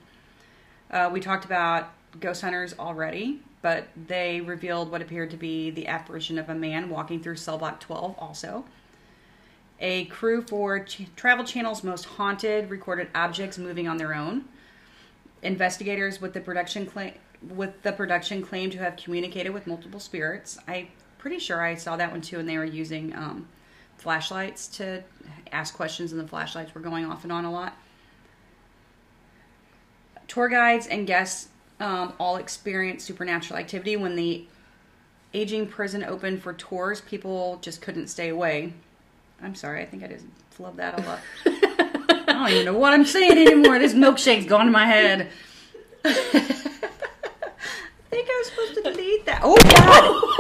Uh, 0.90 1.08
we 1.12 1.20
talked 1.20 1.44
about 1.44 1.92
ghost 2.20 2.42
hunters 2.42 2.74
already, 2.78 3.40
but 3.62 3.88
they 4.08 4.40
revealed 4.40 4.90
what 4.90 5.00
appeared 5.00 5.30
to 5.30 5.36
be 5.36 5.70
the 5.70 5.86
apparition 5.86 6.38
of 6.38 6.48
a 6.48 6.54
man 6.54 6.90
walking 6.90 7.20
through 7.20 7.36
cell 7.36 7.56
block 7.56 7.80
12 7.80 8.14
also. 8.18 8.64
A 9.80 10.04
crew 10.06 10.42
for 10.42 10.80
Ch- 10.80 11.06
Travel 11.16 11.44
Channel's 11.44 11.82
Most 11.82 12.04
Haunted 12.04 12.70
recorded 12.70 13.08
objects 13.14 13.58
moving 13.58 13.88
on 13.88 13.96
their 13.96 14.14
own. 14.14 14.44
Investigators 15.42 16.20
with 16.20 16.32
the 16.32 16.40
production 16.40 16.86
claim 16.86 17.14
with 17.42 17.82
the 17.82 17.92
production 17.92 18.40
claim 18.40 18.70
to 18.70 18.78
have 18.78 18.96
communicated 18.96 19.50
with 19.50 19.66
multiple 19.66 20.00
spirits. 20.00 20.56
I'm 20.66 20.88
pretty 21.18 21.38
sure 21.38 21.60
I 21.60 21.74
saw 21.74 21.96
that 21.96 22.10
one 22.10 22.22
too, 22.22 22.38
and 22.38 22.48
they 22.48 22.56
were 22.56 22.64
using 22.64 23.14
um, 23.14 23.48
flashlights 24.04 24.68
to 24.68 25.02
ask 25.50 25.74
questions, 25.74 26.12
and 26.12 26.20
the 26.20 26.28
flashlights 26.28 26.74
were 26.74 26.80
going 26.82 27.06
off 27.06 27.24
and 27.24 27.32
on 27.32 27.46
a 27.46 27.50
lot. 27.50 27.74
Tour 30.28 30.48
guides 30.48 30.86
and 30.86 31.06
guests 31.06 31.48
um, 31.80 32.12
all 32.20 32.36
experienced 32.36 33.06
supernatural 33.06 33.58
activity 33.58 33.96
when 33.96 34.14
the 34.14 34.46
aging 35.32 35.66
prison 35.66 36.04
opened 36.04 36.42
for 36.42 36.52
tours. 36.52 37.00
People 37.00 37.58
just 37.62 37.80
couldn't 37.80 38.08
stay 38.08 38.28
away. 38.28 38.74
I'm 39.42 39.54
sorry, 39.54 39.80
I 39.80 39.86
think 39.86 40.04
I 40.04 40.08
just 40.08 40.26
flubbed 40.56 40.76
that 40.76 40.98
all 40.98 41.10
up. 41.10 41.20
I 41.46 42.32
don't 42.32 42.50
even 42.50 42.66
know 42.66 42.78
what 42.78 42.92
I'm 42.92 43.06
saying 43.06 43.32
anymore. 43.32 43.78
This 43.78 43.94
milkshake's 43.94 44.44
gone 44.44 44.66
to 44.66 44.70
my 44.70 44.86
head. 44.86 45.30
I 48.14 48.16
think 48.16 48.28
I 48.30 48.38
was 48.38 48.46
supposed 48.46 48.74
to 48.74 48.82
delete 48.92 49.26
that. 49.26 49.40
Oh 49.42 49.56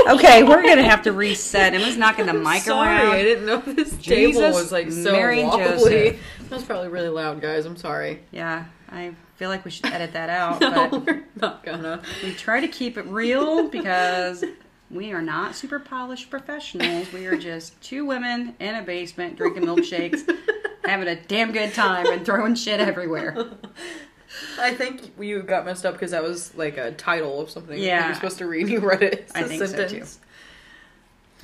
God! 0.06 0.16
Okay, 0.16 0.44
we're 0.44 0.62
gonna 0.62 0.84
have 0.84 1.02
to 1.02 1.12
reset. 1.12 1.74
Emma's 1.74 1.96
knocking 1.96 2.26
the 2.26 2.32
mic 2.32 2.62
Sorry, 2.62 2.88
around. 2.88 3.08
I 3.08 3.22
didn't 3.22 3.46
know 3.46 3.58
this 3.58 3.96
table 3.96 4.42
was 4.42 4.70
like 4.70 4.92
so 4.92 5.10
Mary 5.10 5.40
and 5.40 5.48
wobbly. 5.48 6.10
That 6.10 6.50
was 6.52 6.62
probably 6.62 6.86
really 6.86 7.08
loud, 7.08 7.40
guys. 7.40 7.66
I'm 7.66 7.76
sorry. 7.76 8.22
Yeah, 8.30 8.66
I 8.90 9.16
feel 9.34 9.48
like 9.48 9.64
we 9.64 9.72
should 9.72 9.86
edit 9.86 10.12
that 10.12 10.30
out, 10.30 10.60
No, 10.60 10.88
but 10.88 11.04
we're 11.04 11.24
not 11.34 11.64
gonna. 11.64 12.00
we 12.22 12.32
try 12.34 12.60
to 12.60 12.68
keep 12.68 12.96
it 12.96 13.06
real 13.06 13.68
because 13.68 14.44
we 14.88 15.10
are 15.10 15.22
not 15.22 15.56
super 15.56 15.80
polished 15.80 16.30
professionals. 16.30 17.12
We 17.12 17.26
are 17.26 17.36
just 17.36 17.80
two 17.80 18.06
women 18.06 18.54
in 18.60 18.76
a 18.76 18.82
basement 18.82 19.34
drinking 19.34 19.64
milkshakes, 19.64 20.30
having 20.84 21.08
a 21.08 21.20
damn 21.20 21.50
good 21.50 21.74
time, 21.74 22.06
and 22.06 22.24
throwing 22.24 22.54
shit 22.54 22.78
everywhere. 22.78 23.36
I 24.58 24.74
think 24.74 25.12
you 25.20 25.42
got 25.42 25.64
messed 25.64 25.86
up 25.86 25.94
because 25.94 26.10
that 26.12 26.22
was 26.22 26.54
like 26.56 26.76
a 26.76 26.92
title 26.92 27.40
of 27.40 27.50
something 27.50 27.78
Yeah. 27.78 28.06
you're 28.06 28.14
supposed 28.14 28.38
to 28.38 28.46
read. 28.46 28.68
You 28.74 28.80
read 28.80 29.02
it. 29.02 29.30
I 29.34 29.40
I 29.40 29.42
a 29.42 29.48
think 29.48 29.64
so, 29.64 29.88
too. 29.88 30.04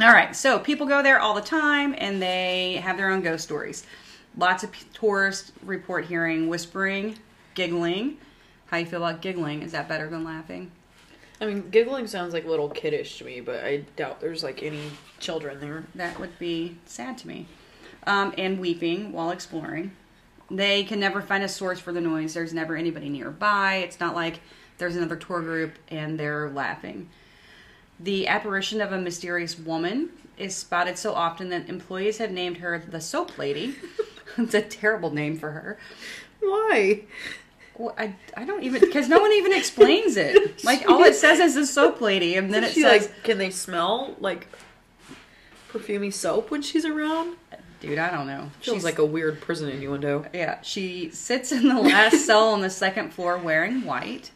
All 0.00 0.12
right, 0.12 0.34
so 0.34 0.58
people 0.58 0.86
go 0.86 1.02
there 1.02 1.20
all 1.20 1.34
the 1.34 1.40
time 1.42 1.94
and 1.98 2.22
they 2.22 2.74
have 2.82 2.96
their 2.96 3.10
own 3.10 3.20
ghost 3.20 3.44
stories. 3.44 3.84
Lots 4.36 4.64
of 4.64 4.72
p- 4.72 4.84
tourists 4.94 5.52
report 5.64 6.06
hearing 6.06 6.48
whispering, 6.48 7.16
giggling. 7.54 8.16
How 8.66 8.78
you 8.78 8.86
feel 8.86 9.04
about 9.04 9.20
giggling? 9.20 9.62
Is 9.62 9.72
that 9.72 9.88
better 9.88 10.08
than 10.08 10.24
laughing? 10.24 10.70
I 11.40 11.46
mean, 11.46 11.68
giggling 11.70 12.06
sounds 12.06 12.32
like 12.32 12.44
a 12.44 12.48
little 12.48 12.68
kiddish 12.68 13.18
to 13.18 13.24
me, 13.24 13.40
but 13.40 13.64
I 13.64 13.78
doubt 13.96 14.20
there's 14.20 14.42
like 14.44 14.62
any 14.62 14.90
children 15.18 15.60
there. 15.60 15.84
That 15.94 16.18
would 16.20 16.38
be 16.38 16.76
sad 16.86 17.18
to 17.18 17.28
me. 17.28 17.46
Um, 18.06 18.32
and 18.38 18.58
weeping 18.58 19.12
while 19.12 19.30
exploring. 19.30 19.92
They 20.50 20.84
can 20.84 20.98
never 20.98 21.22
find 21.22 21.44
a 21.44 21.48
source 21.48 21.78
for 21.78 21.92
the 21.92 22.00
noise. 22.00 22.34
There's 22.34 22.52
never 22.52 22.76
anybody 22.76 23.08
nearby. 23.08 23.76
It's 23.76 24.00
not 24.00 24.14
like 24.14 24.40
there's 24.78 24.96
another 24.96 25.16
tour 25.16 25.40
group 25.40 25.74
and 25.88 26.18
they're 26.18 26.50
laughing. 26.50 27.08
The 28.00 28.26
apparition 28.26 28.80
of 28.80 28.92
a 28.92 28.98
mysterious 28.98 29.58
woman 29.58 30.10
is 30.38 30.56
spotted 30.56 30.98
so 30.98 31.12
often 31.12 31.50
that 31.50 31.68
employees 31.68 32.18
have 32.18 32.30
named 32.30 32.56
her 32.58 32.78
the 32.78 33.00
Soap 33.00 33.38
Lady. 33.38 33.76
it's 34.38 34.54
a 34.54 34.62
terrible 34.62 35.10
name 35.10 35.38
for 35.38 35.50
her. 35.50 35.78
Why? 36.40 37.02
Well, 37.76 37.94
I, 37.96 38.14
I 38.36 38.44
don't 38.44 38.62
even 38.62 38.80
because 38.80 39.08
no 39.08 39.20
one 39.20 39.32
even 39.32 39.52
explains 39.52 40.16
it. 40.16 40.60
Like 40.64 40.86
all 40.88 41.02
it 41.04 41.14
says 41.14 41.40
is 41.40 41.54
the 41.54 41.66
soap 41.66 42.02
lady, 42.02 42.36
and 42.36 42.52
then 42.52 42.64
it 42.64 42.72
she 42.72 42.82
says, 42.82 43.08
like, 43.08 43.22
can 43.24 43.38
they 43.38 43.50
smell 43.50 44.14
like 44.20 44.46
perfumey 45.72 46.12
soap 46.12 46.50
when 46.50 46.60
she's 46.60 46.84
around? 46.84 47.36
"Dude, 47.80 47.98
I 47.98 48.10
don't 48.10 48.26
know." 48.26 48.50
Feels 48.60 48.76
She's 48.78 48.84
like 48.84 48.98
a 48.98 49.04
weird 49.04 49.40
prison 49.40 49.68
innuendo. 49.68 50.26
Yeah, 50.32 50.60
she 50.62 51.10
sits 51.10 51.52
in 51.52 51.68
the 51.68 51.80
last 51.80 52.24
cell 52.26 52.50
on 52.50 52.60
the 52.60 52.70
second 52.70 53.12
floor 53.12 53.38
wearing 53.38 53.84
white. 53.84 54.30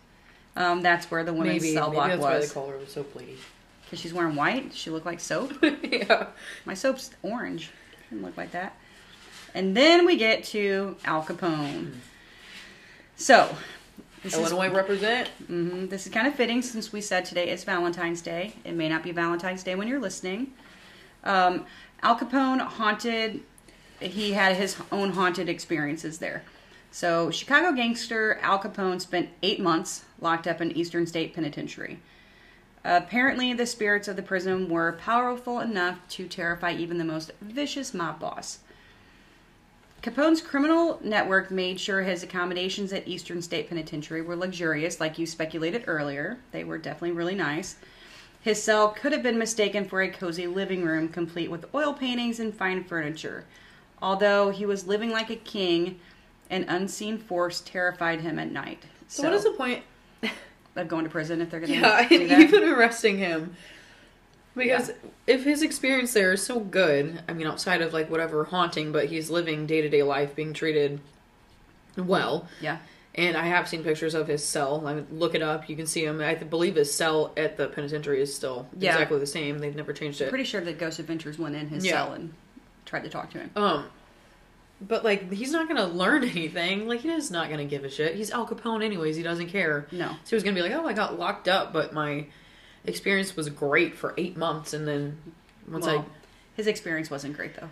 Um, 0.56 0.82
that's 0.82 1.10
where 1.10 1.24
the 1.24 1.32
women's 1.32 1.62
Maybe, 1.62 1.74
cell 1.74 1.88
maybe 1.88 1.96
block 1.96 2.08
that's 2.08 2.22
why 2.22 2.38
they 2.38 2.46
call 2.46 2.68
her 2.68 2.78
the 2.78 2.86
soap 2.86 3.14
lady. 3.16 3.36
Because 3.84 4.00
she's 4.00 4.14
wearing 4.14 4.36
white. 4.36 4.72
She 4.72 4.90
looked 4.90 5.06
like 5.06 5.20
soap. 5.20 5.52
yeah. 5.82 6.28
My 6.64 6.74
soap's 6.74 7.10
orange. 7.22 7.70
Didn't 8.10 8.24
look 8.24 8.36
like 8.36 8.52
that. 8.52 8.76
And 9.54 9.76
then 9.76 10.06
we 10.06 10.16
get 10.16 10.44
to 10.44 10.96
Al 11.04 11.22
Capone. 11.22 11.92
So, 13.16 13.54
this 14.22 14.34
is, 14.34 14.50
Illinois 14.50 14.74
represent. 14.74 15.30
mhm, 15.48 15.88
this 15.88 16.06
is 16.06 16.12
kind 16.12 16.26
of 16.26 16.34
fitting 16.34 16.62
since 16.62 16.92
we 16.92 17.00
said 17.00 17.24
today 17.24 17.50
is 17.50 17.62
Valentine's 17.62 18.20
Day. 18.20 18.54
It 18.64 18.72
may 18.74 18.88
not 18.88 19.02
be 19.02 19.12
Valentine's 19.12 19.62
Day 19.62 19.74
when 19.74 19.86
you're 19.86 20.00
listening. 20.00 20.52
Um, 21.22 21.64
Al 22.04 22.16
Capone 22.18 22.60
haunted, 22.60 23.40
he 23.98 24.32
had 24.32 24.56
his 24.56 24.76
own 24.92 25.12
haunted 25.12 25.48
experiences 25.48 26.18
there. 26.18 26.44
So, 26.90 27.30
Chicago 27.30 27.72
gangster 27.72 28.38
Al 28.42 28.58
Capone 28.58 29.00
spent 29.00 29.30
eight 29.42 29.58
months 29.58 30.04
locked 30.20 30.46
up 30.46 30.60
in 30.60 30.70
Eastern 30.72 31.06
State 31.06 31.34
Penitentiary. 31.34 31.98
Apparently, 32.84 33.54
the 33.54 33.64
spirits 33.64 34.06
of 34.06 34.16
the 34.16 34.22
prison 34.22 34.68
were 34.68 34.92
powerful 34.92 35.60
enough 35.60 35.98
to 36.10 36.28
terrify 36.28 36.72
even 36.72 36.98
the 36.98 37.04
most 37.04 37.32
vicious 37.40 37.94
mob 37.94 38.20
boss. 38.20 38.58
Capone's 40.02 40.42
criminal 40.42 41.00
network 41.02 41.50
made 41.50 41.80
sure 41.80 42.02
his 42.02 42.22
accommodations 42.22 42.92
at 42.92 43.08
Eastern 43.08 43.40
State 43.40 43.70
Penitentiary 43.70 44.20
were 44.20 44.36
luxurious, 44.36 45.00
like 45.00 45.18
you 45.18 45.24
speculated 45.24 45.84
earlier. 45.86 46.36
They 46.52 46.64
were 46.64 46.76
definitely 46.76 47.12
really 47.12 47.34
nice. 47.34 47.76
His 48.44 48.62
cell 48.62 48.90
could 48.90 49.12
have 49.12 49.22
been 49.22 49.38
mistaken 49.38 49.86
for 49.86 50.02
a 50.02 50.10
cozy 50.10 50.46
living 50.46 50.84
room 50.84 51.08
complete 51.08 51.50
with 51.50 51.64
oil 51.74 51.94
paintings 51.94 52.38
and 52.40 52.54
fine 52.54 52.84
furniture. 52.84 53.46
Although 54.02 54.50
he 54.50 54.66
was 54.66 54.86
living 54.86 55.08
like 55.10 55.30
a 55.30 55.36
king, 55.36 55.98
an 56.50 56.64
unseen 56.68 57.16
force 57.16 57.62
terrified 57.64 58.20
him 58.20 58.38
at 58.38 58.52
night. 58.52 58.82
So, 59.08 59.22
what 59.22 59.32
is 59.32 59.44
the 59.44 59.52
point? 59.52 59.82
of 60.76 60.88
going 60.88 61.04
to 61.04 61.10
prison 61.10 61.40
if 61.40 61.50
they're 61.50 61.60
going 61.60 61.72
to 61.72 61.78
Yeah, 61.78 62.06
do 62.06 62.28
that? 62.28 62.40
even 62.40 62.64
arresting 62.64 63.16
him. 63.16 63.56
Because 64.54 64.92
if 65.26 65.44
his 65.44 65.62
experience 65.62 66.12
there 66.12 66.34
is 66.34 66.42
so 66.42 66.60
good, 66.60 67.22
I 67.26 67.32
mean, 67.32 67.46
outside 67.46 67.80
of 67.80 67.94
like 67.94 68.10
whatever 68.10 68.44
haunting, 68.44 68.92
but 68.92 69.06
he's 69.06 69.30
living 69.30 69.64
day 69.66 69.80
to 69.80 69.88
day 69.88 70.02
life, 70.02 70.36
being 70.36 70.52
treated 70.52 71.00
well. 71.96 72.46
yeah. 72.60 72.76
And 73.16 73.36
I 73.36 73.46
have 73.46 73.68
seen 73.68 73.84
pictures 73.84 74.14
of 74.14 74.26
his 74.26 74.44
cell. 74.44 74.84
I 74.86 74.94
mean, 74.94 75.06
look 75.12 75.36
it 75.36 75.42
up. 75.42 75.68
You 75.68 75.76
can 75.76 75.86
see 75.86 76.04
him. 76.04 76.20
I 76.20 76.34
believe 76.34 76.74
his 76.74 76.92
cell 76.92 77.32
at 77.36 77.56
the 77.56 77.68
penitentiary 77.68 78.20
is 78.20 78.34
still 78.34 78.66
Yeah. 78.76 78.92
exactly 78.92 79.18
the 79.20 79.26
same. 79.26 79.58
They've 79.60 79.74
never 79.76 79.92
changed 79.92 80.20
it. 80.20 80.24
I'm 80.24 80.30
Pretty 80.30 80.44
sure 80.44 80.60
that 80.60 80.78
Ghost 80.78 80.98
Adventures 80.98 81.38
went 81.38 81.54
in 81.54 81.68
his 81.68 81.84
Yeah. 81.86 81.92
cell 81.92 82.12
and 82.14 82.34
tried 82.86 83.04
to 83.04 83.08
talk 83.08 83.30
to 83.30 83.38
him. 83.38 83.50
Um, 83.54 83.84
but 84.80 85.04
like 85.04 85.32
he's 85.32 85.52
not 85.52 85.68
gonna 85.68 85.86
learn 85.86 86.24
anything. 86.28 86.88
Like 86.88 87.00
he's 87.00 87.30
not 87.30 87.50
gonna 87.50 87.64
give 87.64 87.84
a 87.84 87.88
shit. 87.88 88.16
He's 88.16 88.32
Al 88.32 88.46
Capone 88.48 88.84
anyways. 88.84 89.14
He 89.16 89.22
doesn't 89.22 89.46
care. 89.48 89.86
No. 89.92 90.08
So 90.24 90.30
he 90.30 90.34
was 90.34 90.42
gonna 90.42 90.56
be 90.56 90.62
like, 90.62 90.72
oh, 90.72 90.84
I 90.86 90.92
got 90.92 91.16
locked 91.18 91.46
up, 91.46 91.72
but 91.72 91.92
my 91.92 92.26
experience 92.84 93.36
was 93.36 93.48
great 93.48 93.94
for 93.96 94.12
eight 94.18 94.36
months, 94.36 94.74
and 94.74 94.86
then 94.88 95.18
once 95.70 95.86
Well, 95.86 96.04
his 96.56 96.66
experience 96.66 97.10
wasn't 97.10 97.34
great 97.36 97.54
though, 97.54 97.70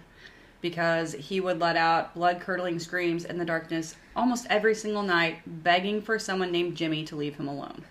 because 0.62 1.12
he 1.12 1.40
would 1.40 1.58
let 1.60 1.76
out 1.76 2.14
blood 2.14 2.40
curdling 2.40 2.78
screams 2.78 3.26
in 3.26 3.36
the 3.36 3.44
darkness 3.44 3.96
almost 4.16 4.46
every 4.48 4.74
single 4.74 5.02
night, 5.02 5.40
begging 5.46 6.00
for 6.00 6.18
someone 6.18 6.50
named 6.50 6.76
Jimmy 6.76 7.04
to 7.04 7.16
leave 7.16 7.36
him 7.36 7.48
alone. 7.48 7.84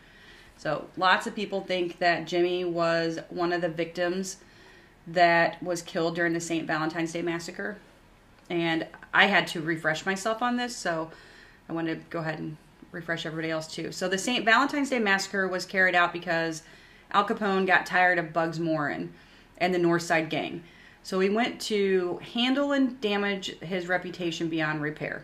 So 0.58 0.88
lots 0.98 1.28
of 1.28 1.36
people 1.36 1.62
think 1.62 2.00
that 2.00 2.26
Jimmy 2.26 2.64
was 2.64 3.20
one 3.30 3.54
of 3.54 3.62
the 3.62 3.70
victims 3.70 4.38
that 5.08 5.62
was 5.62 5.82
killed 5.82 6.16
during 6.16 6.34
the 6.34 6.40
St. 6.40 6.66
Valentine's 6.66 7.12
Day 7.12 7.22
massacre. 7.22 7.78
And 8.50 8.88
I 9.14 9.26
had 9.26 9.48
to 9.48 9.62
refresh 9.62 10.06
myself 10.06 10.42
on 10.42 10.58
this, 10.58 10.76
so 10.76 11.12
I 11.68 11.74
wanted 11.74 11.96
to 11.96 12.06
go 12.10 12.20
ahead 12.20 12.40
and 12.40 12.58
refresh 12.92 13.26
everybody 13.26 13.52
else 13.52 13.68
too. 13.68 13.92
So 13.92 14.08
the 14.08 14.18
St. 14.18 14.46
Valentine's 14.46 14.90
Day 14.90 15.00
massacre 15.00 15.48
was 15.48 15.66
carried 15.66 15.96
out 15.96 16.14
because 16.14 16.64
Al 17.12 17.28
Capone 17.28 17.66
got 17.66 17.86
tired 17.86 18.20
of 18.20 18.34
Bugs 18.34 18.60
Moran 18.60 19.12
and 19.58 19.74
the 19.74 19.80
North 19.80 20.04
Side 20.04 20.30
Gang. 20.30 20.64
So 21.04 21.20
he 21.20 21.30
went 21.30 21.60
to 21.62 22.20
handle 22.34 22.72
and 22.72 23.00
damage 23.02 23.58
his 23.60 23.88
reputation 23.88 24.50
beyond 24.50 24.82
repair. 24.82 25.24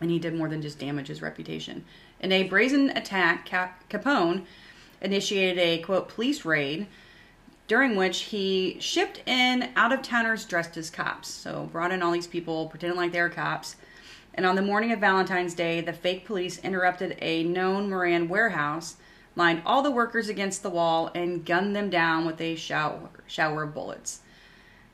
And 0.00 0.10
he 0.10 0.18
did 0.18 0.34
more 0.34 0.48
than 0.48 0.62
just 0.62 0.78
damage 0.78 1.08
his 1.08 1.22
reputation. 1.22 1.84
In 2.20 2.32
a 2.32 2.44
brazen 2.44 2.90
attack, 2.90 3.46
Cap- 3.46 3.88
Capone 3.88 4.44
initiated 5.00 5.58
a 5.58 5.78
quote 5.78 6.08
police 6.08 6.44
raid 6.44 6.86
during 7.66 7.96
which 7.96 8.22
he 8.22 8.76
shipped 8.78 9.22
in 9.26 9.70
out 9.74 9.92
of 9.92 10.02
towners 10.02 10.44
dressed 10.44 10.76
as 10.76 10.90
cops. 10.90 11.28
So 11.28 11.68
brought 11.72 11.92
in 11.92 12.02
all 12.02 12.12
these 12.12 12.26
people 12.26 12.66
pretending 12.66 12.98
like 12.98 13.12
they 13.12 13.20
were 13.20 13.28
cops. 13.28 13.76
And 14.34 14.44
on 14.44 14.54
the 14.54 14.62
morning 14.62 14.92
of 14.92 15.00
Valentine's 15.00 15.54
Day, 15.54 15.80
the 15.80 15.92
fake 15.92 16.26
police 16.26 16.58
interrupted 16.58 17.16
a 17.22 17.42
known 17.42 17.88
Moran 17.88 18.28
warehouse, 18.28 18.96
lined 19.34 19.62
all 19.64 19.82
the 19.82 19.90
workers 19.90 20.28
against 20.28 20.62
the 20.62 20.70
wall, 20.70 21.10
and 21.14 21.44
gunned 21.44 21.74
them 21.74 21.88
down 21.88 22.26
with 22.26 22.40
a 22.40 22.54
shower, 22.54 23.08
shower 23.26 23.62
of 23.62 23.74
bullets. 23.74 24.20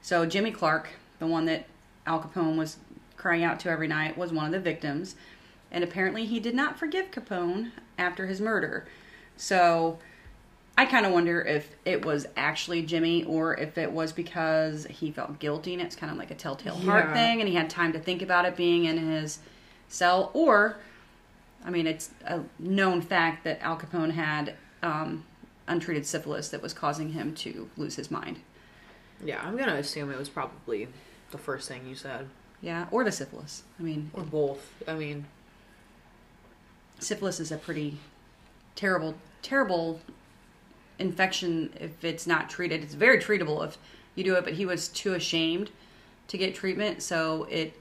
So 0.03 0.27
Jimmy 0.27 0.51
Clark, 0.51 0.89
the 1.21 1.27
one 1.27 1.47
that 1.47 1.67
Al 2.07 2.21
Capone 2.21 2.57
was 2.57 2.77
crying 3.17 3.45
out 3.45 3.61
to 3.61 3.71
every 3.71 3.89
night, 3.89 4.19
was 4.19 4.33
one 4.33 4.47
of 4.47 4.53
the 4.53 4.61
victims. 4.61 5.15
And 5.71 5.83
apparently 5.83 6.27
he 6.27 6.41
did 6.41 6.55
not 6.55 6.79
forgive 6.79 7.11
Capone 7.11 7.71
after 7.97 8.27
his 8.27 8.41
murder. 8.41 8.87
So 9.37 9.99
I 10.77 10.87
kind 10.87 11.07
of 11.07 11.13
wonder 11.13 11.41
if 11.41 11.77
it 11.85 12.05
was 12.05 12.27
actually 12.37 12.83
Jimmy 12.83 13.25
or 13.25 13.57
if 13.57 13.79
it 13.79 13.93
was 13.93 14.13
because 14.13 14.87
he 14.87 15.11
felt 15.13 15.39
guilty 15.39 15.73
and 15.73 15.83
it's 15.83 15.97
kind 15.97 16.11
of 16.11 16.19
like 16.19 16.31
a 16.31 16.35
telltale 16.35 16.77
heart 16.77 17.13
thing 17.13 17.41
and 17.41 17.49
he 17.49 17.55
had 17.55 17.71
time 17.71 17.93
to 17.93 17.99
think 17.99 18.23
about 18.23 18.45
it 18.45 18.57
being 18.57 18.85
in 18.87 18.99
his 18.99 19.39
cell. 19.89 20.31
Or, 20.35 20.79
I 21.65 21.71
mean, 21.71 21.87
it's 21.87 22.11
a 22.25 22.41
known 22.59 23.01
fact 23.01 23.45
that 23.45 23.61
Al 23.63 23.79
Capone 23.79 24.13
had 24.13 24.57
um, 24.83 25.25
untreated 25.69 26.07
syphilis 26.07 26.49
that 26.49 26.61
was 26.61 26.75
causing 26.75 27.13
him 27.13 27.35
to 27.37 27.71
lose 27.77 27.97
his 27.97 28.11
mind. 28.11 28.41
Yeah, 29.25 29.41
I'm 29.43 29.57
gonna 29.57 29.75
assume 29.75 30.11
it 30.11 30.19
was 30.19 30.29
probably 30.29 30.89
the 31.31 31.39
first 31.39 31.69
thing 31.69 31.87
you 31.87 31.95
said, 31.95 32.29
Yeah, 32.61 32.87
or 32.91 33.05
the 33.05 33.13
syphilis. 33.13 33.63
I 33.79 33.83
mean, 33.83 34.11
or 34.15 34.23
both. 34.23 34.73
I 34.87 34.95
mean, 34.95 35.27
syphilis 36.99 37.41
is 37.41 37.51
a 37.53 37.57
pretty 37.57 37.99
terrible, 38.75 39.15
terrible 39.43 40.01
infection 40.99 41.73
if 41.81 42.05
it's 42.05 42.27
not 42.27 42.49
treated. 42.49 42.83
It's 42.83 42.95
very 42.95 43.19
treatable 43.19 43.67
if 43.67 43.79
you 44.15 44.25
do 44.25 44.35
it, 44.37 44.45
but 44.45 44.55
he 44.55 44.67
was 44.67 44.89
too 44.89 45.15
ashamed 45.15 45.71
to 46.29 46.39
get 46.39 46.55
treatment, 46.55 47.03
so 47.03 47.45
it 47.51 47.75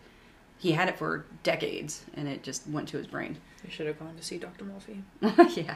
he 0.60 0.74
had 0.74 0.88
it 0.88 0.98
for 0.98 1.26
decades 1.42 2.06
and 2.14 2.28
it 2.28 2.44
just 2.44 2.68
went 2.68 2.88
to 2.90 2.98
his 2.98 3.08
brain. 3.08 3.38
I 3.66 3.70
should 3.70 3.88
have 3.88 3.98
gone 3.98 4.16
to 4.16 4.24
see 4.24 4.38
Dr. 4.38 4.64
Mulvey. 4.66 5.04
yeah. 5.60 5.76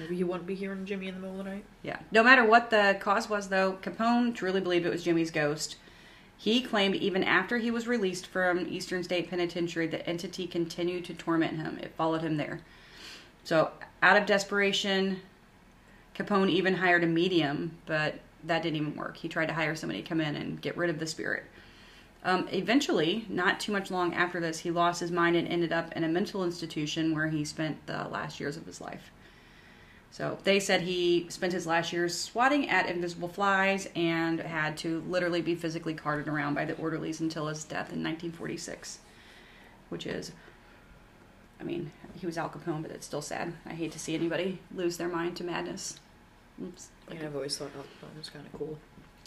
Maybe 0.00 0.16
he 0.16 0.24
wouldn't 0.24 0.46
be 0.46 0.54
hearing 0.54 0.86
Jimmy 0.86 1.08
in 1.08 1.14
the 1.14 1.20
middle 1.20 1.38
of 1.38 1.44
the 1.44 1.50
night. 1.50 1.64
Yeah. 1.82 1.98
No 2.10 2.22
matter 2.22 2.44
what 2.44 2.70
the 2.70 2.96
cause 3.00 3.28
was, 3.28 3.48
though, 3.48 3.78
Capone 3.82 4.34
truly 4.34 4.60
believed 4.60 4.86
it 4.86 4.90
was 4.90 5.04
Jimmy's 5.04 5.30
ghost. 5.30 5.76
He 6.36 6.62
claimed 6.62 6.94
even 6.94 7.22
after 7.22 7.58
he 7.58 7.70
was 7.70 7.86
released 7.86 8.26
from 8.26 8.66
Eastern 8.66 9.04
State 9.04 9.28
Penitentiary, 9.28 9.86
the 9.86 10.06
entity 10.08 10.46
continued 10.46 11.04
to 11.04 11.14
torment 11.14 11.58
him. 11.58 11.78
It 11.82 11.94
followed 11.96 12.22
him 12.22 12.38
there. 12.38 12.62
So, 13.44 13.72
out 14.02 14.16
of 14.16 14.24
desperation, 14.24 15.20
Capone 16.16 16.48
even 16.48 16.74
hired 16.74 17.04
a 17.04 17.06
medium, 17.06 17.76
but 17.84 18.20
that 18.44 18.62
didn't 18.62 18.76
even 18.76 18.96
work. 18.96 19.18
He 19.18 19.28
tried 19.28 19.46
to 19.46 19.52
hire 19.52 19.76
somebody 19.76 20.02
to 20.02 20.08
come 20.08 20.20
in 20.20 20.34
and 20.34 20.60
get 20.60 20.76
rid 20.78 20.88
of 20.88 20.98
the 20.98 21.06
spirit. 21.06 21.44
Um, 22.24 22.48
eventually, 22.52 23.26
not 23.28 23.60
too 23.60 23.72
much 23.72 23.90
long 23.90 24.12
after 24.14 24.40
this, 24.40 24.60
he 24.60 24.70
lost 24.70 25.00
his 25.00 25.10
mind 25.10 25.36
and 25.36 25.48
ended 25.48 25.72
up 25.72 25.92
in 25.92 26.04
a 26.04 26.08
mental 26.08 26.44
institution 26.44 27.14
where 27.14 27.28
he 27.28 27.44
spent 27.44 27.86
the 27.86 28.08
last 28.10 28.40
years 28.40 28.56
of 28.56 28.66
his 28.66 28.80
life. 28.80 29.10
So 30.12 30.38
they 30.42 30.58
said 30.58 30.82
he 30.82 31.26
spent 31.28 31.52
his 31.52 31.66
last 31.66 31.92
years 31.92 32.18
swatting 32.18 32.68
at 32.68 32.88
invisible 32.88 33.28
flies 33.28 33.88
and 33.94 34.40
had 34.40 34.76
to 34.78 35.04
literally 35.08 35.40
be 35.40 35.54
physically 35.54 35.94
carted 35.94 36.26
around 36.26 36.54
by 36.54 36.64
the 36.64 36.76
orderlies 36.76 37.20
until 37.20 37.46
his 37.46 37.62
death 37.62 37.92
in 37.92 38.02
1946, 38.02 38.98
which 39.88 40.06
is, 40.06 40.32
I 41.60 41.64
mean, 41.64 41.92
he 42.18 42.26
was 42.26 42.36
Al 42.36 42.48
Capone, 42.48 42.82
but 42.82 42.90
it's 42.90 43.06
still 43.06 43.22
sad. 43.22 43.52
I 43.64 43.72
hate 43.72 43.92
to 43.92 44.00
see 44.00 44.14
anybody 44.14 44.58
lose 44.74 44.96
their 44.96 45.08
mind 45.08 45.36
to 45.36 45.44
madness. 45.44 46.00
Oops. 46.60 46.88
Like, 47.08 47.22
I've 47.22 47.36
always 47.36 47.56
thought 47.56 47.70
Al 47.76 47.82
Capone 47.82 48.18
was 48.18 48.30
kind 48.30 48.44
of 48.44 48.52
cool. 48.58 48.78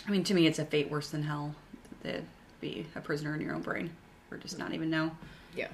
I 0.05 0.11
mean, 0.11 0.25
to 0.25 0.33
me, 0.33 0.47
it's 0.47 0.59
a 0.59 0.65
fate 0.65 0.91
worse 0.91 1.09
than 1.09 1.23
hell 1.23 1.55
to 2.03 2.21
be 2.59 2.85
a 2.95 2.99
prisoner 2.99 3.33
in 3.33 3.39
your 3.39 3.55
own 3.55 3.61
brain 3.61 3.89
or 4.29 4.37
just 4.37 4.59
not 4.59 4.73
even 4.73 4.89
know. 4.89 5.11
Yeah. 5.55 5.69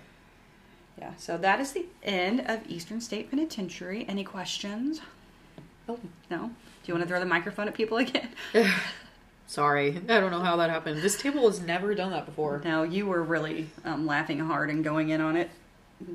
Yeah, 0.99 1.11
so 1.17 1.37
that 1.37 1.61
is 1.61 1.71
the 1.71 1.85
end 2.03 2.41
of 2.41 2.59
Eastern 2.67 2.99
State 2.99 3.29
Penitentiary. 3.29 4.05
Any 4.09 4.23
questions? 4.23 4.99
Oh, 5.87 5.97
No? 6.29 6.47
Do 6.47 6.91
you 6.91 6.93
want 6.93 7.03
to 7.03 7.09
throw 7.09 7.19
the 7.19 7.25
microphone 7.25 7.67
at 7.67 7.73
people 7.73 7.97
again? 7.99 8.29
sorry. 9.47 9.97
I 10.09 10.19
don't 10.19 10.31
know 10.31 10.41
how 10.41 10.57
that 10.57 10.69
happened. 10.69 11.01
This 11.01 11.21
table 11.21 11.47
has 11.47 11.61
never 11.61 11.95
done 11.95 12.11
that 12.11 12.25
before. 12.25 12.61
No, 12.65 12.83
you 12.83 13.05
were 13.05 13.23
really 13.23 13.69
um, 13.85 14.05
laughing 14.05 14.39
hard 14.39 14.69
and 14.69 14.83
going 14.83 15.09
in 15.09 15.21
on 15.21 15.37
it. 15.37 15.49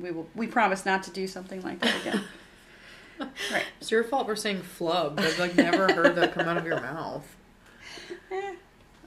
We 0.01 0.11
will. 0.11 0.27
We 0.35 0.47
promise 0.47 0.85
not 0.85 1.03
to 1.03 1.11
do 1.11 1.27
something 1.27 1.61
like 1.61 1.79
that 1.79 2.01
again. 2.01 2.23
right. 3.51 3.63
It's 3.79 3.91
your 3.91 4.03
fault 4.03 4.27
for 4.27 4.35
saying 4.35 4.61
flub. 4.61 5.19
I've 5.19 5.37
like 5.37 5.55
never 5.55 5.91
heard 5.93 6.15
that 6.15 6.33
come 6.33 6.47
out 6.47 6.57
of 6.57 6.65
your 6.65 6.81
mouth. 6.81 7.25
Eh, 8.31 8.55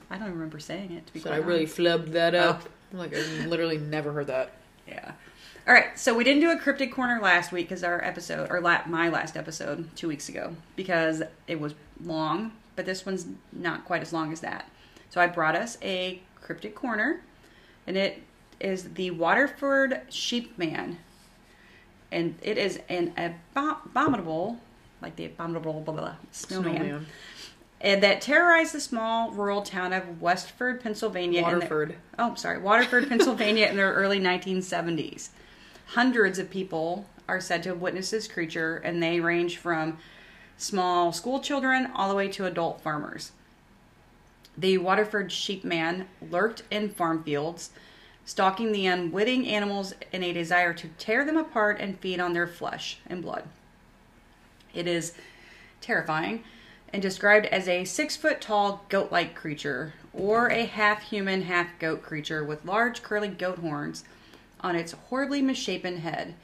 I 0.09 0.17
don't 0.17 0.29
remember 0.31 0.59
saying 0.59 0.93
it. 0.93 1.05
To 1.07 1.13
be 1.13 1.19
So 1.19 1.31
I 1.31 1.37
really 1.37 1.65
flubbed 1.65 2.13
that 2.13 2.33
up. 2.33 2.63
Like 2.93 3.13
I 3.13 3.19
literally 3.45 3.77
never 3.77 4.13
heard 4.13 4.27
that. 4.27 4.53
Yeah. 4.87 5.11
All 5.69 5.75
right. 5.75 5.97
So 5.99 6.15
we 6.15 6.23
didn't 6.23 6.41
do 6.41 6.49
a 6.49 6.57
cryptid 6.57 6.91
corner 6.91 7.19
last 7.21 7.51
week 7.51 7.69
because 7.69 7.83
our 7.83 8.03
episode, 8.03 8.49
or 8.49 8.59
la- 8.59 8.81
my 8.87 9.07
last 9.09 9.37
episode, 9.37 9.95
two 9.95 10.07
weeks 10.07 10.27
ago, 10.27 10.55
because 10.75 11.21
it 11.47 11.59
was 11.59 11.75
long. 12.03 12.53
But 12.75 12.87
this 12.87 13.05
one's 13.05 13.27
not 13.53 13.85
quite 13.85 14.01
as 14.01 14.11
long 14.11 14.33
as 14.33 14.39
that. 14.39 14.67
So 15.11 15.21
I 15.21 15.27
brought 15.27 15.55
us 15.55 15.77
a 15.83 16.21
cryptid 16.43 16.73
corner, 16.73 17.21
and 17.85 17.95
it 17.97 18.23
is 18.59 18.93
the 18.95 19.11
Waterford 19.11 20.01
Sheepman, 20.09 20.95
and 22.11 22.35
it 22.41 22.57
is 22.57 22.79
an 22.89 23.13
abominable, 23.17 24.59
like 25.03 25.17
the 25.17 25.25
abominable 25.25 25.73
blah, 25.81 25.93
blah, 25.93 26.03
blah, 26.03 26.15
snowman, 26.31 26.75
Snowman. 26.77 27.05
and 27.81 28.01
that 28.03 28.21
terrorized 28.21 28.73
the 28.73 28.79
small 28.81 29.31
rural 29.31 29.61
town 29.61 29.93
of 29.93 30.21
Westford, 30.21 30.81
Pennsylvania. 30.81 31.39
in 31.39 31.45
the- 31.45 31.53
Waterford. 31.55 31.95
oh, 32.17 32.33
sorry, 32.35 32.59
Waterford, 32.59 33.07
Pennsylvania, 33.09 33.67
in 33.67 33.75
the 33.77 33.83
early 33.83 34.19
1970s. 34.19 35.29
Hundreds 35.93 36.37
of 36.37 36.51
people 36.51 37.07
are 37.27 37.41
said 37.41 37.63
to 37.63 37.69
have 37.69 37.81
witnessed 37.81 38.11
this 38.11 38.27
creature, 38.27 38.77
and 38.77 39.01
they 39.01 39.19
range 39.19 39.57
from 39.57 39.97
small 40.55 41.11
school 41.11 41.39
children 41.39 41.89
all 41.95 42.09
the 42.09 42.15
way 42.15 42.27
to 42.27 42.45
adult 42.45 42.79
farmers. 42.81 43.31
The 44.55 44.77
Waterford 44.77 45.31
sheepman 45.31 46.05
lurked 46.21 46.61
in 46.69 46.89
farm 46.89 47.23
fields, 47.23 47.71
stalking 48.23 48.71
the 48.71 48.85
unwitting 48.85 49.47
animals 49.47 49.95
in 50.11 50.21
a 50.21 50.31
desire 50.31 50.73
to 50.75 50.89
tear 50.99 51.25
them 51.25 51.37
apart 51.37 51.79
and 51.79 51.99
feed 51.99 52.19
on 52.19 52.33
their 52.33 52.47
flesh 52.47 52.99
and 53.07 53.23
blood. 53.23 53.45
It 54.75 54.85
is 54.85 55.13
terrifying 55.81 56.43
and 56.93 57.01
described 57.01 57.47
as 57.47 57.67
a 57.67 57.85
six 57.85 58.15
foot 58.15 58.41
tall 58.41 58.85
goat 58.89 59.11
like 59.11 59.33
creature 59.33 59.93
or 60.13 60.49
a 60.49 60.65
half 60.65 61.01
human, 61.01 61.43
half 61.43 61.79
goat 61.79 62.03
creature 62.03 62.43
with 62.43 62.65
large 62.65 63.01
curly 63.01 63.29
goat 63.29 63.57
horns 63.57 64.03
on 64.61 64.75
its 64.75 64.91
horribly 64.91 65.41
misshapen 65.41 65.97
head. 65.97 66.35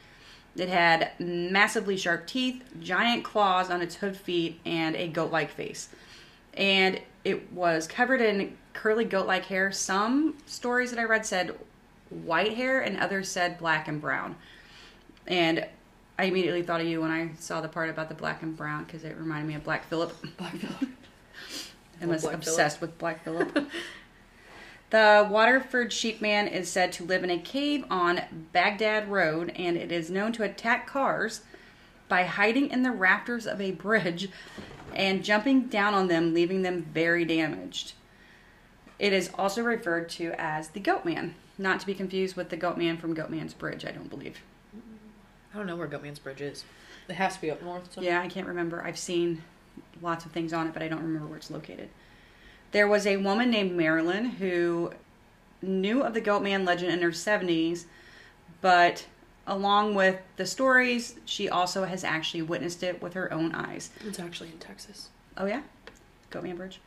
It 0.55 0.69
had 0.69 1.11
massively 1.19 1.97
sharp 1.97 2.27
teeth, 2.27 2.63
giant 2.79 3.23
claws 3.23 3.69
on 3.69 3.81
its 3.81 3.95
hood 3.95 4.15
feet, 4.15 4.59
and 4.65 4.95
a 4.95 5.07
goat 5.07 5.31
like 5.31 5.51
face. 5.51 5.89
And 6.53 7.01
it 7.25 7.51
was 7.51 7.87
covered 7.87 8.21
in 8.21 8.55
curly 8.73 9.03
goat 9.03 9.27
like 9.27 9.45
hair. 9.45 9.71
Some 9.71 10.35
stories 10.45 10.91
that 10.91 10.99
I 10.99 11.03
read 11.03 11.25
said 11.25 11.57
white 12.09 12.55
hair, 12.55 12.81
and 12.81 12.97
others 12.97 13.27
said 13.27 13.57
black 13.57 13.87
and 13.87 13.99
brown. 13.99 14.35
And 15.27 15.67
I 16.17 16.25
immediately 16.25 16.61
thought 16.61 16.79
of 16.79 16.87
you 16.87 17.01
when 17.01 17.11
I 17.11 17.31
saw 17.39 17.59
the 17.59 17.67
part 17.67 17.89
about 17.89 18.07
the 18.07 18.15
black 18.15 18.41
and 18.41 18.55
brown 18.55 18.85
because 18.85 19.03
it 19.03 19.17
reminded 19.17 19.47
me 19.47 19.55
of 19.55 19.63
Black 19.63 19.85
Phillip. 19.87 20.13
Black 20.37 20.55
Phillip. 20.55 20.91
I 22.01 22.05
was 22.05 22.23
obsessed 22.23 22.79
with 22.79 22.97
Black 22.97 23.23
Phillip. 23.23 23.67
the 24.89 25.27
Waterford 25.29 25.91
sheepman 25.91 26.51
is 26.51 26.71
said 26.71 26.91
to 26.93 27.03
live 27.03 27.23
in 27.23 27.29
a 27.29 27.39
cave 27.39 27.85
on 27.89 28.21
Baghdad 28.51 29.09
Road, 29.09 29.51
and 29.55 29.77
it 29.77 29.91
is 29.91 30.09
known 30.09 30.31
to 30.33 30.43
attack 30.43 30.87
cars 30.87 31.41
by 32.07 32.23
hiding 32.23 32.69
in 32.69 32.83
the 32.83 32.91
rafters 32.91 33.47
of 33.47 33.59
a 33.59 33.71
bridge 33.71 34.29
and 34.93 35.23
jumping 35.23 35.67
down 35.67 35.93
on 35.93 36.07
them, 36.07 36.33
leaving 36.33 36.61
them 36.61 36.83
very 36.93 37.25
damaged. 37.25 37.93
It 38.99 39.11
is 39.11 39.29
also 39.35 39.61
referred 39.61 40.07
to 40.09 40.33
as 40.37 40.69
the 40.69 40.79
Goatman, 40.79 41.33
not 41.57 41.79
to 41.81 41.85
be 41.85 41.93
confused 41.93 42.35
with 42.35 42.49
the 42.49 42.57
Goatman 42.57 42.99
from 42.99 43.15
Goatman's 43.15 43.53
Bridge, 43.53 43.85
I 43.85 43.91
don't 43.91 44.09
believe. 44.09 44.39
I 45.53 45.57
don't 45.57 45.67
know 45.67 45.75
where 45.75 45.87
Goatman's 45.87 46.19
Bridge 46.19 46.41
is. 46.41 46.63
It 47.09 47.15
has 47.15 47.35
to 47.35 47.41
be 47.41 47.51
up 47.51 47.61
north. 47.61 47.93
Somewhere. 47.93 48.13
Yeah, 48.13 48.21
I 48.21 48.27
can't 48.27 48.47
remember. 48.47 48.83
I've 48.83 48.97
seen 48.97 49.43
lots 50.01 50.25
of 50.25 50.31
things 50.31 50.53
on 50.53 50.67
it, 50.67 50.73
but 50.73 50.81
I 50.81 50.87
don't 50.87 51.01
remember 51.01 51.27
where 51.27 51.37
it's 51.37 51.51
located. 51.51 51.89
There 52.75 52.89
was 52.89 53.07
a 53.07 53.15
woman 53.15 53.51
named 53.51 53.71
Marilyn 53.71 54.31
who 54.31 54.91
knew 55.61 56.01
of 56.01 56.13
the 56.13 56.19
Goatman 56.19 56.65
legend 56.65 56.91
in 56.91 57.01
her 57.03 57.11
70s, 57.11 57.85
but 58.59 59.05
along 59.47 59.95
with 59.95 60.19
the 60.35 60.45
stories, 60.45 61.15
she 61.23 61.47
also 61.47 61.85
has 61.85 62.03
actually 62.03 62.41
witnessed 62.41 62.83
it 62.83 63.01
with 63.01 63.13
her 63.13 63.31
own 63.31 63.55
eyes. 63.55 63.91
It's 64.05 64.19
actually 64.19 64.49
in 64.49 64.57
Texas. 64.57 65.07
Oh, 65.37 65.45
yeah? 65.45 65.61
Goatman 66.29 66.57
Bridge. 66.57 66.81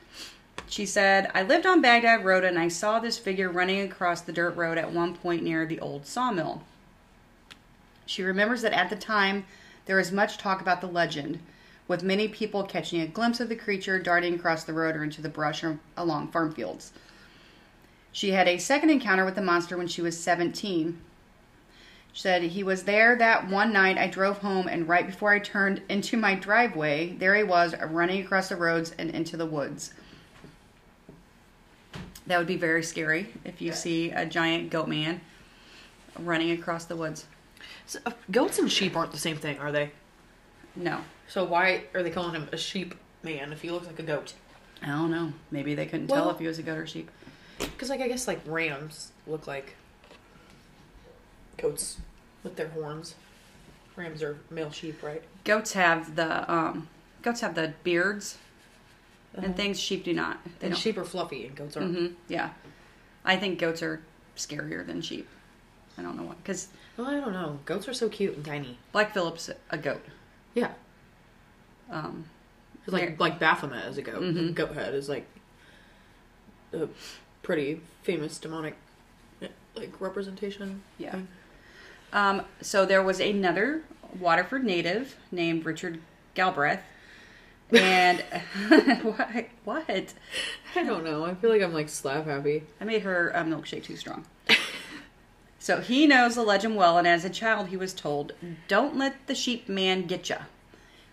She 0.68 0.84
said, 0.84 1.30
I 1.32 1.42
lived 1.42 1.64
on 1.64 1.80
Baghdad 1.80 2.22
Road 2.22 2.44
and 2.44 2.58
I 2.58 2.68
saw 2.68 2.98
this 2.98 3.16
figure 3.16 3.48
running 3.48 3.80
across 3.80 4.20
the 4.20 4.30
dirt 4.30 4.56
road 4.56 4.76
at 4.76 4.92
one 4.92 5.14
point 5.14 5.42
near 5.42 5.64
the 5.64 5.80
old 5.80 6.04
sawmill. 6.06 6.64
She 8.04 8.22
remembers 8.22 8.60
that 8.60 8.74
at 8.74 8.90
the 8.90 8.96
time 8.96 9.46
there 9.86 9.96
was 9.96 10.12
much 10.12 10.36
talk 10.36 10.60
about 10.60 10.82
the 10.82 10.86
legend, 10.86 11.38
with 11.88 12.02
many 12.02 12.28
people 12.28 12.62
catching 12.62 13.00
a 13.00 13.06
glimpse 13.06 13.40
of 13.40 13.48
the 13.48 13.56
creature 13.56 13.98
darting 13.98 14.34
across 14.34 14.64
the 14.64 14.74
road 14.74 14.94
or 14.94 15.02
into 15.02 15.22
the 15.22 15.28
brush 15.28 15.64
or 15.64 15.80
along 15.96 16.28
farm 16.28 16.52
fields. 16.52 16.92
She 18.12 18.30
had 18.30 18.46
a 18.46 18.58
second 18.58 18.90
encounter 18.90 19.24
with 19.24 19.34
the 19.34 19.42
monster 19.42 19.76
when 19.76 19.88
she 19.88 20.02
was 20.02 20.18
17. 20.18 21.00
She 22.12 22.20
said, 22.20 22.42
He 22.42 22.62
was 22.62 22.84
there 22.84 23.16
that 23.16 23.48
one 23.48 23.72
night. 23.72 23.96
I 23.96 24.06
drove 24.06 24.38
home, 24.38 24.68
and 24.68 24.88
right 24.88 25.06
before 25.06 25.32
I 25.32 25.38
turned 25.38 25.82
into 25.88 26.16
my 26.16 26.34
driveway, 26.34 27.14
there 27.14 27.34
he 27.36 27.42
was 27.42 27.74
running 27.90 28.24
across 28.24 28.48
the 28.48 28.56
roads 28.56 28.94
and 28.98 29.10
into 29.10 29.36
the 29.36 29.46
woods. 29.46 29.94
That 32.26 32.38
would 32.38 32.46
be 32.46 32.56
very 32.56 32.82
scary 32.82 33.32
if 33.44 33.62
you 33.62 33.72
see 33.72 34.10
a 34.10 34.26
giant 34.26 34.70
goat 34.70 34.88
man 34.88 35.20
running 36.18 36.50
across 36.50 36.84
the 36.84 36.96
woods. 36.96 37.26
So, 37.86 38.00
uh, 38.04 38.10
goats 38.30 38.58
and 38.58 38.70
sheep 38.70 38.96
aren't 38.96 39.12
the 39.12 39.18
same 39.18 39.36
thing, 39.36 39.58
are 39.58 39.72
they? 39.72 39.92
No. 40.78 41.00
So 41.26 41.44
why 41.44 41.82
are 41.94 42.02
they 42.02 42.10
calling 42.10 42.32
him 42.34 42.48
a 42.52 42.56
sheep 42.56 42.94
man 43.22 43.52
if 43.52 43.60
he 43.60 43.70
looks 43.70 43.86
like 43.86 43.98
a 43.98 44.02
goat? 44.02 44.32
I 44.82 44.86
don't 44.86 45.10
know. 45.10 45.32
Maybe 45.50 45.74
they 45.74 45.86
couldn't 45.86 46.06
tell 46.08 46.30
if 46.30 46.38
he 46.38 46.46
was 46.46 46.58
a 46.58 46.62
goat 46.62 46.78
or 46.78 46.86
sheep. 46.86 47.10
Because 47.58 47.90
like 47.90 48.00
I 48.00 48.08
guess 48.08 48.26
like 48.28 48.40
rams 48.46 49.10
look 49.26 49.46
like 49.46 49.74
goats 51.56 51.98
with 52.42 52.56
their 52.56 52.68
horns. 52.68 53.14
Rams 53.96 54.22
are 54.22 54.38
male 54.50 54.70
sheep, 54.70 55.02
right? 55.02 55.22
Goats 55.44 55.72
have 55.72 56.14
the 56.14 56.50
um 56.50 56.88
goats 57.22 57.40
have 57.40 57.54
the 57.54 57.74
beards 57.82 58.38
and 59.34 59.56
things 59.56 59.78
sheep 59.80 60.04
do 60.04 60.12
not. 60.12 60.38
They 60.60 60.66
And 60.68 60.74
don't. 60.74 60.80
sheep 60.80 60.96
are 60.98 61.04
fluffy 61.04 61.46
and 61.46 61.56
goats 61.56 61.76
aren't. 61.76 61.96
hmm 61.96 62.06
Yeah. 62.28 62.50
I 63.24 63.36
think 63.36 63.58
goats 63.58 63.82
are 63.82 64.00
scarier 64.36 64.86
than 64.86 65.02
sheep. 65.02 65.28
I 65.98 66.02
don't 66.02 66.16
know 66.16 66.22
why. 66.22 66.34
Cuz 66.44 66.68
Well, 66.96 67.08
I 67.08 67.14
don't 67.18 67.32
know. 67.32 67.58
Goats 67.64 67.88
are 67.88 67.94
so 67.94 68.08
cute 68.08 68.36
and 68.36 68.44
tiny. 68.44 68.78
Black 68.92 69.12
Phillip's 69.12 69.50
a 69.70 69.76
goat. 69.78 70.04
Yeah. 70.60 70.72
Um 71.90 72.24
It's 72.84 72.92
like 72.92 73.18
like 73.20 73.38
Baphomet 73.38 73.86
is 73.86 73.98
a 73.98 74.02
goat. 74.02 74.22
Mhm. 74.22 74.54
Goat 74.54 74.74
head 74.74 74.94
is 74.94 75.08
like 75.08 75.26
a 76.72 76.88
pretty 77.42 77.80
famous 78.02 78.38
demonic 78.38 78.76
like 79.74 80.00
representation. 80.00 80.82
Yeah. 80.98 81.12
thing. 81.12 81.28
Um, 82.12 82.42
so 82.60 82.84
there 82.84 83.02
was 83.02 83.20
another 83.20 83.82
Waterford 84.18 84.64
native 84.64 85.16
named 85.30 85.64
Richard 85.64 86.00
Galbraith. 86.34 86.80
And 87.72 88.20
what? 89.02 89.46
What? 89.64 90.14
I 90.74 90.82
don't 90.82 91.04
know. 91.04 91.24
I 91.24 91.34
feel 91.34 91.50
like 91.50 91.62
I'm 91.62 91.74
like 91.74 91.88
slap 91.88 92.24
happy. 92.26 92.64
I 92.80 92.84
made 92.84 93.02
her 93.02 93.28
a 93.30 93.44
milkshake 93.44 93.84
too 93.84 93.96
strong. 93.96 94.24
So 95.58 95.80
he 95.80 96.06
knows 96.06 96.34
the 96.34 96.42
legend 96.42 96.76
well, 96.76 96.98
and 96.98 97.06
as 97.06 97.24
a 97.24 97.30
child, 97.30 97.68
he 97.68 97.76
was 97.76 97.92
told, 97.92 98.32
"Don't 98.68 98.96
let 98.96 99.26
the 99.26 99.34
sheep 99.34 99.68
man 99.68 100.06
get 100.06 100.28
ya." 100.28 100.38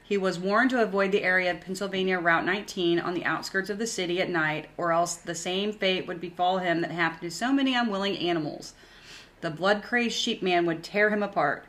He 0.04 0.18
was 0.18 0.38
warned 0.38 0.70
to 0.70 0.84
avoid 0.84 1.12
the 1.12 1.24
area 1.24 1.50
of 1.50 1.62
Pennsylvania 1.62 2.20
Route 2.20 2.46
19 2.46 3.00
on 3.00 3.16
the 3.16 3.26
outskirts 3.26 3.72
of 3.72 3.80
the 3.80 3.88
city 3.88 4.22
at 4.22 4.30
night, 4.30 4.68
or 4.78 4.92
else 4.92 5.16
the 5.16 5.34
same 5.34 5.74
fate 5.74 6.06
would 6.06 6.22
befall 6.22 6.60
him 6.60 6.82
that 6.82 6.92
happened 6.92 7.22
to 7.22 7.32
so 7.32 7.52
many 7.52 7.74
unwilling 7.74 8.16
animals. 8.18 8.76
The 9.42 9.50
blood 9.50 9.82
crazed 9.82 10.16
sheep 10.16 10.44
man 10.44 10.68
would 10.68 10.84
tear 10.84 11.10
him 11.10 11.24
apart. 11.24 11.66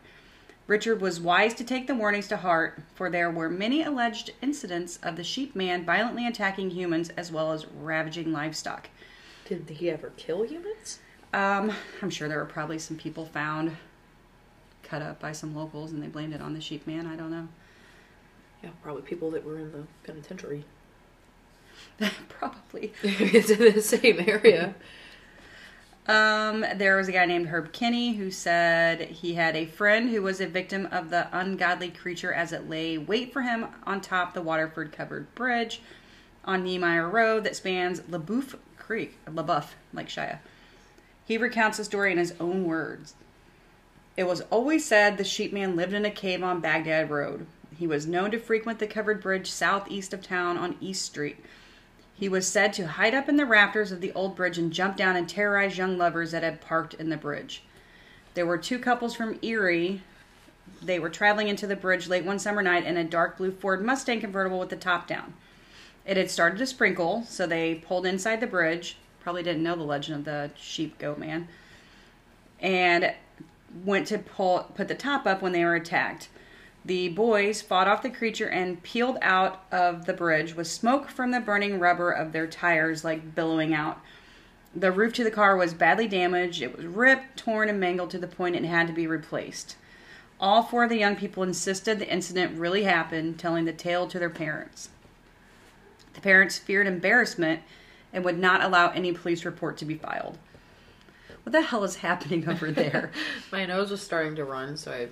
Richard 0.67 1.01
was 1.01 1.21
wise 1.21 1.55
to 1.55 1.65
take 1.65 1.87
the 1.87 1.95
warnings 1.95 2.29
to 2.29 2.37
heart, 2.37 2.83
for 2.95 3.09
there 3.09 3.31
were 3.31 3.49
many 3.49 3.83
alleged 3.83 4.33
incidents 4.43 4.99
of 5.03 5.17
the 5.17 5.25
sheep 5.25 5.57
man 5.57 5.85
violently 5.85 6.27
attacking 6.27 6.71
humans 6.71 7.11
as 7.17 7.33
well 7.33 7.53
as 7.53 7.67
ravaging 7.67 8.33
livestock. 8.33 8.91
Did 9.49 9.71
he 9.71 9.89
ever 9.91 10.13
kill 10.17 10.43
humans? 10.43 10.99
Um, 11.37 11.71
I'm 12.01 12.09
sure 12.09 12.29
there 12.29 12.39
were 12.39 12.47
probably 12.47 12.79
some 12.79 12.97
people 12.97 13.27
found 13.27 13.77
cut 14.83 15.03
up 15.03 15.21
by 15.21 15.33
some 15.33 15.55
locals 15.55 15.93
and 15.93 16.03
they 16.03 16.07
blamed 16.07 16.33
it 16.33 16.41
on 16.41 16.55
the 16.55 16.63
sheep 16.63 16.87
man. 16.87 17.07
I 17.07 17.15
don't 17.15 17.31
know. 17.31 17.47
Yeah, 18.63 18.71
probably 18.83 19.03
people 19.03 19.31
that 19.33 19.45
were 19.45 19.59
in 19.59 19.71
the 19.71 19.83
penitentiary. 20.03 20.65
probably. 22.31 22.95
it's 23.03 23.51
in 23.51 23.75
the 23.75 23.83
same 23.83 24.25
area. 24.27 24.75
Um, 26.09 26.65
there 26.77 26.97
was 26.97 27.09
a 27.09 27.13
guy 27.13 27.27
named 27.27 27.49
Herb 27.49 27.71
Kinney 27.71 28.15
who 28.15 28.31
said 28.31 29.03
he 29.03 29.35
had 29.35 29.57
a 29.57 29.67
friend 29.67 30.09
who 30.09 30.23
was 30.23 30.41
a 30.41 30.47
victim 30.47 30.89
of 30.91 31.11
the 31.11 31.29
ungodly 31.39 31.91
creature 31.91 32.33
as 32.33 32.53
it 32.53 32.71
lay 32.71 32.97
wait 32.97 33.31
for 33.31 33.43
him 33.43 33.67
on 33.85 34.01
top 34.01 34.33
the 34.33 34.41
Waterford 34.41 34.91
covered 34.91 35.35
bridge 35.35 35.83
on 36.47 36.65
Niemeyer 36.65 37.11
Road 37.11 37.45
that 37.45 37.57
spans 37.57 38.01
LaBeouf 38.01 38.57
Creek, 38.79 39.19
LaBeouf, 39.27 39.73
like 39.93 40.09
Shia. 40.09 40.39
He 41.27 41.37
recounts 41.37 41.77
the 41.77 41.85
story 41.85 42.13
in 42.13 42.19
his 42.19 42.35
own 42.39 42.65
words. 42.65 43.15
It 44.17 44.25
was 44.25 44.43
always 44.43 44.85
said 44.85 45.19
the 45.19 45.25
sheepman 45.25 45.75
lived 45.75 45.93
in 45.93 46.05
a 46.05 46.11
cave 46.11 46.43
on 46.43 46.61
Baghdad 46.61 47.11
Road. 47.11 47.47
He 47.77 47.87
was 47.87 48.07
known 48.07 48.31
to 48.31 48.39
frequent 48.39 48.79
the 48.79 48.87
covered 48.87 49.21
bridge 49.21 49.51
southeast 49.51 50.15
of 50.15 50.23
town 50.23 50.57
on 50.57 50.77
East 50.81 51.05
Street. 51.05 51.37
He 52.15 52.29
was 52.29 52.49
said 52.49 52.73
to 52.75 52.87
hide 52.87 53.15
up 53.15 53.29
in 53.29 53.37
the 53.37 53.45
rafters 53.45 53.93
of 53.93 54.01
the 54.01 54.13
old 54.13 54.37
bridge 54.37 54.57
and 54.57 54.73
jump 54.73 54.97
down 54.97 55.17
and 55.17 55.29
terrorize 55.29 55.77
young 55.77 55.99
lovers 55.99 56.31
that 56.31 56.43
had 56.43 56.63
parked 56.63 56.95
in 56.95 57.11
the 57.11 57.17
bridge. 57.17 57.63
There 58.33 58.47
were 58.47 58.57
two 58.57 58.79
couples 58.79 59.15
from 59.15 59.39
Erie. 59.43 60.03
They 60.81 60.99
were 60.99 61.11
traveling 61.11 61.49
into 61.49 61.67
the 61.67 61.77
bridge 61.77 62.09
late 62.09 62.25
one 62.25 62.39
summer 62.39 62.63
night 62.63 62.87
in 62.87 62.97
a 62.97 63.05
dark 63.05 63.37
blue 63.37 63.51
Ford 63.51 63.85
Mustang 63.85 64.21
convertible 64.21 64.59
with 64.59 64.71
the 64.71 64.77
top 64.77 65.07
down. 65.07 65.35
It 66.07 66.17
had 66.17 66.31
started 66.31 66.59
to 66.59 66.67
sprinkle, 66.67 67.25
so 67.25 67.47
they 67.47 67.75
pulled 67.75 68.07
inside 68.07 68.41
the 68.41 68.47
bridge. 68.47 68.97
Probably 69.27 69.43
didn't 69.43 69.65
know 69.65 69.75
the 69.75 69.83
legend 69.83 70.19
of 70.19 70.25
the 70.25 70.51
sheep 70.57 71.01
goat 71.01 71.19
man. 71.19 71.49
And 72.61 73.13
went 73.85 74.07
to 74.07 74.19
pull 74.19 74.71
put 74.77 74.87
the 74.87 74.95
top 74.95 75.27
up 75.27 75.43
when 75.43 75.51
they 75.51 75.65
were 75.65 75.75
attacked. 75.75 76.29
The 76.85 77.09
boys 77.09 77.61
fought 77.61 77.89
off 77.89 78.03
the 78.05 78.09
creature 78.09 78.49
and 78.49 78.81
peeled 78.85 79.19
out 79.23 79.65
of 79.73 80.07
the 80.07 80.13
bridge 80.13 80.55
with 80.55 80.69
smoke 80.69 81.09
from 81.09 81.33
the 81.33 81.41
burning 81.41 81.81
rubber 81.81 82.13
of 82.13 82.31
their 82.31 82.47
tires 82.47 83.03
like 83.03 83.35
billowing 83.35 83.75
out. 83.75 84.01
The 84.77 84.93
roof 84.93 85.13
to 85.15 85.25
the 85.25 85.33
car 85.33 85.57
was 85.57 85.75
badly 85.75 86.07
damaged. 86.07 86.63
It 86.63 86.77
was 86.77 86.87
ripped, 86.87 87.37
torn, 87.37 87.69
and 87.69 87.81
mangled 87.81 88.11
to 88.11 88.19
the 88.19 88.29
point 88.29 88.55
it 88.55 88.65
had 88.65 88.87
to 88.87 88.93
be 88.93 89.09
replaced. 89.09 89.75
All 90.39 90.63
four 90.63 90.85
of 90.85 90.89
the 90.89 90.99
young 90.99 91.17
people 91.17 91.43
insisted 91.43 91.99
the 91.99 92.09
incident 92.09 92.61
really 92.61 92.85
happened, 92.85 93.41
telling 93.41 93.65
the 93.65 93.73
tale 93.73 94.07
to 94.07 94.21
their 94.21 94.31
parents. 94.31 94.91
The 96.15 96.21
parents 96.21 96.61
feared 96.61 96.87
embarrassment 96.87 97.63
and 98.13 98.25
would 98.25 98.39
not 98.39 98.63
allow 98.63 98.91
any 98.91 99.13
police 99.13 99.45
report 99.45 99.77
to 99.79 99.85
be 99.85 99.95
filed. 99.97 100.39
What 101.43 101.53
the 101.53 101.63
hell 101.63 101.85
is 101.85 101.97
happening 101.97 102.49
over 102.49 102.71
there? 102.73 103.11
My 103.53 103.67
nose 103.67 103.91
was 103.91 104.03
starting 104.03 104.35
to 104.37 104.45
run, 104.45 104.77
so 104.77 104.91
I 104.93 105.09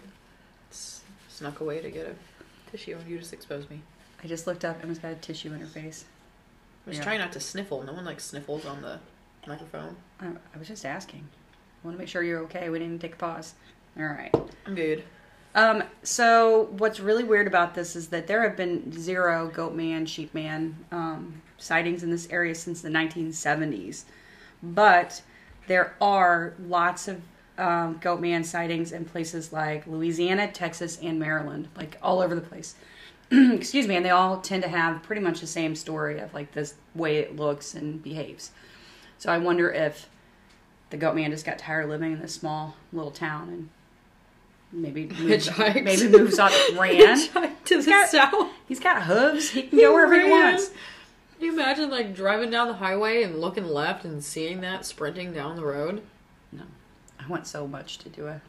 s- 0.70 1.02
snuck 1.28 1.60
away 1.60 1.80
to 1.80 1.90
get 1.90 2.06
a 2.06 2.70
tissue, 2.70 2.96
and 2.98 3.08
you 3.08 3.18
just 3.18 3.32
exposed 3.32 3.70
me. 3.70 3.80
I 4.22 4.26
just 4.26 4.46
looked 4.46 4.64
up. 4.64 4.80
and 4.80 4.88
was 4.88 4.98
got 4.98 5.12
a 5.12 5.16
tissue 5.16 5.52
in 5.52 5.60
her 5.60 5.66
face. 5.66 6.04
I 6.86 6.90
was 6.90 6.98
Yeah. 6.98 7.04
trying 7.04 7.18
not 7.20 7.32
to 7.32 7.40
sniffle. 7.40 7.82
No 7.84 7.92
one 7.92 8.04
like 8.04 8.20
sniffles 8.20 8.66
on 8.66 8.82
the 8.82 8.98
microphone. 9.46 9.96
I, 10.20 10.26
I 10.54 10.58
was 10.58 10.66
just 10.68 10.84
asking. 10.84 11.26
I 11.82 11.86
want 11.86 11.96
to 11.96 11.98
make 11.98 12.08
sure 12.08 12.22
you're 12.22 12.40
okay. 12.44 12.68
We 12.68 12.78
didn't 12.78 13.00
take 13.00 13.14
a 13.14 13.16
pause. 13.16 13.54
All 13.96 14.04
right. 14.04 14.34
I'm 14.66 14.74
good. 14.74 15.04
Um, 15.54 15.84
so 16.02 16.68
what's 16.78 16.98
really 16.98 17.22
weird 17.22 17.46
about 17.46 17.74
this 17.76 17.94
is 17.94 18.08
that 18.08 18.26
there 18.26 18.42
have 18.42 18.56
been 18.56 18.90
zero 18.92 19.46
goat 19.54 19.74
man, 19.74 20.04
sheep 20.04 20.34
man 20.34 20.84
um, 20.90 21.42
sightings 21.64 22.02
in 22.02 22.10
this 22.10 22.28
area 22.30 22.54
since 22.54 22.80
the 22.82 22.88
1970s, 22.88 24.04
but 24.62 25.22
there 25.66 25.94
are 26.00 26.54
lots 26.66 27.08
of 27.08 27.20
um, 27.56 27.98
goat 28.00 28.20
man 28.20 28.44
sightings 28.44 28.92
in 28.92 29.04
places 29.04 29.52
like 29.52 29.86
Louisiana, 29.86 30.50
Texas, 30.50 30.98
and 31.02 31.18
Maryland, 31.18 31.68
like 31.76 31.96
all 32.02 32.20
over 32.20 32.34
the 32.34 32.40
place. 32.40 32.74
Excuse 33.30 33.86
me, 33.86 33.96
and 33.96 34.04
they 34.04 34.10
all 34.10 34.40
tend 34.40 34.62
to 34.64 34.68
have 34.68 35.02
pretty 35.02 35.22
much 35.22 35.40
the 35.40 35.46
same 35.46 35.74
story 35.74 36.18
of 36.18 36.34
like 36.34 36.52
this 36.52 36.74
way 36.94 37.18
it 37.18 37.36
looks 37.36 37.74
and 37.74 38.02
behaves. 38.02 38.50
So 39.18 39.32
I 39.32 39.38
wonder 39.38 39.70
if 39.72 40.08
the 40.90 40.96
goat 40.96 41.14
man 41.14 41.30
just 41.30 41.46
got 41.46 41.58
tired 41.58 41.84
of 41.84 41.90
living 41.90 42.12
in 42.12 42.20
this 42.20 42.34
small 42.34 42.76
little 42.92 43.10
town 43.10 43.48
and 43.48 43.68
maybe 44.72 45.06
moves, 45.18 45.48
Hitchhiked. 45.48 45.84
maybe 45.84 46.08
moves 46.08 46.38
on 46.38 46.50
ran. 46.76 47.16
to 47.64 47.80
the 47.82 47.88
got- 47.90 48.08
south. 48.08 48.50
He's 48.68 48.80
got 48.80 49.04
hooves. 49.04 49.50
He 49.50 49.62
can 49.62 49.78
go 49.78 49.92
wherever 49.94 50.20
he 50.20 50.28
wants. 50.28 50.70
Can 51.38 51.46
you 51.46 51.52
imagine 51.52 51.90
like 51.90 52.14
driving 52.14 52.50
down 52.50 52.68
the 52.68 52.74
highway 52.74 53.22
and 53.22 53.40
looking 53.40 53.66
left 53.66 54.04
and 54.04 54.22
seeing 54.22 54.60
that 54.60 54.86
sprinting 54.86 55.32
down 55.32 55.56
the 55.56 55.64
road? 55.64 56.02
No, 56.52 56.62
I 57.18 57.26
want 57.26 57.46
so 57.46 57.66
much 57.66 57.98
to 57.98 58.08
do 58.08 58.28
a 58.28 58.40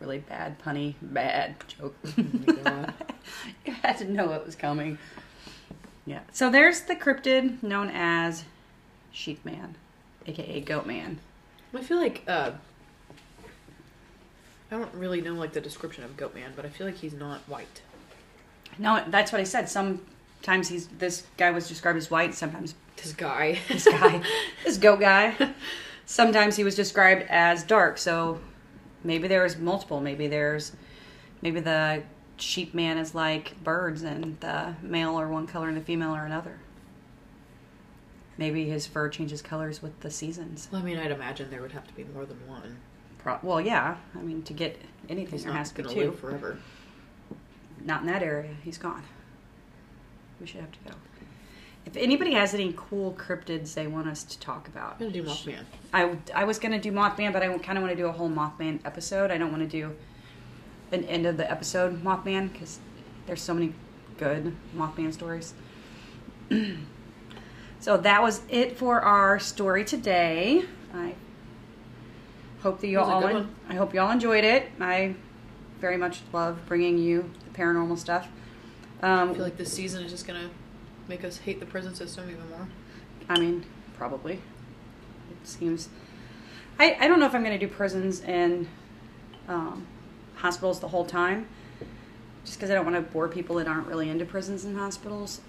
really 0.00 0.18
bad 0.18 0.58
punny 0.60 0.94
bad 1.02 1.56
joke. 1.68 1.96
Oh 2.68 2.86
you 3.64 3.72
had 3.72 3.98
to 3.98 4.04
know 4.04 4.32
it 4.32 4.44
was 4.44 4.54
coming. 4.54 4.98
Yeah. 6.04 6.20
So 6.32 6.50
there's 6.50 6.82
the 6.82 6.94
cryptid 6.94 7.62
known 7.62 7.90
as 7.92 8.44
Sheep 9.10 9.44
Man, 9.44 9.76
aka 10.26 10.60
Goat 10.60 10.86
Man. 10.86 11.18
I 11.74 11.82
feel 11.82 11.98
like 11.98 12.22
uh, 12.26 12.52
I 14.70 14.76
don't 14.76 14.94
really 14.94 15.20
know 15.20 15.34
like 15.34 15.52
the 15.52 15.60
description 15.60 16.04
of 16.04 16.16
Goatman, 16.16 16.54
but 16.54 16.64
I 16.64 16.68
feel 16.68 16.86
like 16.86 16.96
he's 16.96 17.12
not 17.12 17.40
white. 17.48 17.82
No, 18.78 19.02
that's 19.08 19.32
what 19.32 19.40
I 19.40 19.44
said. 19.44 19.68
Sometimes 20.46 20.68
he's 20.68 20.86
this 20.86 21.24
guy 21.36 21.50
was 21.50 21.66
described 21.66 21.98
as 21.98 22.08
white. 22.08 22.32
Sometimes 22.32 22.76
This 22.96 23.12
guy. 23.12 23.58
this 23.66 23.84
guy, 23.84 24.22
this 24.64 24.78
goat 24.78 25.00
guy. 25.00 25.34
Sometimes 26.04 26.54
he 26.54 26.62
was 26.62 26.76
described 26.76 27.26
as 27.28 27.64
dark. 27.64 27.98
So 27.98 28.38
maybe 29.02 29.26
there's 29.26 29.56
multiple. 29.56 30.00
Maybe 30.00 30.28
there's 30.28 30.70
maybe 31.42 31.58
the 31.58 32.04
sheep 32.36 32.74
man 32.74 32.96
is 32.96 33.12
like 33.12 33.56
birds, 33.64 34.04
and 34.04 34.38
the 34.38 34.76
male 34.82 35.18
are 35.18 35.26
one 35.26 35.48
color 35.48 35.66
and 35.66 35.76
the 35.76 35.80
female 35.80 36.10
are 36.12 36.24
another. 36.24 36.60
Maybe 38.38 38.66
his 38.68 38.86
fur 38.86 39.08
changes 39.08 39.42
colors 39.42 39.82
with 39.82 39.98
the 39.98 40.12
seasons. 40.12 40.68
well, 40.70 40.80
I 40.80 40.84
mean, 40.84 40.96
I'd 40.96 41.10
imagine 41.10 41.50
there 41.50 41.60
would 41.62 41.72
have 41.72 41.88
to 41.88 41.94
be 41.94 42.04
more 42.04 42.24
than 42.24 42.38
one. 42.46 42.76
Pro- 43.18 43.40
well, 43.42 43.60
yeah. 43.60 43.96
I 44.14 44.22
mean, 44.22 44.42
to 44.44 44.52
get 44.52 44.80
anything, 45.08 45.32
He's 45.32 45.44
there 45.44 45.54
has 45.54 45.72
to 45.72 45.82
be 45.82 45.88
two. 45.92 46.00
live 46.02 46.20
forever. 46.20 46.58
Not 47.84 48.02
in 48.02 48.06
that 48.06 48.22
area. 48.22 48.54
He's 48.62 48.78
gone. 48.78 49.02
We 50.40 50.46
should 50.46 50.60
have 50.60 50.72
to 50.72 50.78
go. 50.90 50.94
If 51.86 51.96
anybody 51.96 52.32
has 52.34 52.52
any 52.52 52.74
cool 52.76 53.12
cryptids 53.12 53.74
they 53.74 53.86
want 53.86 54.08
us 54.08 54.24
to 54.24 54.38
talk 54.40 54.66
about, 54.66 54.94
I'm 54.94 54.98
gonna 54.98 55.12
do 55.12 55.22
Mothman. 55.22 55.64
I, 55.94 56.16
I 56.34 56.44
was 56.44 56.58
going 56.58 56.72
to 56.72 56.80
do 56.80 56.90
Mothman, 56.90 57.32
but 57.32 57.42
I 57.42 57.58
kind 57.58 57.78
of 57.78 57.82
want 57.82 57.92
to 57.92 57.96
do 57.96 58.06
a 58.08 58.12
whole 58.12 58.28
Mothman 58.28 58.80
episode. 58.84 59.30
I 59.30 59.38
don't 59.38 59.52
want 59.52 59.62
to 59.62 59.68
do 59.68 59.94
an 60.90 61.04
end 61.04 61.26
of 61.26 61.36
the 61.36 61.48
episode 61.48 62.02
Mothman 62.02 62.52
because 62.52 62.80
there's 63.26 63.40
so 63.40 63.54
many 63.54 63.72
good 64.18 64.54
Mothman 64.76 65.12
stories. 65.12 65.54
so 67.78 67.96
that 67.96 68.20
was 68.20 68.42
it 68.48 68.76
for 68.76 69.00
our 69.00 69.38
story 69.38 69.84
today. 69.84 70.64
I 70.92 71.14
hope 72.62 72.80
that 72.80 72.88
you 72.88 72.96
That 72.98 73.06
was 73.06 73.24
a 73.24 73.28
all 73.28 73.36
en- 73.36 73.54
I 73.68 73.74
hope 73.74 73.94
you 73.94 74.00
all 74.00 74.10
enjoyed 74.10 74.44
it. 74.44 74.70
I 74.80 75.14
very 75.80 75.96
much 75.96 76.22
love 76.32 76.58
bringing 76.66 76.98
you 76.98 77.30
the 77.44 77.56
paranormal 77.56 77.98
stuff. 77.98 78.28
Um, 79.02 79.30
I 79.30 79.34
feel 79.34 79.42
like 79.42 79.56
this 79.56 79.72
season 79.72 80.04
is 80.04 80.10
just 80.10 80.26
gonna 80.26 80.50
make 81.08 81.24
us 81.24 81.38
hate 81.38 81.60
the 81.60 81.66
prison 81.66 81.94
system 81.94 82.28
even 82.30 82.48
more. 82.50 82.68
I 83.28 83.38
mean, 83.38 83.64
probably. 83.96 84.34
It 84.34 85.48
seems. 85.48 85.88
I, 86.78 86.96
I 87.00 87.08
don't 87.08 87.18
know 87.18 87.26
if 87.26 87.34
I'm 87.34 87.42
going 87.42 87.58
to 87.58 87.66
do 87.66 87.72
prisons 87.72 88.20
and 88.20 88.68
um, 89.48 89.86
hospitals 90.34 90.80
the 90.80 90.88
whole 90.88 91.06
time, 91.06 91.48
just 92.44 92.58
because 92.58 92.70
I 92.70 92.74
don't 92.74 92.84
want 92.84 92.96
to 92.96 93.12
bore 93.12 93.28
people 93.28 93.56
that 93.56 93.66
aren't 93.66 93.86
really 93.86 94.10
into 94.10 94.24
prisons 94.24 94.64
and 94.64 94.76
hospitals. 94.76 95.40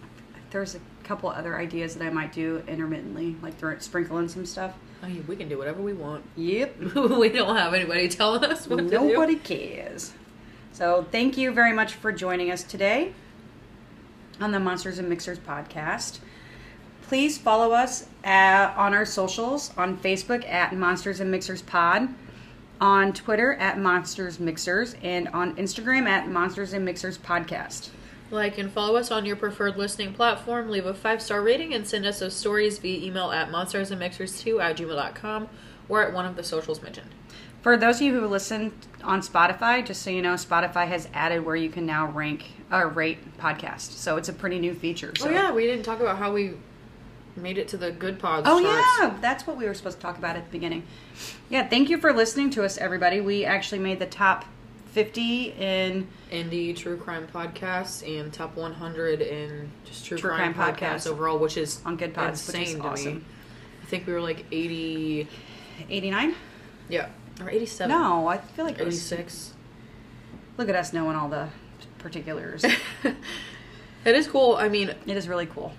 There's 0.52 0.76
a 0.76 0.80
couple 1.04 1.30
other 1.30 1.58
ideas 1.60 1.96
that 1.96 2.06
I 2.06 2.10
might 2.10 2.32
do 2.32 2.64
intermittently, 2.68 3.36
like 3.42 3.58
throw, 3.58 3.78
sprinkle 3.80 4.18
in 4.20 4.30
some 4.30 4.46
stuff. 4.46 4.74
I 5.04 5.10
mean, 5.10 5.26
we 5.28 5.36
can 5.36 5.50
do 5.50 5.58
whatever 5.58 5.82
we 5.82 5.94
want. 5.94 6.24
Yep. 6.38 6.96
we 6.96 7.30
don't 7.30 7.56
have 7.56 7.74
anybody 7.74 8.08
telling 8.08 8.46
us 8.46 8.68
what 8.68 8.78
to 8.78 8.84
do. 8.84 8.92
Nobody 8.92 9.36
cares. 9.36 10.14
So 10.72 11.06
thank 11.12 11.38
you 11.38 11.52
very 11.52 11.74
much 11.74 11.96
for 11.96 12.12
joining 12.12 12.52
us 12.52 12.64
today 12.64 13.14
on 14.40 14.52
the 14.52 14.60
Monsters 14.60 15.00
and 15.00 15.10
Mixers 15.10 15.40
podcast. 15.40 16.20
Please 17.04 17.38
follow 17.38 17.72
us 17.72 18.08
at, 18.24 18.76
on 18.76 18.94
our 18.94 19.06
socials 19.06 19.72
on 19.78 19.98
Facebook 19.98 20.48
at 20.48 20.76
Monsters 20.76 21.20
and 21.20 21.32
Mixers 21.32 21.62
Pod, 21.62 22.10
on 22.82 23.14
Twitter 23.14 23.54
at 23.54 23.80
Monsters 23.80 24.40
Mixers, 24.40 24.96
and 25.02 25.28
on 25.30 25.56
Instagram 25.56 26.06
at 26.08 26.28
Monsters 26.28 26.74
and 26.74 26.84
Mixers 26.84 27.18
Podcast. 27.18 27.90
Like 28.30 28.58
and 28.58 28.70
follow 28.72 28.98
us 28.98 29.10
on 29.10 29.26
your 29.26 29.38
preferred 29.38 29.78
listening 29.78 30.14
platform. 30.14 30.70
Leave 30.70 30.86
a 30.86 30.94
five 30.94 31.22
star 31.22 31.42
rating 31.42 31.74
and 31.74 31.88
send 31.88 32.06
us 32.06 32.20
those 32.20 32.36
stories 32.36 32.78
via 32.78 33.06
email 33.06 33.32
at 33.32 33.50
monstersandmixers2 33.50 34.62
at 34.62 34.76
gmail.com 34.78 35.48
or 35.88 36.04
at 36.04 36.14
one 36.14 36.26
of 36.26 36.36
the 36.36 36.44
socials 36.44 36.82
mentioned. 36.82 37.10
For 37.62 37.78
those 37.78 37.96
of 37.98 38.02
you 38.02 38.20
who 38.20 38.28
listen 38.28 38.74
on 39.02 39.22
Spotify, 39.22 39.86
just 39.86 40.02
so 40.02 40.10
you 40.10 40.22
know, 40.22 40.34
Spotify 40.34 40.88
has 40.88 41.08
added 41.14 41.46
where 41.46 41.56
you 41.56 41.70
can 41.70 41.86
now 41.86 42.08
rank 42.12 42.46
or 42.72 42.88
rate 42.90 43.38
podcast. 43.38 43.92
So 43.92 44.18
it's 44.18 44.30
a 44.30 44.34
pretty 44.34 44.60
new 44.60 44.74
feature. 44.74 45.14
Oh, 45.20 45.24
so. 45.24 45.30
Oh 45.30 45.32
yeah, 45.32 45.52
we 45.52 45.66
didn't 45.66 45.84
talk 45.84 46.00
about 46.00 46.18
how 46.18 46.32
we 46.34 46.54
made 47.36 47.58
it 47.58 47.68
to 47.70 47.78
the 47.78 47.92
good 47.92 48.20
pods. 48.20 48.48
Oh 48.50 48.62
charts. 48.62 48.88
yeah, 49.00 49.18
that's 49.22 49.46
what 49.48 49.58
we 49.58 49.66
were 49.66 49.74
supposed 49.74 49.98
to 49.98 50.02
talk 50.02 50.18
about 50.18 50.36
at 50.36 50.46
the 50.46 50.52
beginning. 50.52 50.84
Yeah, 51.50 51.68
thank 51.68 51.90
you 51.90 51.98
for 52.00 52.12
listening 52.14 52.50
to 52.52 52.64
us, 52.66 52.78
everybody. 52.78 53.22
We 53.22 53.46
actually 53.46 53.80
made 53.80 54.00
the 54.00 54.06
top 54.08 54.46
fifty 54.88 55.52
in 55.58 56.08
indie 56.32 56.76
true 56.76 56.98
crime 56.98 57.28
podcasts 57.32 58.02
and 58.06 58.34
top 58.34 58.56
100 58.58 59.22
in 59.22 59.70
just 59.86 60.06
true, 60.06 60.18
True 60.18 60.32
crime, 60.32 60.54
crime 60.56 60.76
podcasts 60.76 60.80
podcasts. 61.06 61.08
overall, 61.08 61.38
which 61.38 61.56
is 61.58 61.80
On 61.86 61.96
Good 61.96 62.14
Pods, 62.14 62.46
which 62.48 62.56
is 62.56 62.62
insane 62.74 62.78
to 62.78 62.84
me. 62.84 62.90
awesome. 62.90 63.26
I 63.84 63.86
think 63.86 64.08
we 64.08 64.14
were 64.14 64.22
like 64.22 64.44
80, 64.52 65.28
eighty 65.90 66.10
nine. 66.12 66.34
yeah, 66.90 67.08
or 67.40 67.50
87. 67.50 67.90
No, 67.96 68.28
I 68.28 68.38
feel 68.40 68.66
like 68.66 68.80
it 68.80 68.86
was, 68.86 68.96
86. 69.12 69.54
look 70.58 70.68
at 70.68 70.76
us 70.76 70.92
knowing 70.92 71.16
all 71.16 71.30
the 71.30 71.48
particulars. 72.00 72.66
It 74.06 74.16
is 74.16 74.28
cool. 74.28 74.56
I 74.56 74.70
mean, 74.70 74.90
it 75.06 75.18
is 75.18 75.28
really 75.28 75.48
cool. 75.48 75.74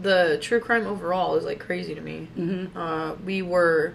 the 0.00 0.38
true 0.40 0.60
crime 0.60 0.86
overall 0.86 1.34
is 1.36 1.44
like 1.44 1.58
crazy 1.58 1.94
to 1.94 2.00
me. 2.00 2.28
Mhm. 2.38 2.70
Uh, 2.76 3.14
we 3.24 3.42
were 3.42 3.92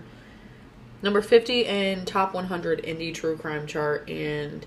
number 1.02 1.22
50 1.22 1.66
in 1.66 2.06
top 2.06 2.34
100 2.34 2.84
indie 2.84 3.14
true 3.14 3.38
crime 3.38 3.66
chart 3.66 4.10
and 4.10 4.66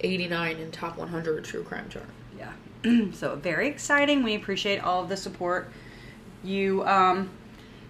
89 0.00 0.56
in 0.56 0.70
top 0.72 0.98
100 0.98 1.44
true 1.44 1.62
crime 1.62 1.88
chart. 1.88 2.08
Yeah. 2.36 2.52
so 3.12 3.36
very 3.36 3.68
exciting. 3.68 4.22
We 4.22 4.34
appreciate 4.34 4.80
all 4.80 5.02
of 5.02 5.08
the 5.08 5.16
support. 5.16 5.68
You 6.42 6.84
um, 6.86 7.30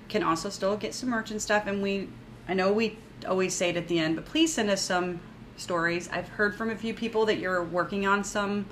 can 0.09 0.23
also 0.23 0.49
still 0.51 0.77
get 0.77 0.95
some 0.95 1.09
merch 1.09 1.31
and 1.31 1.41
stuff. 1.41 1.67
And 1.67 1.83
we, 1.83 2.09
I 2.49 2.55
know 2.55 2.73
we 2.73 2.99
always 3.27 3.55
say 3.55 3.71
it 3.71 3.77
at 3.77 3.89
the 3.89 3.99
end, 3.99 4.15
but 4.17 4.25
please 4.27 4.53
send 4.53 4.69
us 4.71 4.83
some 4.83 5.21
stories. 5.57 6.09
I've 6.13 6.29
heard 6.29 6.55
from 6.57 6.71
a 6.71 6.77
few 6.77 6.95
people 6.95 7.27
that 7.27 7.39
you're 7.39 7.63
working 7.63 8.07
on 8.07 8.25
some 8.25 8.67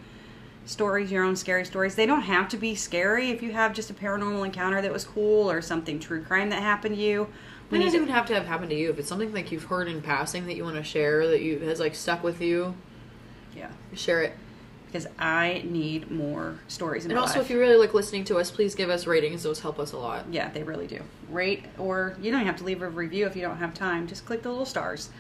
stories, 0.64 1.10
your 1.10 1.24
own 1.24 1.36
scary 1.36 1.64
stories. 1.64 1.94
They 1.94 2.06
don't 2.06 2.22
have 2.22 2.48
to 2.50 2.56
be 2.56 2.74
scary. 2.74 3.30
If 3.30 3.42
you 3.42 3.52
have 3.52 3.72
just 3.74 3.90
a 3.90 3.94
paranormal 3.94 4.44
encounter 4.44 4.80
that 4.80 4.92
was 4.92 5.04
cool 5.04 5.50
or 5.50 5.60
something 5.60 5.98
true 5.98 6.22
crime 6.22 6.50
that 6.50 6.62
happened 6.62 6.96
to 6.96 7.00
you, 7.02 7.28
We 7.70 7.78
we 7.78 7.84
doesn't 7.84 8.02
even 8.02 8.14
have 8.14 8.26
to 8.26 8.34
have 8.34 8.46
happened 8.46 8.70
to 8.70 8.76
you. 8.76 8.90
If 8.90 8.98
it's 8.98 9.08
something 9.08 9.32
like 9.32 9.52
you've 9.52 9.64
heard 9.64 9.88
in 9.88 10.00
passing 10.02 10.46
that 10.46 10.56
you 10.56 10.64
want 10.64 10.76
to 10.76 10.84
share, 10.84 11.26
that 11.28 11.42
you 11.42 11.58
has 11.60 11.80
like 11.80 11.94
stuck 11.94 12.22
with 12.22 12.40
you, 12.40 12.74
yeah, 13.56 13.70
share 13.94 14.22
it. 14.22 14.32
because 14.86 15.06
I 15.18 15.62
need 15.66 16.10
more 16.10 16.58
stories. 16.68 17.04
In 17.04 17.10
And 17.10 17.20
also, 17.20 17.38
life. 17.40 17.46
if 17.46 17.50
you 17.50 17.58
really 17.60 17.76
like 17.76 17.92
listening 17.94 18.24
to 18.24 18.38
us, 18.38 18.50
please 18.50 18.74
give 18.74 18.88
us 18.90 19.06
ratings. 19.06 19.42
Those 19.42 19.60
help 19.60 19.78
us 19.78 19.92
a 19.92 19.98
lot. 19.98 20.26
Yeah, 20.30 20.50
they 20.50 20.62
really 20.62 20.86
do. 20.86 21.00
Rate 21.28 21.64
or 21.78 22.16
you 22.22 22.30
don't 22.30 22.46
have 22.46 22.56
to 22.56 22.64
leave 22.64 22.80
a 22.80 22.88
review 22.88 23.26
if 23.26 23.36
you 23.36 23.42
don't 23.42 23.58
have 23.58 23.74
time. 23.74 24.06
Just 24.06 24.24
click 24.24 24.42
the 24.42 24.48
little 24.50 24.66
stars. 24.66 25.10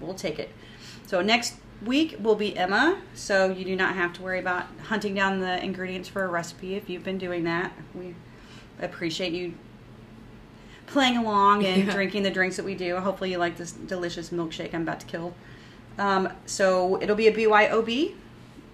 We'll 0.00 0.14
take 0.14 0.38
it. 0.38 0.50
So 1.06 1.20
next 1.20 1.54
week 1.84 2.16
will 2.18 2.34
be 2.34 2.56
Emma, 2.56 3.00
so 3.14 3.50
you 3.50 3.64
do 3.64 3.76
not 3.76 3.94
have 3.94 4.12
to 4.14 4.22
worry 4.22 4.38
about 4.38 4.66
hunting 4.84 5.14
down 5.14 5.40
the 5.40 5.62
ingredients 5.62 6.08
for 6.08 6.24
a 6.24 6.28
recipe 6.28 6.74
if 6.76 6.88
you've 6.88 7.04
been 7.04 7.18
doing 7.18 7.44
that. 7.44 7.72
We 7.94 8.14
appreciate 8.80 9.32
you 9.32 9.54
playing 10.86 11.16
along 11.16 11.64
and 11.64 11.84
Yeah. 11.86 11.92
drinking 11.92 12.22
the 12.22 12.30
drinks 12.30 12.56
that 12.56 12.64
we 12.64 12.74
do. 12.74 12.96
Hopefully 12.96 13.30
you 13.32 13.38
like 13.38 13.56
this 13.56 13.72
delicious 13.72 14.30
milkshake 14.30 14.74
I'm 14.74 14.82
about 14.82 15.00
to 15.00 15.06
kill. 15.06 15.34
Um, 15.98 16.28
so 16.46 17.00
it'll 17.00 17.16
be 17.16 17.28
a 17.28 17.32
BYOB 17.32 18.14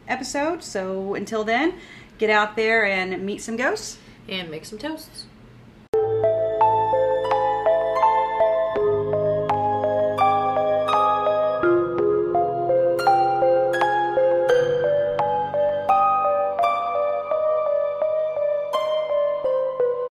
episode. 0.09 0.63
So 0.63 1.15
until 1.15 1.45
then, 1.45 1.75
get 2.19 2.31
out 2.31 2.57
there 2.57 2.85
and 2.85 3.23
meet 3.23 3.43
some 3.43 3.57
ghosts. 3.57 3.99
And 4.29 4.51
make 4.51 4.65
some 4.65 4.79
toasts. 4.79 5.27